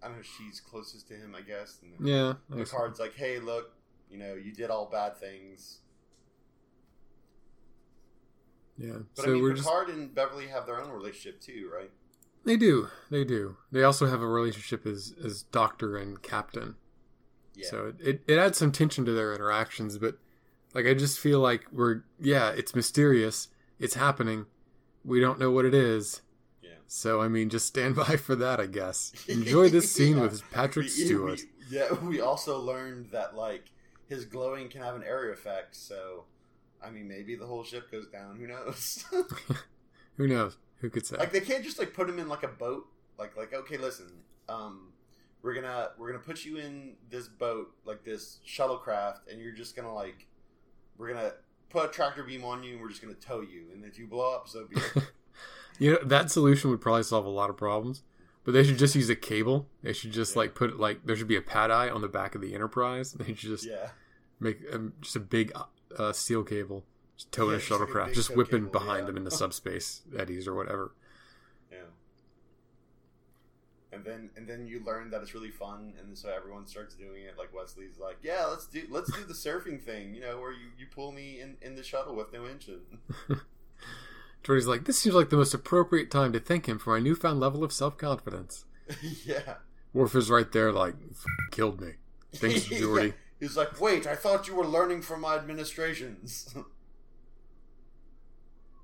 I 0.00 0.06
don't 0.06 0.18
know 0.18 0.22
she's 0.22 0.60
closest 0.60 1.08
to 1.08 1.14
him, 1.14 1.34
I 1.34 1.40
guess. 1.40 1.80
And 1.82 2.06
yeah. 2.06 2.34
The 2.48 2.56
card's 2.58 2.70
Picard's 2.70 3.00
like, 3.00 3.14
"Hey, 3.16 3.40
look, 3.40 3.72
you 4.08 4.18
know, 4.18 4.34
you 4.34 4.52
did 4.52 4.70
all 4.70 4.86
bad 4.86 5.16
things." 5.18 5.78
Yeah. 8.78 8.98
But 9.14 9.24
so 9.24 9.30
I 9.30 9.34
mean, 9.34 9.42
we're 9.42 9.52
just 9.54 9.66
Picard 9.66 9.88
and 9.88 10.14
Beverly 10.14 10.48
have 10.48 10.66
their 10.66 10.80
own 10.80 10.90
relationship 10.90 11.40
too, 11.40 11.70
right? 11.74 11.90
they 12.44 12.56
do 12.56 12.86
they 13.10 13.24
do 13.24 13.56
they 13.72 13.82
also 13.82 14.06
have 14.06 14.22
a 14.22 14.26
relationship 14.26 14.86
as 14.86 15.12
as 15.24 15.42
doctor 15.44 15.96
and 15.96 16.22
captain. 16.22 16.76
Yeah. 17.56 17.68
So 17.70 17.86
it, 17.86 17.96
it 18.08 18.22
it 18.28 18.38
adds 18.38 18.58
some 18.58 18.70
tension 18.70 19.04
to 19.04 19.12
their 19.12 19.34
interactions, 19.34 19.98
but 19.98 20.18
like 20.74 20.86
I 20.86 20.94
just 20.94 21.18
feel 21.18 21.40
like 21.40 21.64
we're 21.72 22.02
yeah 22.20 22.50
it's 22.50 22.74
mysterious 22.74 23.48
it's 23.78 23.94
happening 23.94 24.46
we 25.04 25.20
don't 25.20 25.38
know 25.40 25.50
what 25.50 25.64
it 25.64 25.74
is. 25.74 26.20
Yeah. 26.62 26.70
So 26.86 27.20
I 27.20 27.28
mean, 27.28 27.48
just 27.50 27.66
stand 27.66 27.96
by 28.06 28.16
for 28.16 28.36
that. 28.36 28.60
I 28.60 28.66
guess 28.66 29.12
enjoy 29.28 29.68
this 29.70 29.90
scene 29.90 30.16
Yeah. 30.18 30.22
with 30.24 30.48
Patrick 30.52 30.84
We- 30.86 30.90
Stewart. 30.90 31.40
we- 31.40 31.76
yeah, 31.76 31.92
we 31.94 32.20
also 32.20 32.60
learned 32.60 33.10
that 33.10 33.34
like 33.34 33.64
his 34.08 34.24
glowing 34.24 34.68
can 34.68 34.82
have 34.82 34.94
an 34.94 35.02
area 35.02 35.32
effect. 35.32 35.74
So, 35.74 36.26
I 36.82 36.90
mean, 36.90 37.08
maybe 37.08 37.34
the 37.36 37.46
whole 37.46 37.64
ship 37.64 37.90
goes 37.90 38.06
down. 38.06 38.36
Who 38.36 38.46
knows? 38.46 39.04
Who 40.16 40.26
knows? 40.26 40.56
Who 40.80 40.90
could 40.90 41.06
say? 41.06 41.16
like 41.16 41.32
they 41.32 41.40
can't 41.40 41.64
just 41.64 41.78
like 41.78 41.94
put 41.94 42.08
him 42.08 42.18
in 42.18 42.28
like 42.28 42.42
a 42.42 42.48
boat. 42.48 42.86
Like 43.18 43.36
like 43.36 43.52
okay, 43.54 43.76
listen, 43.78 44.12
um, 44.48 44.92
we're 45.42 45.54
gonna 45.54 45.88
we're 45.98 46.08
gonna 46.12 46.22
put 46.22 46.44
you 46.44 46.58
in 46.58 46.94
this 47.10 47.28
boat 47.28 47.68
like 47.84 48.04
this 48.04 48.40
shuttlecraft, 48.46 49.30
and 49.30 49.40
you're 49.40 49.52
just 49.54 49.74
gonna 49.76 49.92
like 49.94 50.26
we're 50.98 51.12
gonna 51.12 51.32
put 51.70 51.84
a 51.86 51.88
tractor 51.88 52.22
beam 52.22 52.44
on 52.44 52.62
you, 52.62 52.72
and 52.74 52.80
we're 52.82 52.88
just 52.88 53.00
gonna 53.02 53.14
tow 53.14 53.40
you, 53.40 53.64
and 53.72 53.84
if 53.84 53.98
you 53.98 54.06
blow 54.06 54.34
up, 54.34 54.48
so 54.48 54.66
be 54.66 54.76
it. 54.76 55.02
You 55.78 55.90
know 55.92 55.98
that 56.04 56.30
solution 56.30 56.70
would 56.70 56.80
probably 56.80 57.02
solve 57.02 57.26
a 57.26 57.30
lot 57.30 57.50
of 57.50 57.58
problems. 57.58 58.02
But 58.44 58.52
they 58.52 58.62
should 58.64 58.78
just 58.78 58.94
use 58.94 59.10
a 59.10 59.16
cable. 59.16 59.66
They 59.82 59.92
should 59.92 60.12
just 60.12 60.34
Yeah. 60.34 60.38
like 60.42 60.54
put 60.54 60.78
like 60.80 61.04
there 61.04 61.16
should 61.16 61.28
be 61.28 61.36
a 61.36 61.42
pad 61.42 61.70
eye 61.70 61.90
on 61.90 62.00
the 62.00 62.08
back 62.08 62.34
of 62.34 62.40
the 62.40 62.54
Enterprise. 62.54 63.12
They 63.18 63.34
should 63.34 63.50
just 63.50 63.66
yeah. 63.66 63.88
make 64.40 64.60
um, 64.72 64.94
just 65.02 65.16
a 65.16 65.20
big 65.20 65.52
uh, 65.98 66.12
steel 66.12 66.44
cable, 66.44 66.84
just 67.16 67.32
towing 67.32 67.50
Yeah, 67.50 67.56
a 67.56 67.60
just 67.60 67.70
like 67.70 67.80
a 67.80 67.86
shuttlecraft, 67.92 68.14
just 68.14 68.34
whipping 68.36 68.66
cable, 68.66 68.70
behind 68.70 69.00
yeah. 69.00 69.06
them 69.06 69.16
into 69.16 69.30
subspace 69.42 70.02
eddies 70.16 70.46
or 70.48 70.54
whatever. 70.54 70.92
Yeah. 71.70 71.78
And 73.92 74.04
then 74.04 74.30
and 74.36 74.46
then 74.48 74.66
you 74.66 74.82
learn 74.84 75.10
that 75.10 75.22
it's 75.22 75.32
really 75.34 75.50
fun, 75.50 75.94
and 76.00 76.16
so 76.18 76.28
everyone 76.28 76.66
starts 76.66 76.94
doing 76.94 77.22
it. 77.24 77.36
Like 77.38 77.54
Wesley's 77.54 77.98
like, 77.98 78.18
"Yeah, 78.22 78.44
let's 78.46 78.66
do 78.66 78.82
let's 78.90 79.10
do 79.12 79.24
the 79.24 79.34
surfing 79.46 79.80
thing, 79.82 80.14
you 80.14 80.20
know, 80.20 80.38
where 80.40 80.52
you, 80.52 80.66
you 80.78 80.86
pull 80.94 81.12
me 81.12 81.40
in, 81.40 81.56
in 81.62 81.76
the 81.76 81.82
shuttle 81.82 82.14
with 82.14 82.32
no 82.32 82.44
engine." 82.44 82.80
Geordi's 84.44 84.66
like, 84.66 84.84
this 84.84 84.98
seems 84.98 85.14
like 85.14 85.30
the 85.30 85.36
most 85.36 85.54
appropriate 85.54 86.08
time 86.10 86.32
to 86.32 86.38
thank 86.38 86.66
him 86.68 86.78
for 86.78 86.90
my 86.90 87.00
newfound 87.00 87.40
level 87.40 87.64
of 87.64 87.72
self 87.72 87.96
confidence. 87.98 88.64
yeah. 89.24 89.54
Worf 89.92 90.14
is 90.14 90.30
right 90.30 90.50
there, 90.52 90.70
like, 90.72 90.94
"F- 91.10 91.24
killed 91.50 91.80
me. 91.80 91.92
Thanks, 92.34 92.64
Geordi. 92.66 93.14
He's 93.40 93.56
like, 93.56 93.80
"Wait, 93.80 94.06
I 94.06 94.14
thought 94.16 94.46
you 94.48 94.54
were 94.54 94.66
learning 94.66 95.02
from 95.02 95.20
my 95.22 95.36
administrations." 95.36 96.54
uh, 96.56 96.62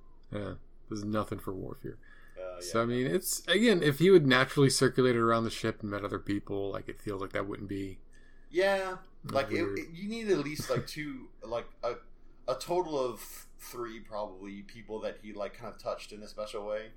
yeah, 0.33 0.55
there's 0.89 1.05
nothing 1.05 1.39
for 1.39 1.53
Worf 1.53 1.79
here. 1.83 1.99
yeah. 2.37 2.61
So 2.61 2.83
I 2.83 2.87
mean, 2.87 3.07
it's 3.07 3.47
again, 3.49 3.83
if 3.83 3.99
he 3.99 4.11
would 4.11 4.27
naturally 4.27 4.71
circulate 4.71 5.17
around 5.17 5.45
the 5.45 5.51
ship 5.51 5.81
and 5.83 5.91
met 5.91 6.05
other 6.05 6.19
people, 6.19 6.71
like 6.73 6.89
it 6.89 7.01
feels 7.01 7.21
like 7.21 7.33
that 7.33 7.47
wouldn't 7.49 7.69
be 7.69 7.99
Yeah, 8.51 8.97
like 9.31 9.51
it, 9.53 9.71
it- 9.77 9.91
you 9.93 10.09
need 10.09 10.31
at 10.31 10.39
least 10.39 10.69
like 10.71 10.87
two, 10.87 11.29
like 11.43 11.67
a 11.83 11.95
a 12.49 12.55
total 12.57 12.99
of 12.99 13.47
three 13.59 14.01
probably 14.01 14.63
people 14.63 15.01
that 15.01 15.19
he 15.23 15.33
like 15.33 15.55
kind 15.55 15.73
of 15.73 15.81
touched 15.81 16.13
in 16.13 16.23
a 16.23 16.29
special 16.29 16.67
way. 16.67 16.91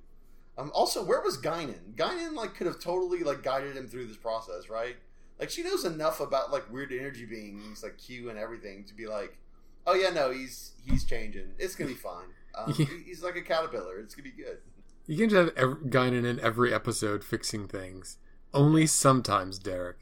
Um, 0.58 0.72
also, 0.74 1.04
where 1.04 1.22
was 1.22 1.38
Guinan? 1.40 1.96
Guinan 1.96 2.34
like 2.36 2.56
could 2.56 2.68
have 2.68 2.80
totally 2.80 3.24
like 3.24 3.44
guided 3.44 3.78
him 3.78 3.88
through 3.88 4.08
this 4.08 4.18
process, 4.18 4.70
right? 4.70 4.98
Like 5.40 5.50
she 5.50 5.64
knows 5.64 5.86
enough 5.86 6.20
about 6.20 6.52
like 6.52 6.72
weird 6.72 6.92
energy 6.92 7.26
beings, 7.26 7.84
like 7.84 7.98
Q 7.98 8.30
and 8.30 8.40
everything, 8.40 8.86
to 8.86 8.94
be 8.94 9.08
like, 9.08 9.38
oh 9.86 9.94
yeah, 9.94 10.10
no, 10.10 10.32
he's 10.32 10.72
he's 10.86 11.04
changing. 11.04 11.52
It's 11.58 11.76
gonna 11.76 11.90
be 11.90 11.96
fine. 11.96 12.28
Um, 12.56 12.74
Yeah. 12.78 12.86
He's 13.06 13.24
like 13.24 13.36
a 13.36 13.42
caterpillar. 13.42 14.00
It's 14.00 14.16
gonna 14.16 14.30
be 14.30 14.44
good. 14.44 14.60
You 15.08 15.18
can 15.18 15.30
just 15.30 15.56
have 15.58 15.58
ev 15.58 15.78
Guinan 15.88 16.26
in 16.26 16.40
every 16.40 16.74
episode 16.74 17.24
fixing 17.24 17.68
things. 17.68 18.18
Only 18.54 18.88
sometimes, 18.88 19.60
Derek. 19.60 19.98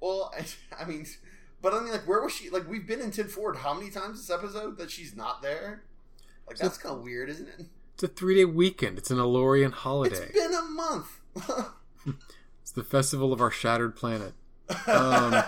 Well, 0.00 0.32
I, 0.38 0.44
I 0.82 0.86
mean, 0.86 1.06
but 1.60 1.74
I 1.74 1.80
mean, 1.80 1.92
like, 1.92 2.06
where 2.06 2.22
was 2.22 2.32
she? 2.32 2.48
Like, 2.48 2.68
we've 2.68 2.86
been 2.86 3.00
in 3.00 3.10
Ten 3.10 3.26
Forward 3.28 3.56
how 3.56 3.74
many 3.74 3.90
times 3.90 4.20
this 4.20 4.30
episode 4.34 4.78
that 4.78 4.90
she's 4.90 5.16
not 5.16 5.42
there? 5.42 5.82
Like, 6.46 6.58
that's 6.58 6.78
kind 6.78 6.94
of 6.94 7.02
weird, 7.02 7.28
isn't 7.30 7.48
it? 7.48 7.66
It's 7.94 8.02
a 8.02 8.08
three 8.08 8.36
day 8.36 8.44
weekend. 8.44 8.98
It's 8.98 9.10
an 9.10 9.18
El-Aurian 9.18 9.72
holiday. 9.72 10.16
It's 10.16 10.32
been 10.32 10.54
a 10.54 10.62
month. 10.62 11.20
It's 12.62 12.72
the 12.72 12.82
festival 12.82 13.30
of 13.34 13.42
our 13.42 13.50
shattered 13.50 13.94
planet. 13.94 14.32
Um, 14.86 15.34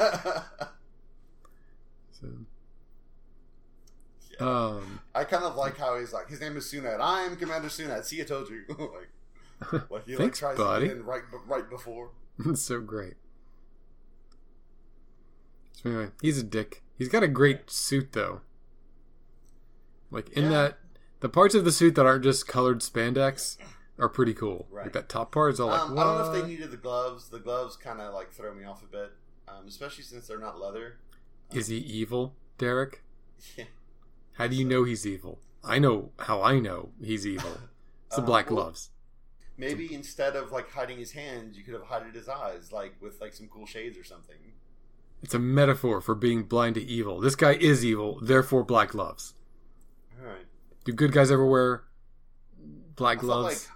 So, 4.38 4.44
um, 4.46 5.00
I 5.14 5.24
kind 5.24 5.44
of 5.44 5.56
like 5.56 5.76
how 5.78 5.98
he's 5.98 6.12
like, 6.12 6.28
his 6.28 6.40
name 6.40 6.56
is 6.56 6.64
Sunad. 6.64 6.98
I'm 7.00 7.36
Commander 7.36 7.68
Sunad. 7.68 8.04
See, 8.04 8.20
I 8.20 8.24
told 8.24 8.48
you. 8.48 8.62
like, 8.68 9.90
like 9.90 10.04
he 10.06 10.12
like 10.12 10.18
Thanks, 10.18 10.38
tries 10.38 10.56
buddy. 10.56 10.88
to 10.88 10.94
get 10.94 11.00
in 11.00 11.04
right, 11.06 11.22
right 11.46 11.68
before. 11.68 12.10
it's 12.44 12.62
so 12.62 12.80
great. 12.80 13.14
So 15.72 15.90
anyway, 15.90 16.08
he's 16.22 16.38
a 16.38 16.42
dick. 16.42 16.82
He's 16.98 17.08
got 17.08 17.22
a 17.22 17.28
great 17.28 17.70
suit 17.70 18.12
though. 18.12 18.40
Like 20.10 20.30
in 20.30 20.44
Yeah. 20.44 20.50
that, 20.50 20.78
the 21.20 21.28
parts 21.28 21.54
of 21.54 21.64
the 21.64 21.72
suit 21.72 21.94
that 21.96 22.06
aren't 22.06 22.24
just 22.24 22.46
colored 22.48 22.80
spandex 22.80 23.56
are 23.98 24.08
pretty 24.08 24.34
cool. 24.34 24.66
Right. 24.70 24.84
Like 24.84 24.92
that 24.94 25.08
top 25.08 25.32
part 25.32 25.52
is 25.54 25.60
all 25.60 25.68
like, 25.68 25.80
Um, 25.80 25.98
I 25.98 26.04
don't 26.04 26.18
know 26.18 26.32
if 26.32 26.42
they 26.42 26.48
needed 26.48 26.70
the 26.70 26.76
gloves. 26.76 27.28
The 27.30 27.38
gloves 27.38 27.76
kind 27.76 28.00
of 28.00 28.12
like 28.14 28.30
throw 28.32 28.54
me 28.54 28.64
off 28.64 28.82
a 28.82 28.86
bit, 28.86 29.12
um, 29.48 29.66
especially 29.66 30.04
since 30.04 30.26
they're 30.26 30.38
not 30.38 30.58
leather. 30.60 30.98
Is 31.52 31.68
he 31.68 31.78
evil, 31.78 32.34
Derek? 32.58 33.02
Yeah. 33.56 33.64
How 34.34 34.46
do 34.46 34.56
you 34.56 34.64
know 34.64 34.84
he's 34.84 35.06
evil? 35.06 35.38
I 35.64 35.78
know 35.78 36.10
how 36.18 36.42
I 36.42 36.58
know 36.58 36.90
he's 37.02 37.26
evil. 37.26 37.58
It's 38.06 38.16
the 38.16 38.22
Uh, 38.22 38.26
black 38.26 38.50
well- 38.50 38.62
gloves. 38.64 38.90
Maybe 39.58 39.92
instead 39.94 40.36
of 40.36 40.52
like 40.52 40.70
hiding 40.70 40.98
his 40.98 41.12
hands, 41.12 41.56
you 41.56 41.64
could 41.64 41.72
have 41.74 41.84
hided 41.84 42.14
his 42.14 42.28
eyes, 42.28 42.70
like 42.72 42.94
with 43.00 43.20
like 43.22 43.32
some 43.32 43.48
cool 43.48 43.64
shades 43.66 43.96
or 43.98 44.04
something. 44.04 44.36
It's 45.22 45.32
a 45.32 45.38
metaphor 45.38 46.02
for 46.02 46.14
being 46.14 46.42
blind 46.44 46.74
to 46.74 46.82
evil. 46.82 47.20
This 47.20 47.34
guy 47.34 47.54
is 47.54 47.82
evil, 47.84 48.20
therefore 48.20 48.62
black 48.64 48.90
gloves. 48.90 49.32
All 50.20 50.26
right. 50.28 50.44
Do 50.84 50.92
good 50.92 51.10
guys 51.12 51.30
ever 51.30 51.44
wear 51.46 51.84
black 52.96 53.18
gloves? 53.20 53.68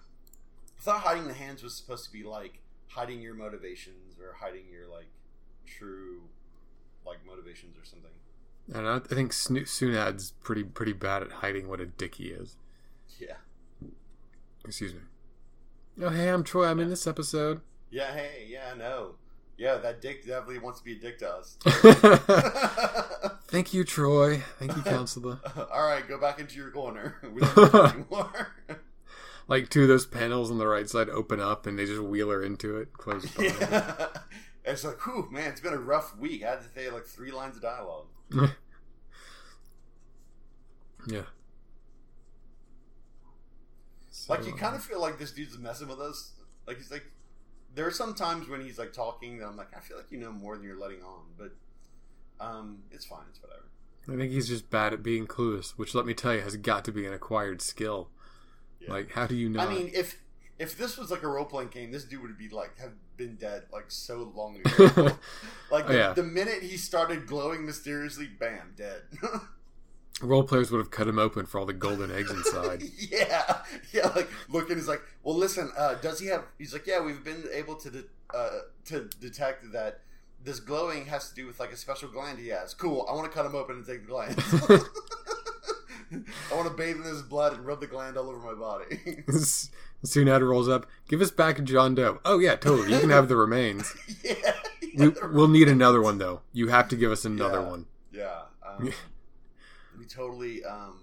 I 0.81 0.83
thought 0.83 1.01
hiding 1.03 1.27
the 1.29 1.35
hands 1.35 1.63
was 1.63 1.75
supposed 1.75 2.05
to 2.07 2.13
be 2.13 2.23
like 2.23 2.61
hiding 2.89 3.21
your 3.21 3.35
motivations 3.35 4.19
or 4.19 4.35
hiding 4.41 4.65
your 4.73 4.89
like 4.89 5.09
true 5.67 6.23
like 7.07 7.19
motivations 7.27 7.77
or 7.77 7.85
something. 7.85 8.11
and 8.75 8.89
I, 8.89 8.97
I 8.97 9.15
think 9.15 9.33
Sno- 9.35 9.61
Sunad's 9.61 10.33
pretty 10.43 10.65
pretty 10.65 10.95
bad 10.95 11.23
at 11.23 11.31
hiding 11.33 11.69
what 11.69 11.81
a 11.81 11.87
dick 11.87 12.15
he 12.15 12.29
is. 12.29 12.57
Yeah. 13.19 13.35
Excuse 14.65 14.95
me. 14.95 15.01
Oh 16.03 16.09
hey, 16.09 16.29
I'm 16.29 16.45
Troi. 16.45 16.69
I'm 16.71 16.81
in 16.81 16.89
this 16.89 17.07
episode. 17.07 17.61
Yeah. 17.91 18.13
Hey. 18.15 18.47
Yeah. 18.49 18.73
No. 18.75 19.17
Yeah. 19.59 19.77
That 19.77 20.01
dick 20.01 20.25
definitely 20.27 20.61
wants 20.61 20.79
to 20.79 20.85
be 20.85 20.93
a 20.93 20.99
dick 20.99 21.19
to 21.19 21.31
us. 21.31 21.59
Thank 23.49 23.75
you, 23.75 23.85
Troi. 23.85 24.41
Thank 24.59 24.77
you, 24.77 24.83
counselor. 24.91 25.41
All 25.71 25.87
right. 25.87 26.07
Go 26.09 26.19
back 26.19 26.39
into 26.41 26.57
your 26.57 26.71
corner. 26.71 27.17
We 27.35 27.41
don't 27.43 27.75
anymore. 27.95 28.49
Like 29.51 29.69
two 29.69 29.83
of 29.83 29.89
those 29.89 30.07
panels 30.07 30.51
on 30.51 30.59
the 30.59 30.67
right 30.67 30.89
side 30.89 31.09
open 31.11 31.41
up 31.41 31.67
and 31.67 31.79
they 31.79 31.85
just 31.85 32.01
wheel 32.01 32.31
her 32.31 32.43
into 32.43 32.79
it. 32.79 32.93
Close 32.95 33.31
her. 33.35 33.45
yeah. 33.45 34.07
It's 34.63 34.85
like, 34.85 35.01
whew, 35.07 35.27
man, 35.33 35.51
it's 35.51 35.61
been 35.63 35.73
a 35.73 35.79
rough 35.79 36.17
week. 36.19 36.45
I 36.45 36.51
had 36.51 36.61
to 36.61 36.69
say 36.69 36.91
like 36.91 37.05
three 37.05 37.33
lines 37.33 37.57
of 37.57 37.63
dialogue. 37.63 38.07
Yeah. 41.09 41.23
Like 44.29 44.45
you 44.45 44.53
kind 44.53 44.77
of 44.77 44.85
feel 44.85 45.01
like 45.01 45.19
this 45.19 45.33
dude's 45.33 45.57
messing 45.57 45.89
with 45.89 45.99
us. 45.99 46.33
Like 46.67 46.77
he's 46.77 46.91
like, 46.91 47.05
there 47.75 47.87
are 47.87 47.91
some 47.91 48.15
times 48.15 48.49
when 48.51 48.61
he's 48.61 48.79
like 48.79 48.93
talking 48.93 49.39
that 49.39 49.47
I'm 49.47 49.57
like, 49.57 49.75
I 49.75 49.81
feel 49.81 49.97
like 49.97 50.11
you 50.11 50.19
know 50.19 50.31
more 50.31 50.57
than 50.57 50.65
you're 50.65 50.79
letting 50.79 51.03
on, 51.03 51.23
but 51.39 51.53
um, 52.39 52.83
it's 52.91 53.07
fine. 53.07 53.25
It's 53.31 53.41
whatever. 53.43 53.65
I 54.09 54.17
think 54.17 54.31
he's 54.31 54.49
just 54.49 54.69
bad 54.69 54.93
at 54.93 55.03
being 55.03 55.27
clueless, 55.27 55.71
which 55.71 55.95
let 55.95 56.05
me 56.05 56.13
tell 56.13 56.35
you 56.35 56.43
has 56.43 56.57
got 56.57 56.85
to 56.85 56.93
be 56.93 57.07
an 57.07 57.15
acquired 57.15 57.63
skill. 57.63 58.11
Yeah. 58.81 58.93
Like, 58.93 59.11
how 59.11 59.27
do 59.27 59.35
you 59.35 59.49
know? 59.49 59.61
I 59.61 59.69
mean, 59.73 59.91
if 59.95 60.17
if 60.59 60.77
this 60.77 60.99
was 60.99 61.11
like 61.11 61.23
a 61.23 61.29
role 61.29 61.45
playing 61.45 61.69
game, 61.69 61.91
this 61.91 62.05
dude 62.05 62.23
would 62.23 62.37
be 62.37 62.49
like 62.49 62.79
have 62.79 62.93
been 63.17 63.37
dead 63.37 63.65
like 63.73 63.87
so 63.89 64.31
long 64.35 64.57
ago. 64.57 64.87
like 65.71 65.85
Oh, 65.87 65.89
the, 65.89 65.95
yeah. 65.95 66.13
the 66.13 66.23
minute 66.23 66.63
he 66.63 66.77
started 66.77 67.27
glowing 67.27 67.65
mysteriously, 67.65 68.27
bam, 68.27 68.75
dead. 68.77 69.03
role 70.23 70.43
players 70.43 70.71
would 70.71 70.79
have 70.79 70.91
cut 70.91 71.09
him 71.09 71.19
open 71.19 71.47
for 71.47 71.59
all 71.59 71.67
the 71.67 71.73
golden 71.73 72.11
eggs 72.11 72.31
inside. 72.31 72.83
yeah, 72.99 73.63
yeah. 73.93 74.09
Like 74.09 74.29
looking 74.49 74.77
he's 74.77 74.89
like, 74.89 75.03
well, 75.23 75.37
listen. 75.37 75.71
Uh, 75.77 75.95
does 75.95 76.21
he 76.21 76.27
have? 76.27 76.45
He's 76.59 76.73
like, 76.73 76.87
yeah. 76.87 77.01
We've 77.01 77.25
been 77.25 77.45
able 77.53 77.77
to 77.77 77.91
de- 77.91 78.05
uh, 78.35 78.51
to 78.87 79.09
detect 79.21 79.73
that 79.73 80.01
this 80.43 80.61
glowing 80.61 81.07
has 81.07 81.29
to 81.31 81.35
do 81.35 81.47
with 81.47 81.59
like 81.61 81.73
a 81.73 81.77
special 81.77 82.09
gland 82.09 82.39
he 82.39 82.49
has. 82.49 82.75
Cool. 82.75 83.07
I 83.09 83.15
want 83.15 83.31
to 83.31 83.35
cut 83.37 83.47
him 83.47 83.55
open 83.55 83.77
and 83.77 83.87
take 83.87 84.03
the 84.03 84.09
gland. 84.09 84.37
I 86.13 86.55
want 86.55 86.69
to 86.69 86.75
bathe 86.75 86.97
in 86.97 87.03
his 87.05 87.23
blood 87.23 87.53
and 87.55 87.65
rub 87.65 87.81
the 87.81 87.87
gland 87.87 88.17
all 88.17 88.29
over 88.29 88.39
my 88.39 88.55
body. 88.59 88.97
Sunad 90.05 90.47
rolls 90.47 90.69
up. 90.69 90.87
Give 91.09 91.21
us 91.21 91.31
back 91.31 91.63
John 91.65 91.95
Doe. 91.95 92.21
Oh 92.25 92.39
yeah, 92.39 92.57
totally. 92.57 92.93
You 92.93 93.01
can 93.01 93.11
have 93.11 93.29
the 93.29 93.37
remains. 93.37 93.95
yeah, 94.25 94.35
We, 94.97 95.05
yeah, 95.07 95.11
we'll 95.31 95.49
need 95.49 95.69
another 95.69 96.01
one 96.03 96.19
though. 96.19 96.41
You 96.53 96.69
have 96.69 96.89
to 96.89 96.97
give 96.97 97.13
us 97.13 97.25
another 97.25 97.61
Yeah. 97.61 97.69
one. 97.69 97.87
Yeah. 98.13 98.41
Um, 98.67 98.93
we 99.99 100.05
totally 100.07 100.65
um, 100.65 101.03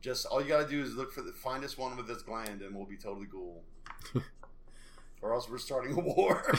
just 0.00 0.24
all 0.26 0.40
you 0.40 0.48
gotta 0.48 0.68
do 0.68 0.80
is 0.80 0.94
look 0.94 1.12
for 1.12 1.20
the 1.22 1.32
find 1.32 1.64
us 1.64 1.76
one 1.76 1.96
with 1.96 2.06
this 2.08 2.22
gland 2.22 2.62
and 2.62 2.74
we'll 2.74 2.86
be 2.86 2.96
totally 2.96 3.26
cool. 3.30 3.62
or 5.20 5.34
else 5.34 5.50
we're 5.50 5.58
starting 5.58 5.92
a 5.92 6.00
war. 6.00 6.54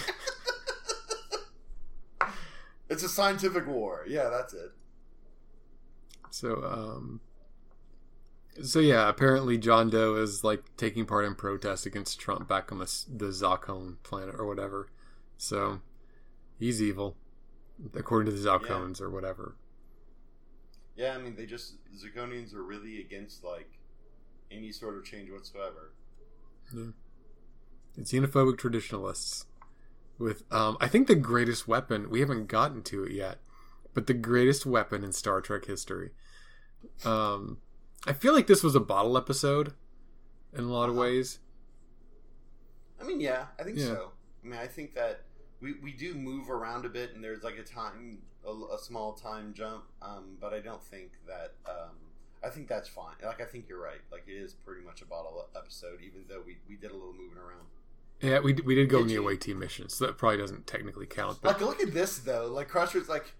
it's 2.89 3.03
a 3.03 3.09
scientific 3.09 3.65
war. 3.67 4.05
Yeah, 4.07 4.29
that's 4.29 4.53
it. 4.53 4.71
So, 6.29 6.61
um, 6.63 7.21
so 8.63 8.79
yeah, 8.79 9.09
apparently 9.09 9.57
John 9.57 9.89
Doe 9.89 10.15
is 10.15 10.43
like 10.43 10.63
taking 10.77 11.05
part 11.05 11.25
in 11.25 11.35
protests 11.35 11.85
against 11.85 12.19
Trump 12.19 12.47
back 12.47 12.71
on 12.71 12.79
the 12.79 13.05
the 13.09 13.27
Zalcone 13.27 13.97
planet 14.03 14.35
or 14.37 14.45
whatever. 14.45 14.89
So 15.37 15.81
he's 16.59 16.81
evil, 16.81 17.15
according 17.95 18.31
to 18.31 18.37
the 18.37 18.47
Zalcones 18.47 19.01
or 19.01 19.09
whatever. 19.09 19.55
Yeah, 20.95 21.13
I 21.13 21.17
mean 21.19 21.35
they 21.35 21.45
just 21.45 21.75
Zirconians 21.95 22.53
are 22.53 22.63
really 22.63 22.99
against 22.99 23.43
like 23.43 23.69
any 24.51 24.71
sort 24.71 24.97
of 24.97 25.05
change 25.05 25.29
whatsoever. 25.29 25.91
It's 27.97 28.11
xenophobic 28.11 28.57
traditionalists 28.57 29.45
with, 30.17 30.43
um, 30.51 30.77
I 30.79 30.87
think 30.87 31.07
the 31.07 31.15
greatest 31.15 31.67
weapon. 31.67 32.09
We 32.09 32.19
haven't 32.19 32.47
gotten 32.47 32.83
to 32.83 33.03
it 33.03 33.11
yet, 33.11 33.39
but 33.93 34.07
the 34.07 34.13
greatest 34.13 34.65
weapon 34.65 35.03
in 35.03 35.11
Star 35.11 35.41
Trek 35.41 35.65
history. 35.65 36.11
Um, 37.05 37.59
I 38.05 38.13
feel 38.13 38.33
like 38.33 38.47
this 38.47 38.63
was 38.63 38.75
a 38.75 38.79
bottle 38.79 39.17
episode 39.17 39.73
in 40.53 40.63
a 40.63 40.67
lot 40.67 40.89
of 40.89 40.95
Uh-huh. 40.95 41.01
ways. 41.01 41.39
I 42.99 43.03
mean, 43.03 43.19
yeah, 43.19 43.47
I 43.59 43.63
think 43.63 43.77
Yeah. 43.77 43.85
so. 43.85 44.11
I 44.43 44.47
mean, 44.47 44.59
I 44.59 44.67
think 44.67 44.93
that 44.95 45.21
we, 45.59 45.73
we 45.73 45.91
do 45.91 46.13
move 46.13 46.49
around 46.49 46.85
a 46.85 46.89
bit, 46.89 47.13
and 47.15 47.23
there's 47.23 47.43
like 47.43 47.57
a 47.57 47.63
time, 47.63 48.19
a, 48.45 48.51
a 48.51 48.77
small 48.79 49.13
time 49.13 49.53
jump. 49.53 49.85
Um, 50.01 50.37
but 50.39 50.53
I 50.53 50.59
don't 50.59 50.83
think 50.83 51.11
that. 51.27 51.53
Um, 51.69 51.95
I 52.43 52.49
think 52.49 52.67
that's 52.67 52.87
fine. 52.87 53.15
Like, 53.23 53.41
I 53.41 53.45
think 53.45 53.67
you're 53.67 53.81
right. 53.81 53.99
Like, 54.11 54.25
it 54.27 54.33
is 54.35 54.53
pretty 54.53 54.81
much 54.85 55.01
a 55.01 55.05
bottle 55.05 55.47
episode, 55.55 56.01
even 56.01 56.21
though 56.29 56.41
we, 56.45 56.57
we 56.69 56.75
did 56.75 56.91
a 56.91 56.93
little 56.93 57.11
moving 57.13 57.37
around. 57.39 57.65
Yeah, 58.21 58.39
we 58.39 58.53
we 58.53 58.73
did 58.75 58.89
go 58.89 59.01
on 59.01 59.07
the 59.07 59.15
away 59.15 59.37
team 59.37 59.59
mission, 59.59 59.89
so 59.89 60.05
that 60.05 60.17
probably 60.17 60.37
doesn't 60.37 60.65
technically 60.67 61.05
count. 61.07 61.39
But 61.41 61.53
Like, 61.53 61.61
look 61.61 61.81
at 61.81 61.93
this 61.93 62.19
though. 62.19 62.47
Like, 62.47 62.67
Crusher's 62.69 63.09
like, 63.09 63.33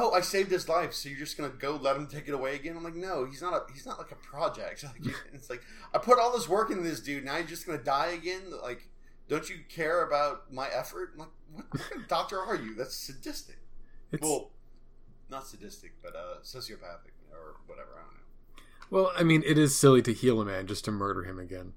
"Oh, 0.00 0.12
I 0.12 0.20
saved 0.20 0.50
his 0.50 0.68
life, 0.68 0.92
so 0.94 1.08
you're 1.08 1.18
just 1.18 1.36
gonna 1.36 1.48
go 1.50 1.76
let 1.76 1.96
him 1.96 2.06
take 2.06 2.28
it 2.28 2.34
away 2.34 2.54
again?" 2.54 2.76
I'm 2.76 2.84
like, 2.84 2.94
"No, 2.94 3.24
he's 3.24 3.42
not. 3.42 3.52
A, 3.54 3.72
he's 3.72 3.86
not 3.86 3.98
like 3.98 4.12
a 4.12 4.16
project. 4.16 4.84
Like, 5.04 5.14
it's 5.32 5.50
like 5.50 5.62
I 5.94 5.98
put 5.98 6.18
all 6.18 6.32
this 6.32 6.48
work 6.48 6.70
into 6.70 6.82
this 6.82 7.00
dude. 7.00 7.24
Now 7.24 7.36
you're 7.36 7.46
just 7.46 7.66
gonna 7.66 7.78
die 7.82 8.08
again? 8.08 8.42
Like, 8.62 8.88
don't 9.28 9.48
you 9.48 9.56
care 9.68 10.02
about 10.06 10.52
my 10.52 10.68
effort? 10.68 11.10
I'm 11.14 11.18
like, 11.20 11.28
what 11.52 11.70
kind 11.70 12.02
of 12.02 12.08
doctor 12.08 12.38
are 12.40 12.56
you? 12.56 12.74
That's 12.74 12.96
sadistic. 12.96 13.56
it's 14.12 14.22
Well, 14.22 14.50
not 15.30 15.46
sadistic, 15.46 15.92
but 16.02 16.14
uh, 16.14 16.40
sociopathic 16.42 17.12
or 17.32 17.56
whatever. 17.66 17.90
I 17.96 18.02
don't 18.02 18.14
know. 18.14 18.64
well, 18.90 19.12
I 19.16 19.22
mean, 19.24 19.42
it 19.44 19.58
is 19.58 19.76
silly 19.76 20.00
to 20.02 20.12
heal 20.12 20.40
a 20.40 20.44
man 20.44 20.66
just 20.66 20.84
to 20.86 20.90
murder 20.92 21.24
him 21.24 21.38
again. 21.38 21.72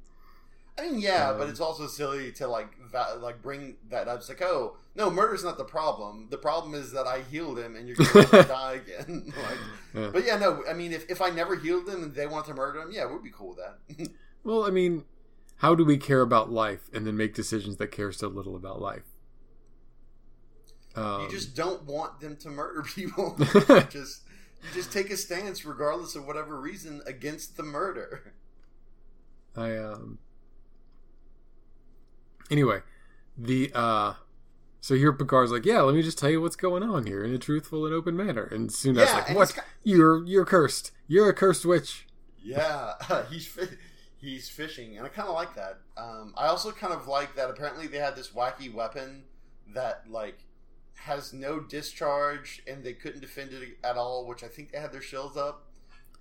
I 0.82 0.90
mean, 0.90 1.00
yeah, 1.00 1.30
Um, 1.30 1.38
but 1.38 1.50
it's 1.50 1.60
also 1.60 1.86
silly 1.88 2.32
to 2.34 2.48
like 2.48 2.76
va- 2.92 3.18
like 3.22 3.42
bring 3.42 3.78
that 3.90 4.08
up. 4.08 4.20
It's 4.20 4.30
like, 4.30 4.42
oh 4.42 4.78
no, 4.96 5.10
murder's 5.12 5.44
not 5.44 5.58
the 5.58 5.64
problem. 5.64 6.28
The 6.30 6.38
problem 6.38 6.74
is 6.74 6.92
that 6.94 7.06
I 7.06 7.22
healed 7.22 7.60
him, 7.60 7.76
and 7.76 7.88
you're 7.88 7.96
going 7.98 8.26
to 8.30 8.44
die 8.44 8.82
again. 8.86 9.32
like, 9.38 9.58
Yeah. 9.94 10.10
But 10.12 10.26
yeah, 10.26 10.38
no, 10.38 10.64
I 10.68 10.74
mean, 10.74 10.92
if, 10.92 11.10
if 11.10 11.22
I 11.22 11.30
never 11.30 11.56
healed 11.56 11.88
him 11.88 12.04
and 12.04 12.16
they 12.16 12.26
want 12.28 12.46
to 12.48 12.54
murder 12.54 12.82
him, 12.82 12.92
yeah, 12.92 13.06
we'd 13.06 13.24
be 13.24 13.30
cool 13.32 13.50
with 13.50 13.60
that. 13.60 14.10
Well, 14.44 14.66
I 14.66 14.72
mean, 14.72 15.04
how 15.58 15.76
do 15.76 15.86
we 15.86 15.98
care 16.00 16.22
about 16.22 16.52
life 16.52 16.90
and 16.92 17.06
then 17.06 17.16
make 17.16 17.36
decisions 17.36 17.78
that 17.78 17.92
care 17.92 18.12
so 18.12 18.28
little 18.28 18.56
about 18.56 18.82
life? 18.82 19.04
Um, 20.96 21.22
you 21.22 21.30
just 21.30 21.56
don't 21.56 21.84
want 21.84 22.20
them 22.22 22.36
to 22.38 22.50
murder 22.50 22.82
people. 22.82 23.36
just 23.92 24.24
you 24.64 24.70
just 24.74 24.92
take 24.92 25.12
a 25.12 25.18
stance, 25.18 25.64
regardless 25.64 26.16
of 26.16 26.26
whatever 26.26 26.60
reason, 26.60 27.04
against 27.06 27.56
the 27.56 27.62
murder. 27.62 28.34
I 29.56 29.78
um. 29.78 30.18
Anyway, 32.52 32.82
the 33.38 33.72
uh, 33.74 34.14
so 34.82 34.96
here 34.96 35.14
Picard's 35.14 35.52
like, 35.52 35.66
yeah, 35.66 35.82
let 35.82 35.96
me 35.96 36.02
just 36.04 36.20
tell 36.20 36.30
you 36.30 36.42
what's 36.42 36.56
going 36.56 36.84
on 36.84 37.08
here 37.08 37.24
in 37.24 37.34
a 37.34 37.38
truthful 37.40 37.86
and 37.86 37.96
open 37.96 38.16
manner, 38.18 38.44
and 38.44 38.72
soon 38.72 38.96
Yeah, 38.96 39.04
as 39.04 39.14
like, 39.14 39.36
what? 39.36 39.58
You're 39.84 40.24
you're 40.26 40.46
cursed. 40.46 40.92
You're 41.08 41.30
a 41.30 41.34
cursed 41.34 41.66
witch. 41.66 42.08
Yeah, 42.44 42.94
he's 43.30 43.48
fi- 43.48 43.78
he's 44.18 44.50
fishing, 44.50 44.98
and 44.98 45.06
I 45.06 45.10
kind 45.10 45.28
of 45.30 45.36
like 45.36 45.56
that. 45.56 45.80
Um, 45.98 46.34
I 46.38 46.48
also 46.48 46.72
kind 46.72 46.94
of 46.94 47.08
like 47.08 47.36
that. 47.36 47.50
Apparently, 47.50 47.88
they 47.88 48.00
had 48.00 48.16
this 48.16 48.30
wacky 48.32 48.74
weapon 48.74 49.24
that 49.74 50.10
like 50.10 50.40
has 50.96 51.34
no 51.34 51.60
discharge, 51.60 52.62
and 52.68 52.84
they 52.84 52.94
couldn't 52.94 53.22
defend 53.22 53.54
it 53.54 53.78
at 53.84 53.98
all. 53.98 54.28
Which 54.28 54.44
I 54.44 54.48
think 54.48 54.72
they 54.72 54.80
had 54.80 54.92
their 54.92 55.02
shields 55.02 55.38
up, 55.38 55.71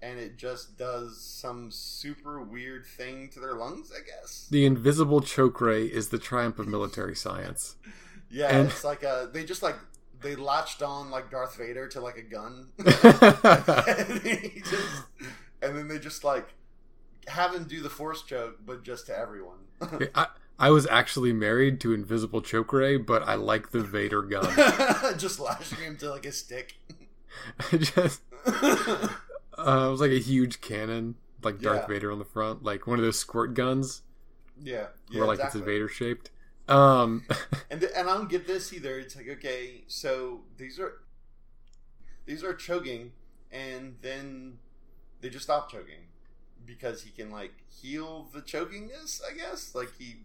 and 0.03 0.19
it 0.19 0.37
just 0.37 0.79
does 0.79 1.21
some 1.21 1.71
super 1.71 2.41
weird 2.43 2.87
thing 2.87 3.29
to 3.31 3.41
their 3.41 3.55
lungs. 3.55 3.93
I 3.95 4.01
guess. 4.05 4.47
The 4.51 4.65
invisible 4.67 5.21
choke 5.21 5.61
ray 5.61 5.85
is 5.87 6.09
the 6.09 6.19
triumph 6.19 6.59
of 6.59 6.67
military 6.69 7.17
science. 7.17 7.77
Yeah, 8.33 8.57
And- 8.57 8.69
it's 8.69 8.85
like 8.85 9.03
a 9.03 9.29
they 9.33 9.43
just 9.45 9.61
like 9.61 9.75
they 10.21 10.37
latched 10.37 10.83
on 10.83 11.11
like 11.11 11.33
Darth 11.33 11.57
Vader 11.57 11.89
to 11.89 12.01
like 12.01 12.17
a 12.17 12.23
gun. 12.23 12.69
and 12.79 12.95
just 14.65 15.03
and 15.61 15.77
then 15.77 15.89
they 15.89 15.99
just 15.99 16.23
like 16.23 16.55
have 17.27 17.53
him 17.53 17.65
do 17.65 17.83
the 17.83 17.91
force 17.91 18.23
choke, 18.23 18.59
but 18.65 18.85
just 18.85 19.07
to 19.07 19.19
everyone. 19.19 19.59
I, 20.15 20.29
I 20.61 20.71
was 20.71 20.87
actually 20.87 21.33
married 21.33 21.81
to 21.81 21.93
Invisible 21.93 22.41
Chokray, 22.41 23.05
but 23.05 23.25
I 23.25 23.35
like 23.35 23.71
the 23.73 23.81
Vader 23.83 24.23
gun. 24.23 24.47
just 25.19 25.41
lashing 25.41 25.79
him 25.79 25.97
to 25.97 26.11
like 26.11 26.25
a 26.27 26.31
stick. 26.33 26.75
just 27.79 28.21
uh, 29.67 29.89
it 29.89 29.91
was 29.91 30.01
like 30.01 30.11
a 30.13 30.19
huge 30.21 30.61
cannon, 30.61 31.17
like 31.43 31.61
Darth 31.61 31.83
Yeah. 31.83 31.87
Vader 31.87 32.13
on 32.13 32.19
the 32.19 32.25
front, 32.25 32.63
like 32.63 32.87
one 32.87 32.99
of 32.99 33.05
those 33.05 33.19
squirt 33.19 33.55
guns, 33.55 34.03
Yeah, 34.61 34.87
yeah, 35.11 35.19
where 35.19 35.27
like 35.29 35.39
exactly. 35.39 35.61
it's 35.61 35.67
Vader 35.67 35.89
shaped. 35.89 36.31
Um, 36.69 37.27
And 37.71 37.81
th- 37.81 37.93
and 37.97 38.09
I 38.09 38.15
don't 38.17 38.29
get 38.31 38.47
this 38.47 38.73
either. 38.73 38.99
It's 38.99 39.17
like 39.17 39.29
okay, 39.29 39.85
so 39.89 40.43
these 40.57 40.79
are 40.79 40.95
these 42.27 42.45
are 42.45 42.55
choking, 42.55 43.13
and 43.51 43.97
then 44.03 44.59
they 45.21 45.29
just 45.31 45.45
stop 45.45 45.71
choking 45.71 46.07
because 46.67 47.03
he 47.03 47.11
can 47.11 47.31
like 47.31 47.53
heal 47.69 48.29
the 48.33 48.41
chokingness. 48.41 49.21
I 49.29 49.37
guess 49.37 49.75
like 49.75 49.91
he, 49.99 50.17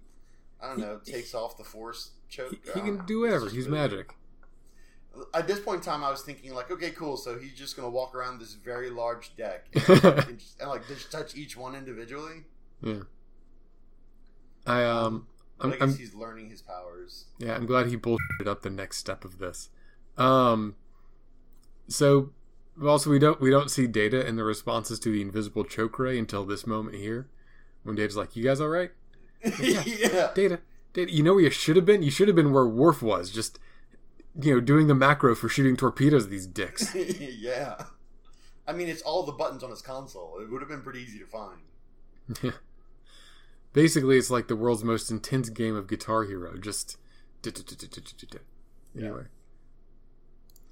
I 0.61 0.67
don't 0.69 0.79
know, 0.79 0.99
He- 1.05 1.11
takes 1.13 1.33
off 1.33 1.57
the 1.57 1.63
force 1.63 2.11
choke. 2.29 2.51
he, 2.63 2.71
he 2.73 2.79
can 2.81 2.97
know. 2.97 3.03
do 3.03 3.21
whatever. 3.21 3.45
He's 3.49 3.65
really- 3.67 3.77
magic. 3.79 4.13
At 5.33 5.47
this 5.47 5.59
point 5.59 5.77
in 5.77 5.83
time, 5.83 6.03
I 6.03 6.09
was 6.09 6.21
thinking 6.21 6.53
like, 6.53 6.71
okay, 6.71 6.91
cool. 6.91 7.17
So 7.17 7.37
he's 7.37 7.53
just 7.53 7.75
gonna 7.75 7.89
walk 7.89 8.15
around 8.15 8.39
this 8.39 8.53
very 8.53 8.89
large 8.89 9.35
deck 9.35 9.67
and, 9.87 10.03
and, 10.03 10.39
just, 10.39 10.59
and 10.59 10.69
like 10.69 10.87
just 10.87 11.11
touch 11.11 11.35
each 11.35 11.55
one 11.57 11.75
individually. 11.75 12.43
Yeah. 12.81 13.03
I 14.65 14.83
um, 14.83 15.27
But 15.57 15.65
I'm, 15.65 15.73
I 15.73 15.75
guess 15.77 15.81
I'm 15.93 15.97
he's 15.97 16.13
learning 16.15 16.49
his 16.49 16.61
powers. 16.61 17.25
Yeah, 17.37 17.55
I'm 17.55 17.65
glad 17.65 17.87
he 17.87 17.97
bullshitted 17.97 18.47
up 18.47 18.61
the 18.61 18.69
next 18.69 18.97
step 18.97 19.23
of 19.23 19.37
this. 19.37 19.69
Um, 20.17 20.75
so 21.87 22.31
also 22.83 23.09
we 23.09 23.19
don't 23.19 23.39
we 23.39 23.49
don't 23.49 23.69
see 23.71 23.87
Data 23.87 24.25
in 24.25 24.35
the 24.35 24.43
responses 24.43 24.99
to 24.99 25.11
the 25.11 25.21
invisible 25.21 25.63
choke 25.63 25.97
ray 25.99 26.17
until 26.17 26.45
this 26.45 26.65
moment 26.65 26.95
here, 26.95 27.27
when 27.83 27.95
Data's 27.95 28.17
like, 28.17 28.35
"You 28.35 28.43
guys 28.43 28.59
all 28.59 28.69
right?" 28.69 28.91
Yeah. 29.61 29.83
yeah. 29.85 30.31
Data, 30.33 30.59
Data, 30.93 31.11
you 31.13 31.21
know 31.21 31.35
where 31.35 31.43
you 31.43 31.49
should 31.51 31.75
have 31.75 31.85
been? 31.85 32.01
You 32.01 32.09
should 32.09 32.27
have 32.27 32.35
been 32.35 32.51
where 32.51 32.65
Worf 32.65 33.03
was, 33.03 33.29
just 33.29 33.59
you 34.41 34.55
know, 34.55 34.59
doing 34.59 34.87
the 34.87 34.95
macro 34.95 35.35
for 35.35 35.49
shooting 35.49 35.77
torpedoes 35.77 36.27
these 36.27 36.47
dicks. 36.47 36.93
yeah. 36.95 37.75
I 38.67 38.73
mean, 38.73 38.89
it's 38.89 39.01
all 39.01 39.23
the 39.23 39.31
buttons 39.31 39.63
on 39.63 39.69
his 39.69 39.81
console. 39.81 40.39
It 40.39 40.51
would 40.51 40.61
have 40.61 40.69
been 40.69 40.81
pretty 40.81 41.01
easy 41.01 41.19
to 41.19 41.25
find. 41.25 41.59
Yeah. 42.41 42.51
Basically, 43.73 44.17
it's 44.17 44.29
like 44.29 44.47
the 44.47 44.55
world's 44.55 44.83
most 44.83 45.11
intense 45.11 45.49
game 45.49 45.75
of 45.75 45.87
Guitar 45.87 46.23
Hero. 46.23 46.57
Just 46.57 46.97
anyway. 48.97 49.23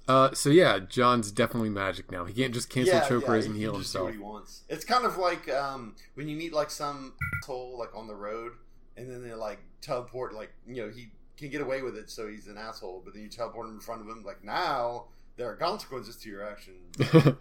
Uh, 0.06 0.32
so 0.34 0.50
yeah, 0.50 0.78
John's 0.78 1.30
definitely 1.30 1.70
magic 1.70 2.10
now. 2.10 2.24
He 2.24 2.34
can't 2.34 2.52
just 2.52 2.68
cancel 2.68 2.94
yeah, 2.94 3.08
choke 3.08 3.24
yeah, 3.26 3.40
he 3.40 3.46
and 3.46 3.56
heal 3.56 3.78
just 3.78 3.92
do 3.92 3.98
himself. 4.00 4.04
what 4.04 4.14
he 4.14 4.18
wants. 4.18 4.62
It's 4.68 4.84
kind 4.84 5.06
of 5.06 5.16
like 5.16 5.48
um, 5.50 5.96
when 6.14 6.28
you 6.28 6.36
meet 6.36 6.52
like 6.52 6.70
some 6.70 7.14
asshole 7.42 7.78
like 7.78 7.94
on 7.96 8.06
the 8.06 8.14
road, 8.14 8.52
and 8.96 9.10
then 9.10 9.22
they 9.22 9.34
like 9.34 9.60
teleport. 9.80 10.34
Like 10.34 10.52
you 10.66 10.76
know, 10.76 10.90
he 10.90 11.10
can 11.36 11.50
get 11.50 11.60
away 11.60 11.82
with 11.82 11.96
it, 11.96 12.10
so 12.10 12.28
he's 12.28 12.46
an 12.46 12.56
asshole. 12.56 13.02
But 13.04 13.14
then 13.14 13.22
you 13.22 13.28
teleport 13.28 13.68
him 13.68 13.74
in 13.74 13.80
front 13.80 14.02
of 14.02 14.08
him. 14.08 14.22
Like 14.24 14.44
now, 14.44 15.06
there 15.36 15.50
are 15.50 15.56
consequences 15.56 16.16
to 16.16 16.28
your 16.28 16.44
actions. 16.44 16.96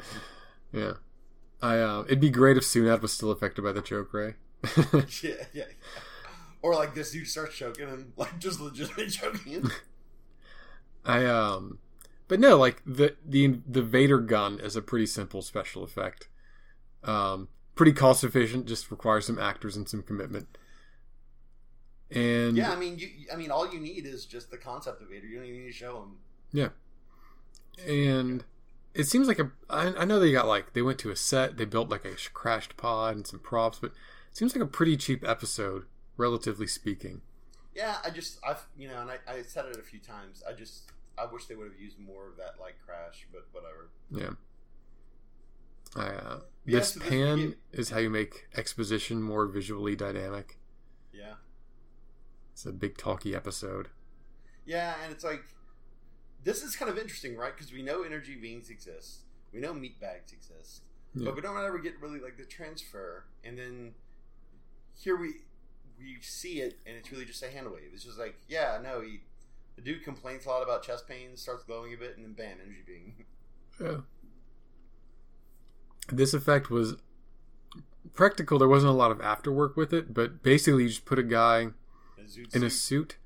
yeah. 0.74 0.94
I 1.62 1.78
uh, 1.80 2.02
it'd 2.02 2.20
be 2.20 2.30
great 2.30 2.58
if 2.58 2.64
Sunad 2.64 3.02
was 3.02 3.14
still 3.14 3.32
affected 3.32 3.62
by 3.62 3.72
the 3.72 3.82
choke 3.82 4.14
ray. 4.14 4.36
yeah, 4.78 5.02
yeah, 5.24 5.36
yeah. 5.54 5.64
Or 6.62 6.76
like 6.76 6.94
this 6.94 7.12
dude 7.12 7.28
starts 7.28 7.56
choking 7.56 7.88
him, 7.88 8.14
like 8.18 8.38
just 8.40 8.60
legitimately 8.60 9.10
choking 9.10 9.54
him. 9.54 9.72
I 11.06 11.26
um 11.26 11.80
but 12.28 12.40
no, 12.40 12.58
like 12.58 12.82
the 12.86 13.16
the 13.26 13.60
the 13.68 13.82
Vader 13.82 14.20
gun 14.20 14.60
is 14.60 14.76
a 14.76 14.82
pretty 14.82 15.06
simple 15.06 15.42
special 15.42 15.84
effect. 15.84 16.28
Um 17.04 17.48
pretty 17.76 17.94
cost 17.94 18.24
efficient, 18.24 18.66
just 18.66 18.92
requires 18.92 19.26
some 19.26 19.40
actors 19.40 19.78
and 19.78 19.88
some 19.88 20.04
commitment. 20.04 20.58
And 22.14 22.56
yeah, 22.58 22.72
I 22.72 22.76
mean, 22.76 23.00
you, 23.00 23.10
I 23.32 23.36
mean, 23.36 23.50
all 23.52 23.72
you 23.72 23.80
need 23.80 24.06
is 24.06 24.26
just 24.26 24.52
the 24.52 24.58
concept 24.58 25.02
of 25.02 25.10
Vader. 25.10 25.26
You 25.28 25.38
don't 25.38 25.46
even 25.48 25.62
need 25.62 25.68
to 25.68 25.74
show 25.74 25.98
him. 26.04 26.18
Yeah, 26.52 26.70
and 27.86 28.44
it 28.94 29.06
seems 29.06 29.28
like 29.28 29.40
a 29.40 29.52
I, 29.70 29.94
I 29.96 30.06
know 30.06 30.20
they 30.20 30.32
got 30.32 30.48
like 30.48 30.74
they 30.74 30.82
went 30.82 31.00
to 31.00 31.10
a 31.10 31.16
set, 31.16 31.58
they 31.58 31.66
built 31.66 31.90
like 31.90 32.06
a 32.06 32.16
crashed 32.34 32.78
pod 32.78 33.16
and 33.16 33.26
some 33.28 33.40
props, 33.40 33.80
but 33.80 33.92
it 34.30 34.38
seems 34.38 34.56
like 34.56 34.64
a 34.64 34.68
pretty 34.68 34.98
cheap 34.98 35.28
episode 35.28 35.86
relatively 36.18 36.68
speaking. 36.68 37.22
Yeah, 37.76 37.98
I 38.06 38.12
just, 38.12 38.38
I've, 38.48 38.64
you 38.78 38.88
know, 38.88 39.02
and 39.02 39.10
I, 39.10 39.18
I 39.28 39.42
said 39.42 39.66
it 39.66 39.78
a 39.80 39.82
few 39.82 39.98
times. 40.00 40.44
I 40.48 40.54
just, 40.54 40.92
I 41.18 41.26
wish 41.26 41.48
they 41.48 41.56
would 41.56 41.72
have 41.72 41.80
used 41.82 41.98
more 41.98 42.28
of 42.30 42.38
that, 42.38 42.60
like 42.62 42.76
crash, 42.86 43.26
but 43.32 43.48
whatever. 43.52 43.90
Yeah. 44.12 44.36
I, 45.96 46.08
uh, 46.16 46.40
Yeah, 46.66 46.80
this 46.80 46.94
so 46.94 47.00
this- 47.00 47.10
pan 47.10 47.40
yeah. 47.40 47.80
is 47.80 47.90
how 47.90 47.98
you 47.98 48.12
make 48.12 48.48
exposition 48.56 49.24
more 49.24 49.48
visually 49.48 49.96
dynamic. 49.96 50.58
It's 52.54 52.66
a 52.66 52.72
big 52.72 52.98
talky 52.98 53.36
episode. 53.36 53.90
yeah, 54.66 54.96
and 55.04 55.12
it's 55.12 55.24
like, 55.24 55.44
this 56.44 56.64
is 56.64 56.76
kind 56.76 56.90
of 56.90 56.98
interesting, 56.98 57.36
right? 57.36 57.54
Because 57.56 57.74
we 57.74 57.82
know 57.82 58.04
energy 58.04 58.36
beings 58.36 58.70
exist, 58.70 59.22
we 59.52 59.60
know 59.60 59.74
meat 59.74 60.00
bags 60.00 60.32
exist, 60.32 60.84
Yeah. 61.16 61.26
but 61.26 61.36
we 61.36 61.42
don't 61.42 61.58
ever 61.58 61.80
get 61.80 62.00
really 62.00 62.20
like 62.20 62.38
the 62.38 62.46
transfer. 62.46 63.26
And 63.44 63.58
then 63.58 63.94
here 64.96 65.16
we 65.16 65.42
we 66.00 66.18
see 66.22 66.60
it, 66.62 66.80
and 66.86 66.96
it's 66.98 67.12
really 67.12 67.26
just 67.26 67.42
a 67.44 67.50
hand 67.50 67.68
wave. 67.72 67.92
It's 67.94 68.04
just 68.04 68.20
like, 68.20 68.36
yeah, 68.48 68.80
no, 68.84 69.02
he. 69.02 69.22
The 69.76 69.82
dude 69.82 70.04
complains 70.04 70.46
a 70.46 70.50
lot 70.50 70.62
about 70.62 70.84
chest 70.84 71.08
pain, 71.08 71.36
starts 71.36 71.64
glowing 71.64 71.94
a 71.94 71.98
bit, 71.98 72.16
and 72.18 72.24
then 72.26 72.34
bam, 72.34 72.58
energy 72.64 72.84
being. 72.86 73.26
Yeah. 73.82 73.98
This 76.12 76.34
effect 76.34 76.70
was 76.70 76.96
practical. 78.14 78.60
There 78.60 78.68
wasn't 78.68 78.92
a 78.92 78.96
lot 78.96 79.10
of 79.12 79.20
after 79.22 79.52
work 79.52 79.76
with 79.76 79.94
it, 79.94 80.14
but 80.14 80.44
basically, 80.44 80.84
you 80.84 80.90
just 80.90 81.06
put 81.06 81.18
a 81.18 81.24
guy 81.24 81.70
A 82.24 82.28
zoot 82.28 82.56
in 82.56 82.64
a 82.64 82.70
suit. 82.70 83.12
suit. 83.12 83.18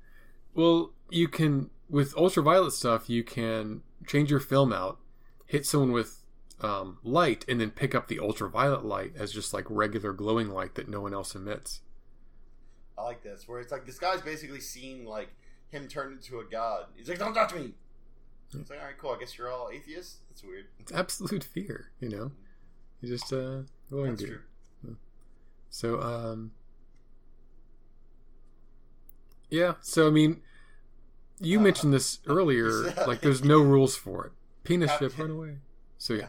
Well, 0.54 0.92
you 1.10 1.28
can 1.28 1.70
with 1.88 2.16
ultraviolet 2.16 2.72
stuff. 2.72 3.08
You 3.08 3.22
can 3.24 3.82
change 4.06 4.30
your 4.30 4.40
film 4.40 4.72
out, 4.72 4.98
hit 5.46 5.66
someone 5.66 5.92
with 5.92 6.24
um, 6.60 6.98
light, 7.02 7.44
and 7.48 7.60
then 7.60 7.70
pick 7.70 7.94
up 7.94 8.08
the 8.08 8.18
ultraviolet 8.18 8.84
light 8.84 9.12
as 9.16 9.32
just 9.32 9.52
like 9.54 9.64
regular 9.68 10.12
glowing 10.12 10.48
light 10.48 10.74
that 10.74 10.88
no 10.88 11.00
one 11.00 11.14
else 11.14 11.34
emits. 11.34 11.80
I 12.96 13.02
like 13.02 13.22
this, 13.22 13.46
where 13.46 13.60
it's 13.60 13.70
like 13.70 13.86
this 13.86 13.98
guy's 13.98 14.20
basically 14.20 14.60
seen 14.60 15.04
like 15.04 15.28
him 15.70 15.86
turn 15.86 16.12
into 16.12 16.40
a 16.40 16.44
god. 16.44 16.86
He's 16.96 17.08
like, 17.08 17.18
"Don't 17.18 17.34
touch 17.34 17.54
me." 17.54 17.74
It's 18.54 18.70
like, 18.70 18.80
all 18.80 18.86
right, 18.86 18.96
cool. 18.96 19.10
I 19.10 19.18
guess 19.20 19.36
you're 19.36 19.52
all 19.52 19.68
atheists. 19.70 20.20
That's 20.30 20.42
weird. 20.42 20.66
It's 20.78 20.90
absolute 20.90 21.44
fear, 21.44 21.90
you 22.00 22.08
know. 22.08 22.32
You 23.00 23.08
just 23.10 23.30
uh, 23.32 23.62
glowing 23.90 24.12
That's 24.12 24.22
dude. 24.22 24.40
true. 24.82 24.96
So, 25.70 26.00
um, 26.00 26.52
yeah. 29.50 29.74
So, 29.80 30.06
I 30.06 30.10
mean, 30.10 30.40
you 31.40 31.58
Uh, 31.58 31.62
mentioned 31.62 31.92
this 31.92 32.20
earlier. 32.26 32.86
yeah. 32.88 33.04
Like, 33.04 33.20
there's 33.20 33.42
no 33.44 33.60
rules 33.74 33.96
for 33.96 34.26
it. 34.26 34.32
Penis 34.64 34.90
Captain. 34.90 35.10
ship, 35.10 35.18
run 35.18 35.30
away. 35.30 35.56
So, 35.98 36.14
yeah. 36.14 36.28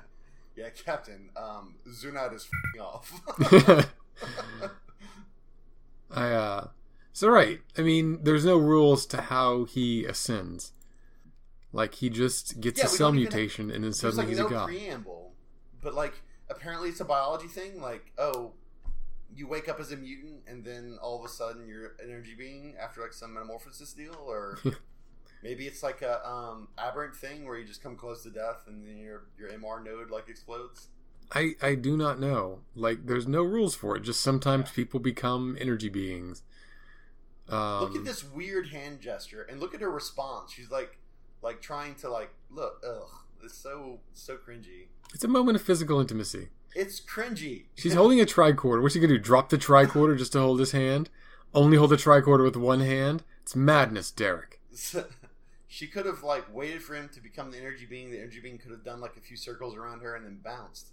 Yeah, 0.55 0.69
Captain. 0.69 1.29
Um, 1.37 1.75
Sunad 1.87 2.33
is 2.33 2.49
off. 2.81 3.21
I, 6.11 6.31
uh, 6.31 6.67
so 7.13 7.29
right. 7.29 7.59
I 7.77 7.81
mean, 7.81 8.23
there's 8.23 8.45
no 8.45 8.57
rules 8.57 9.05
to 9.07 9.21
how 9.21 9.65
he 9.65 10.05
ascends. 10.05 10.73
Like, 11.71 11.95
he 11.95 12.09
just 12.09 12.59
gets 12.59 12.79
Yeah, 12.79 12.85
a 12.85 12.89
cell 12.89 13.11
mutation 13.11 13.69
and 13.71 13.83
then 13.83 13.93
suddenly 13.93 14.23
like 14.23 14.29
he's 14.29 14.39
no 14.39 14.47
a 14.47 14.49
god. 14.49 14.65
preamble, 14.67 15.33
but 15.83 15.93
like 15.93 16.21
apparently 16.49 16.89
it's 16.89 16.99
a 16.99 17.05
biology 17.05 17.47
thing. 17.47 17.79
Like, 17.79 18.11
oh, 18.17 18.53
you 19.35 19.47
wake 19.47 19.69
up 19.69 19.79
as 19.79 19.91
a 19.91 19.97
mutant, 19.97 20.41
and 20.47 20.63
then 20.63 20.97
all 21.01 21.19
of 21.19 21.25
a 21.25 21.29
sudden 21.29 21.67
you're 21.67 21.85
an 21.85 21.91
energy 22.03 22.35
being 22.37 22.75
after 22.81 23.01
like 23.01 23.13
some 23.13 23.33
metamorphosis 23.33 23.93
deal, 23.93 24.17
or 24.27 24.59
maybe 25.43 25.67
it's 25.67 25.83
like 25.83 26.01
a 26.01 26.27
um, 26.27 26.67
aberrant 26.77 27.15
thing 27.15 27.45
where 27.45 27.57
you 27.57 27.65
just 27.65 27.83
come 27.83 27.95
close 27.95 28.23
to 28.23 28.29
death, 28.29 28.63
and 28.67 28.85
then 28.85 28.97
your 28.97 29.23
your 29.37 29.49
MR 29.49 29.83
node 29.83 30.09
like 30.09 30.29
explodes. 30.29 30.87
I, 31.31 31.55
I 31.61 31.75
do 31.75 31.95
not 31.95 32.19
know. 32.19 32.61
Like, 32.75 33.05
there's 33.05 33.27
no 33.27 33.43
rules 33.43 33.75
for 33.75 33.95
it. 33.95 34.01
Just 34.01 34.21
sometimes 34.21 34.71
people 34.71 34.99
become 34.99 35.55
energy 35.61 35.89
beings. 35.89 36.41
Um, 37.47 37.81
look 37.81 37.95
at 37.95 38.05
this 38.05 38.23
weird 38.23 38.69
hand 38.69 38.99
gesture, 38.99 39.43
and 39.43 39.59
look 39.59 39.73
at 39.73 39.81
her 39.81 39.91
response. 39.91 40.51
She's 40.51 40.71
like, 40.71 40.97
like 41.41 41.61
trying 41.61 41.95
to 41.95 42.09
like 42.09 42.31
look. 42.49 42.83
Ugh, 42.87 43.09
it's 43.43 43.57
so 43.57 43.99
so 44.13 44.37
cringy. 44.37 44.87
It's 45.13 45.23
a 45.23 45.27
moment 45.27 45.55
of 45.55 45.61
physical 45.61 45.99
intimacy. 45.99 46.49
It's 46.75 46.99
cringy. 46.99 47.65
She's 47.75 47.93
holding 47.93 48.21
a 48.21 48.25
tricorder. 48.25 48.81
What's 48.81 48.93
she 48.93 48.99
gonna 48.99 49.13
do? 49.13 49.19
Drop 49.19 49.49
the 49.49 49.57
tricorder 49.57 50.17
just 50.17 50.33
to 50.33 50.39
hold 50.39 50.59
his 50.59 50.71
hand? 50.71 51.09
Only 51.53 51.77
hold 51.77 51.89
the 51.89 51.95
tricorder 51.95 52.43
with 52.43 52.55
one 52.55 52.81
hand? 52.81 53.23
It's 53.41 53.55
madness, 53.55 54.11
Derek. 54.11 54.61
she 55.67 55.87
could 55.87 56.05
have 56.05 56.23
like 56.23 56.53
waited 56.53 56.83
for 56.83 56.95
him 56.95 57.09
to 57.13 57.21
become 57.21 57.51
the 57.51 57.57
energy 57.57 57.85
being. 57.85 58.11
The 58.11 58.19
energy 58.19 58.39
being 58.39 58.57
could 58.57 58.71
have 58.71 58.83
done 58.83 59.01
like 59.01 59.17
a 59.17 59.21
few 59.21 59.37
circles 59.37 59.75
around 59.75 60.01
her 60.01 60.15
and 60.15 60.25
then 60.25 60.39
bounced. 60.43 60.91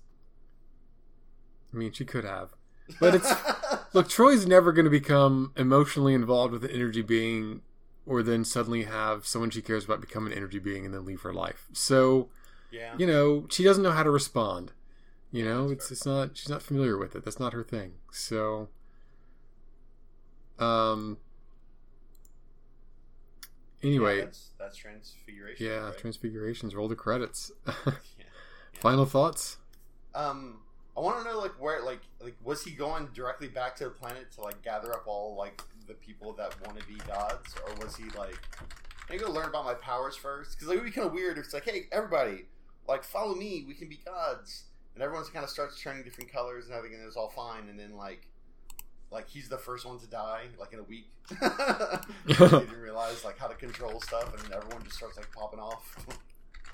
I 1.73 1.77
mean, 1.77 1.93
she 1.93 2.05
could 2.05 2.25
have. 2.25 2.55
But 3.01 3.17
it's 3.17 3.31
look. 3.93 4.09
Troi's 4.09 4.47
never 4.47 4.73
going 4.73 4.85
to 4.85 4.91
become 4.91 5.53
emotionally 5.57 6.15
involved 6.15 6.53
with 6.53 6.65
an 6.65 6.71
energy 6.71 7.03
being, 7.03 7.63
or 8.07 8.23
then 8.23 8.45
suddenly 8.45 8.85
have 8.85 9.27
someone 9.27 9.51
she 9.51 9.63
cares 9.63 9.85
about 9.85 10.01
become 10.01 10.27
an 10.27 10.33
energy 10.33 10.59
being 10.59 10.85
and 10.85 10.95
then 10.95 11.05
leave 11.05 11.23
her 11.23 11.35
life. 11.35 11.67
So 11.73 12.29
yeah. 12.71 12.95
you 12.97 13.07
know 13.07 13.47
she 13.51 13.65
doesn't 13.65 13.83
know 13.83 13.93
how 13.93 14.03
to 14.03 14.11
respond. 14.11 14.73
You 15.37 15.45
know, 15.45 15.69
it's 15.71 15.91
it's 15.91 16.07
not 16.07 16.35
she's 16.37 16.49
not 16.49 16.63
familiar 16.63 16.97
with 16.97 17.15
it. 17.15 17.23
That's 17.25 17.39
not 17.39 17.53
her 17.53 17.63
thing. 17.63 17.93
So, 18.11 18.69
um. 20.59 21.19
Anyway, 23.83 24.17
Yeah, 24.19 24.25
that's 24.25 24.51
that's 24.59 24.77
transfiguration. 24.79 25.67
yeah, 25.67 25.89
right? 25.89 25.99
transfigurations. 25.99 26.75
Roll 26.75 26.89
the 26.89 26.97
credits. 26.97 27.53
Yeah. 27.87 28.25
Final 28.81 29.05
thoughts? 29.07 29.59
Um, 30.15 30.61
I 30.97 31.01
want 31.01 31.23
to 31.23 31.31
know 31.31 31.39
like 31.39 31.53
where 31.61 31.83
like 31.83 32.01
like 32.21 32.37
was 32.43 32.63
he 32.65 32.71
going 32.71 33.09
directly 33.15 33.49
back 33.49 33.77
to 33.77 33.85
the 33.85 33.91
planet 33.91 34.33
to 34.33 34.41
like 34.41 34.63
gather 34.63 34.93
up 34.95 35.05
all 35.07 35.37
like 35.37 35.63
the 35.87 35.95
people 35.95 36.33
that 36.35 36.55
want 36.67 36.79
to 36.79 36.87
be 36.87 36.95
gods, 37.07 37.55
or 37.67 37.75
was 37.85 37.95
he 37.97 38.05
like, 38.19 38.39
I 38.61 38.65
maybe 39.11 39.25
go 39.25 39.31
learn 39.31 39.49
about 39.51 39.67
my 39.67 39.75
powers 39.75 40.17
first? 40.17 40.53
Because 40.53 40.69
like, 40.69 40.79
it 40.79 40.81
would 40.81 40.87
be 40.87 40.93
kind 40.93 41.07
of 41.07 41.13
weird 41.13 41.37
if 41.37 41.45
it's 41.45 41.55
like, 41.55 41.65
hey, 41.67 41.89
everybody, 41.93 42.47
like 42.89 43.05
follow 43.05 43.35
me, 43.35 43.65
we 43.69 43.75
can 43.75 43.89
be 43.89 44.01
gods, 44.05 44.65
and 44.97 45.03
everyone 45.05 45.25
kind 45.27 45.45
of 45.45 45.51
starts 45.51 45.81
turning 45.81 46.03
different 46.03 46.33
colors 46.33 46.67
and 46.67 46.75
everything, 46.75 46.99
and 46.99 47.07
it's 47.07 47.17
all 47.17 47.29
fine, 47.31 47.69
and 47.69 47.79
then 47.79 47.97
like. 47.97 48.27
Like 49.13 49.29
he's 49.29 49.49
the 49.49 49.57
first 49.57 49.87
one 49.87 50.01
to 50.01 50.07
die, 50.09 50.47
like 50.59 50.73
in 50.73 50.81
a 50.81 50.83
week. 50.83 51.07
he 52.27 52.35
didn't 52.35 52.73
realize 52.73 53.25
like 53.25 53.39
how 53.39 53.47
to 53.47 53.55
control 53.55 54.01
stuff, 54.01 54.35
and 54.35 54.53
everyone 54.53 54.83
just 54.83 54.97
starts 54.97 55.17
like 55.17 55.31
popping 55.33 55.61
off. 55.61 55.97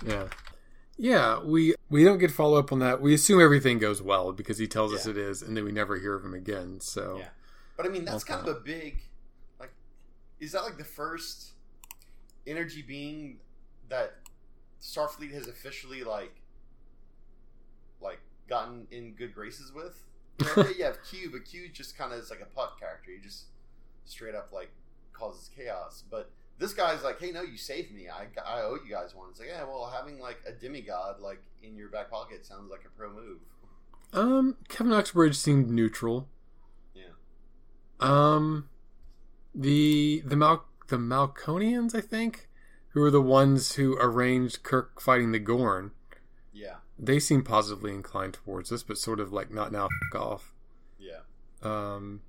Yeah. 0.06 0.28
Yeah, 0.96 1.40
we 1.42 1.74
we 1.90 2.04
don't 2.04 2.18
get 2.18 2.30
follow 2.30 2.58
up 2.58 2.72
on 2.72 2.78
that. 2.80 3.00
We 3.00 3.14
assume 3.14 3.40
everything 3.40 3.78
goes 3.78 4.00
well 4.02 4.32
because 4.32 4.58
he 4.58 4.66
tells 4.66 4.92
us 4.94 5.06
it 5.06 5.16
is, 5.16 5.42
and 5.42 5.56
then 5.56 5.64
we 5.64 5.72
never 5.72 5.98
hear 5.98 6.14
of 6.14 6.24
him 6.24 6.34
again. 6.34 6.80
So 6.80 7.16
Yeah. 7.18 7.28
But 7.76 7.86
I 7.86 7.88
mean, 7.90 8.04
that's 8.04 8.24
kind 8.24 8.46
of 8.46 8.56
a 8.56 8.60
big, 8.60 9.02
like, 9.60 9.72
is 10.40 10.52
that 10.52 10.62
like 10.62 10.78
the 10.78 10.84
first 10.84 11.52
energy 12.46 12.82
being 12.82 13.38
that 13.88 14.14
Starfleet 14.80 15.32
has 15.32 15.48
officially 15.48 16.02
like, 16.02 16.34
like 18.02 18.20
gotten 18.48 18.86
in 18.90 19.12
good 19.14 19.34
graces 19.34 19.72
with? 19.72 20.02
You 20.38 20.46
know, 20.62 20.68
you 20.76 20.84
have 20.84 20.98
Q, 21.04 21.30
but 21.32 21.44
Q 21.44 21.68
just 21.72 21.96
kind 21.96 22.12
of 22.12 22.18
is 22.18 22.30
like 22.30 22.40
a 22.40 22.54
puck 22.54 22.78
character. 22.80 23.10
He 23.14 23.22
just 23.22 23.44
straight 24.04 24.34
up 24.34 24.52
like 24.52 24.70
causes 25.12 25.50
chaos. 25.56 26.04
But 26.10 26.30
this 26.58 26.74
guy's 26.74 27.02
like, 27.02 27.20
hey, 27.20 27.30
no, 27.32 27.42
you 27.42 27.56
saved 27.56 27.92
me. 27.92 28.08
I, 28.08 28.26
I 28.44 28.60
owe 28.62 28.78
you 28.84 28.90
guys 28.92 29.14
one. 29.14 29.28
It's 29.30 29.40
like, 29.40 29.48
yeah, 29.48 29.64
well, 29.64 29.92
having 29.94 30.18
like 30.18 30.38
a 30.46 30.52
demigod 30.52 31.20
like 31.20 31.42
in 31.62 31.76
your 31.76 31.88
back 31.88 32.10
pocket 32.10 32.44
sounds 32.46 32.70
like 32.70 32.82
a 32.84 32.98
pro 32.98 33.10
move. 33.12 33.38
um, 34.12 34.56
Kevin 34.68 34.92
Uxbridge 34.92 35.36
seemed 35.36 35.70
neutral. 35.70 36.28
Yeah. 36.94 37.04
Um, 38.00 38.68
the 39.54 40.22
the 40.24 40.36
Mal 40.36 40.64
the 40.88 40.96
Malconians, 40.96 41.94
I 41.94 42.00
think, 42.00 42.48
who 42.90 43.02
are 43.02 43.10
the 43.10 43.22
ones 43.22 43.74
who 43.74 43.96
arranged 43.98 44.62
Kirk 44.62 45.00
fighting 45.00 45.32
the 45.32 45.38
Gorn. 45.38 45.92
Yeah. 46.52 46.76
They 47.04 47.18
seem 47.18 47.42
positively 47.42 47.90
inclined 47.92 48.34
towards 48.34 48.70
this, 48.70 48.84
but 48.84 48.96
sort 48.96 49.18
of 49.18 49.32
like 49.32 49.50
not 49.50 49.72
now. 49.72 49.88
F- 50.14 50.20
off. 50.20 50.54
Yeah. 51.00 51.18
Um. 51.62 52.20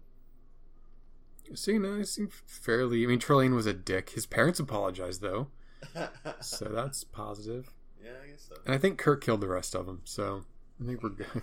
So 1.54 1.72
you 1.72 1.80
know, 1.80 1.96
it 2.00 2.08
seemed 2.08 2.34
fairly. 2.34 3.04
I 3.04 3.08
mean, 3.08 3.20
Trelane 3.20 3.54
was 3.54 3.68
a 3.68 3.74
dick. 3.74 4.10
His 4.12 4.26
parents 4.26 4.60
apologized 4.60 5.22
though, 5.22 5.48
so 6.42 6.66
that's 6.66 7.04
positive. 7.04 7.72
yeah, 8.04 8.12
I 8.24 8.28
guess 8.32 8.48
so. 8.50 8.56
And 8.66 8.74
I 8.74 8.80
think 8.80 8.98
Kirk 8.98 9.24
killed 9.24 9.42
the 9.42 9.48
rest 9.48 9.76
of 9.76 9.86
them, 9.86 10.02
so 10.06 10.44
I 10.82 10.88
think 10.88 11.04
we're 11.04 11.10
good. 11.10 11.42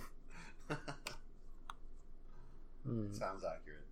Hmm. 2.83 3.13
Sounds 3.13 3.43
accurate. 3.43 3.85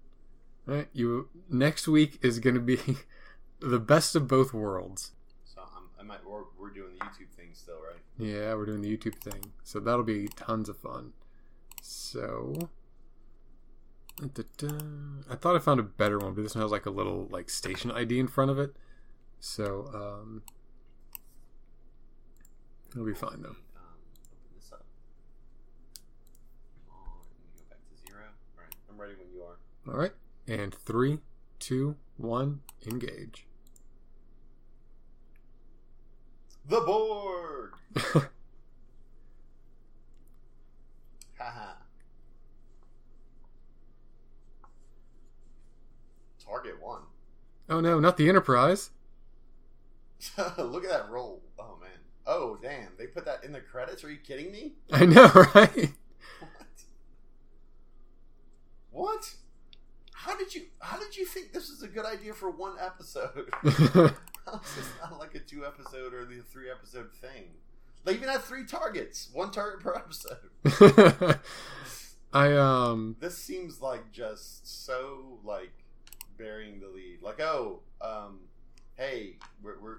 All 0.67 0.73
right, 0.75 0.87
you 0.93 1.29
next 1.49 1.87
week 1.87 2.17
is 2.23 2.39
going 2.39 2.55
to 2.55 2.59
be 2.61 2.79
the 3.59 3.79
best 3.79 4.15
of 4.15 4.27
both 4.27 4.53
worlds. 4.53 5.11
I'm, 5.99 6.07
might. 6.07 6.25
We're, 6.25 6.43
we're 6.57 6.69
doing 6.69 6.93
the 6.97 7.05
YouTube 7.05 7.29
thing 7.35 7.49
still, 7.53 7.75
right? 7.75 7.99
Yeah, 8.17 8.53
we're 8.55 8.65
doing 8.65 8.81
the 8.81 8.95
YouTube 8.95 9.15
thing, 9.15 9.51
so 9.63 9.79
that'll 9.79 10.03
be 10.03 10.27
tons 10.27 10.69
of 10.69 10.77
fun. 10.77 11.13
So. 11.81 12.69
I 14.21 15.35
thought 15.35 15.55
I 15.55 15.59
found 15.59 15.79
a 15.79 15.83
better 15.83 16.19
one, 16.19 16.33
but 16.33 16.43
this 16.43 16.53
one 16.53 16.61
has 16.61 16.71
like 16.71 16.85
a 16.85 16.89
little 16.89 17.29
like 17.31 17.49
station 17.49 17.89
ID 17.89 18.19
in 18.19 18.27
front 18.27 18.51
of 18.51 18.59
it, 18.59 18.75
so 19.39 19.89
um, 19.93 20.43
it'll 22.91 23.05
be 23.05 23.13
fine 23.13 23.41
though. 23.41 23.49
Um, 23.49 23.55
open 24.33 24.55
this 24.57 24.73
up. 24.73 24.83
Let 26.89 27.55
me 27.55 27.59
go 27.59 27.63
back 27.69 27.79
to 27.79 28.11
zero. 28.11 28.23
All 28.57 28.63
right, 28.63 28.75
I'm 28.89 28.99
ready 28.99 29.13
when 29.13 29.31
you 29.33 29.41
are. 29.41 29.57
All 29.87 29.97
right, 29.97 30.11
and 30.49 30.75
three, 30.75 31.19
two, 31.59 31.95
one, 32.17 32.59
engage. 32.85 33.47
The 36.69 36.81
board. 36.81 37.71
Haha. 41.37 41.73
Target 46.45 46.79
one. 46.81 47.01
oh 47.69 47.79
no, 47.79 47.99
not 47.99 48.17
the 48.17 48.29
Enterprise. 48.29 48.91
Look 50.57 50.83
at 50.83 50.91
that 50.91 51.09
roll. 51.09 51.41
Oh 51.57 51.77
man. 51.81 51.89
Oh 52.27 52.57
damn! 52.61 52.89
They 52.99 53.07
put 53.07 53.25
that 53.25 53.43
in 53.43 53.51
the 53.51 53.61
credits. 53.61 54.03
Are 54.03 54.11
you 54.11 54.17
kidding 54.17 54.51
me? 54.51 54.73
I 54.91 55.05
know, 55.05 55.25
right? 55.55 55.93
What? 56.39 56.67
What? 58.91 59.33
How 60.13 60.37
did 60.37 60.53
you? 60.53 60.63
How 60.79 60.99
did 60.99 61.17
you 61.17 61.25
think 61.25 61.51
this 61.53 61.71
was 61.71 61.81
a 61.81 61.87
good 61.87 62.05
idea 62.05 62.33
for 62.33 62.51
one 62.51 62.73
episode? 62.79 63.49
How 64.51 64.61
is 64.79 64.89
not 65.01 65.19
like 65.19 65.35
a 65.35 65.39
two 65.39 65.65
episode 65.65 66.13
or 66.13 66.25
the 66.25 66.41
three 66.41 66.69
episode 66.69 67.13
thing? 67.13 67.45
They 68.05 68.13
even 68.13 68.29
had 68.29 68.41
three 68.41 68.65
targets, 68.65 69.29
one 69.33 69.51
target 69.51 69.81
per 69.81 69.95
episode. 69.95 71.39
I 72.33 72.53
um 72.55 73.15
This 73.19 73.37
seems 73.37 73.81
like 73.81 74.11
just 74.11 74.85
so 74.85 75.39
like 75.43 75.73
burying 76.37 76.79
the 76.79 76.87
lead. 76.87 77.21
Like, 77.21 77.39
oh, 77.41 77.81
um, 78.01 78.39
hey, 78.95 79.35
we're, 79.61 79.79
we're 79.79 79.93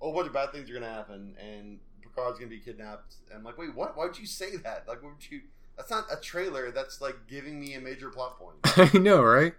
a 0.00 0.04
whole 0.04 0.12
bunch 0.12 0.28
of 0.28 0.32
bad 0.32 0.52
things 0.52 0.70
are 0.70 0.74
gonna 0.74 0.92
happen, 0.92 1.34
and 1.40 1.78
Picard's 2.02 2.38
gonna 2.38 2.50
be 2.50 2.58
kidnapped. 2.58 3.16
And 3.30 3.38
I'm 3.38 3.44
like, 3.44 3.58
wait, 3.58 3.74
what? 3.74 3.96
Why 3.96 4.06
would 4.06 4.18
you 4.18 4.26
say 4.26 4.56
that? 4.58 4.84
Like, 4.86 5.02
would 5.02 5.14
you? 5.30 5.40
That's 5.76 5.90
not 5.90 6.04
a 6.12 6.16
trailer. 6.16 6.70
That's 6.70 7.00
like 7.00 7.26
giving 7.26 7.58
me 7.58 7.74
a 7.74 7.80
major 7.80 8.10
plot 8.10 8.38
point. 8.38 8.56
I 8.94 8.96
know, 8.98 9.22
right? 9.22 9.54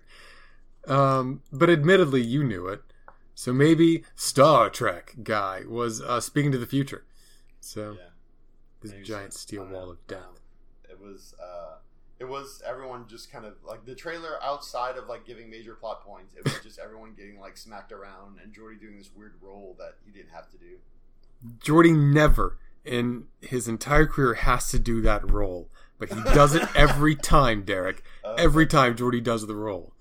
Um, 0.87 1.41
but 1.51 1.69
admittedly, 1.69 2.21
you 2.21 2.43
knew 2.43 2.67
it. 2.67 2.81
So 3.39 3.53
maybe 3.53 4.03
Star 4.15 4.67
Trek 4.67 5.13
guy 5.21 5.61
was 5.69 6.01
uh, 6.01 6.19
speaking 6.19 6.51
to 6.53 6.57
the 6.57 6.65
future. 6.65 7.05
So 7.59 7.91
Yeah. 7.91 8.07
this 8.81 8.93
Maybe 8.93 9.03
giant 9.03 9.33
so. 9.33 9.37
steel 9.37 9.61
I 9.61 9.63
don't 9.65 9.73
know. 9.73 9.79
wall 9.79 9.89
of 9.91 10.07
death. 10.07 10.41
It 10.89 10.99
was 10.99 11.35
uh 11.39 11.75
it 12.19 12.25
was 12.25 12.63
everyone 12.65 13.07
just 13.07 13.31
kind 13.31 13.45
of 13.45 13.53
like 13.63 13.85
the 13.85 13.93
trailer 13.93 14.43
outside 14.43 14.97
of 14.97 15.07
like 15.07 15.23
giving 15.23 15.51
major 15.51 15.75
plot 15.75 16.03
points 16.03 16.33
it 16.33 16.43
was 16.45 16.59
just 16.63 16.79
everyone 16.79 17.13
getting 17.15 17.39
like 17.39 17.55
smacked 17.57 17.91
around 17.91 18.39
and 18.41 18.51
geordi 18.51 18.79
doing 18.79 18.97
this 18.97 19.11
weird 19.15 19.35
role 19.39 19.75
that 19.77 19.97
he 20.03 20.09
didn't 20.11 20.31
have 20.31 20.49
to 20.49 20.57
do 20.57 20.77
Geordi 21.59 21.95
never 21.95 22.57
in 22.83 23.25
his 23.39 23.67
entire 23.67 24.07
career 24.07 24.33
has 24.33 24.71
to 24.71 24.79
do 24.79 24.99
that 25.03 25.29
role, 25.29 25.69
but 25.99 26.09
he 26.11 26.19
does 26.33 26.55
it 26.55 26.67
every 26.75 27.15
time, 27.15 27.61
Derek. 27.61 28.01
Uh, 28.25 28.33
Every 28.39 28.65
time 28.65 28.95
Geordi 28.95 29.21
does 29.23 29.45
the 29.45 29.55
role. 29.55 29.93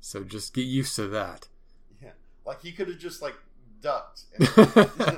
So 0.00 0.22
just 0.24 0.52
get 0.52 0.66
used 0.66 0.94
to 0.96 1.08
that. 1.08 1.48
Like 2.46 2.62
he 2.62 2.72
could 2.72 2.88
have 2.88 2.98
just 2.98 3.20
like 3.22 3.34
ducked 3.80 4.22
but 4.38 5.16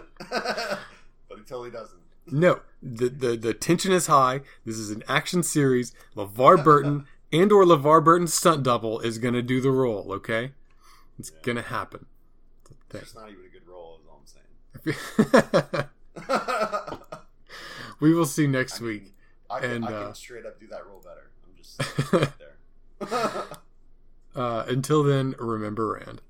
he 1.36 1.42
totally 1.46 1.70
doesn't 1.70 2.00
No, 2.30 2.60
the, 2.82 3.08
the 3.08 3.36
the 3.36 3.54
tension 3.54 3.92
is 3.92 4.06
high. 4.08 4.40
This 4.64 4.76
is 4.78 4.90
an 4.90 5.02
action 5.08 5.42
series. 5.44 5.92
LeVar 6.16 6.62
Burton 6.64 7.06
and 7.32 7.52
or 7.52 7.64
LeVar 7.64 8.02
Burton's 8.04 8.34
stunt 8.34 8.62
double 8.64 8.98
is 9.00 9.18
gonna 9.18 9.42
do 9.42 9.60
the 9.60 9.70
role. 9.70 10.12
Okay, 10.12 10.52
it's 11.18 11.30
Yeah. 11.30 11.38
gonna 11.42 11.62
happen. 11.62 12.06
it's 12.92 13.14
not 13.14 13.28
even 13.30 13.44
a 13.44 13.48
good 13.48 13.66
role 13.68 14.00
is 14.00 14.06
all 14.08 14.20
i'm 14.20 14.26
saying 14.26 15.86
we 18.00 18.12
will 18.14 18.26
see 18.26 18.46
next 18.46 18.80
I 18.80 18.84
mean, 18.84 18.88
week. 18.92 19.14
I 19.50 19.60
can, 19.60 19.70
And, 19.70 19.84
I 19.86 19.92
uh, 19.92 20.04
can 20.06 20.14
straight 20.14 20.46
up 20.46 20.58
do 20.60 20.66
that 20.68 20.86
role 20.86 21.00
better 21.04 21.30
i'm 21.44 21.54
just 21.56 22.12
right 22.12 22.32
there 22.38 22.56
Uh, 24.34 24.64
until 24.68 25.02
then, 25.02 25.34
remember 25.38 25.92
rand 25.94 26.20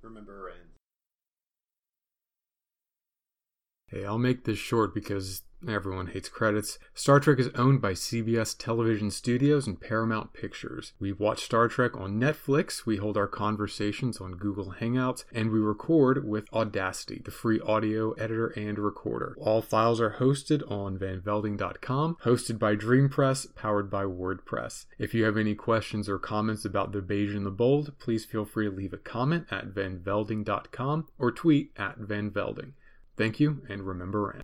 Hey, 3.89 4.05
I'll 4.05 4.19
make 4.19 4.43
this 4.43 4.59
short 4.59 4.93
because 4.93 5.43
everyone 5.69 6.09
hates 6.09 6.29
credits. 6.29 6.77
Star 6.93 7.21
Trek 7.21 7.39
is 7.39 7.51
owned 7.55 7.81
by 7.81 7.93
CBS 7.93 8.59
Television 8.59 9.13
Studios 9.13 9.69
and 9.69 9.81
Paramount 9.81 10.33
Pictures. 10.33 10.93
We 10.99 11.13
watch 11.13 11.45
Star 11.45 11.69
Trek 11.69 11.97
on 11.97 12.19
Netflix, 12.19 12.85
we 12.85 12.97
hold 12.97 13.17
our 13.17 13.29
conversations 13.29 14.21
on 14.21 14.33
Google 14.33 14.75
Hangouts, 14.81 15.25
and 15.33 15.53
we 15.53 15.61
record 15.61 16.27
with 16.27 16.53
Audacity, 16.53 17.23
the 17.25 17.31
free 17.31 17.61
audio 17.61 18.11
editor 18.15 18.49
and 18.49 18.77
recorder. 18.77 19.37
All 19.41 19.63
files 19.63 20.01
are 20.01 20.17
hosted 20.19 20.69
on 20.69 20.99
vanvelding.com, 20.99 22.17
hosted 22.25 22.59
by 22.59 22.75
DreamPress, 22.75 23.55
powered 23.55 23.89
by 23.89 24.03
WordPress. 24.03 24.87
If 24.99 25.15
you 25.15 25.23
have 25.23 25.37
any 25.37 25.55
questions 25.55 26.09
or 26.09 26.19
comments 26.19 26.65
about 26.65 26.91
the 26.91 27.03
beige 27.03 27.37
and 27.37 27.47
the 27.47 27.51
bold, 27.53 27.97
please 28.01 28.25
feel 28.25 28.45
free 28.45 28.69
to 28.69 28.75
leave 28.75 28.93
a 28.93 28.99
comment 28.99 29.47
at 29.53 29.73
vanvelding.com 29.73 31.07
or 31.21 31.31
tweet 31.31 31.71
at 31.77 32.01
vanvelding. 32.01 32.73
Thank 33.17 33.41
you, 33.41 33.63
and 33.69 33.87
remember. 33.87 34.31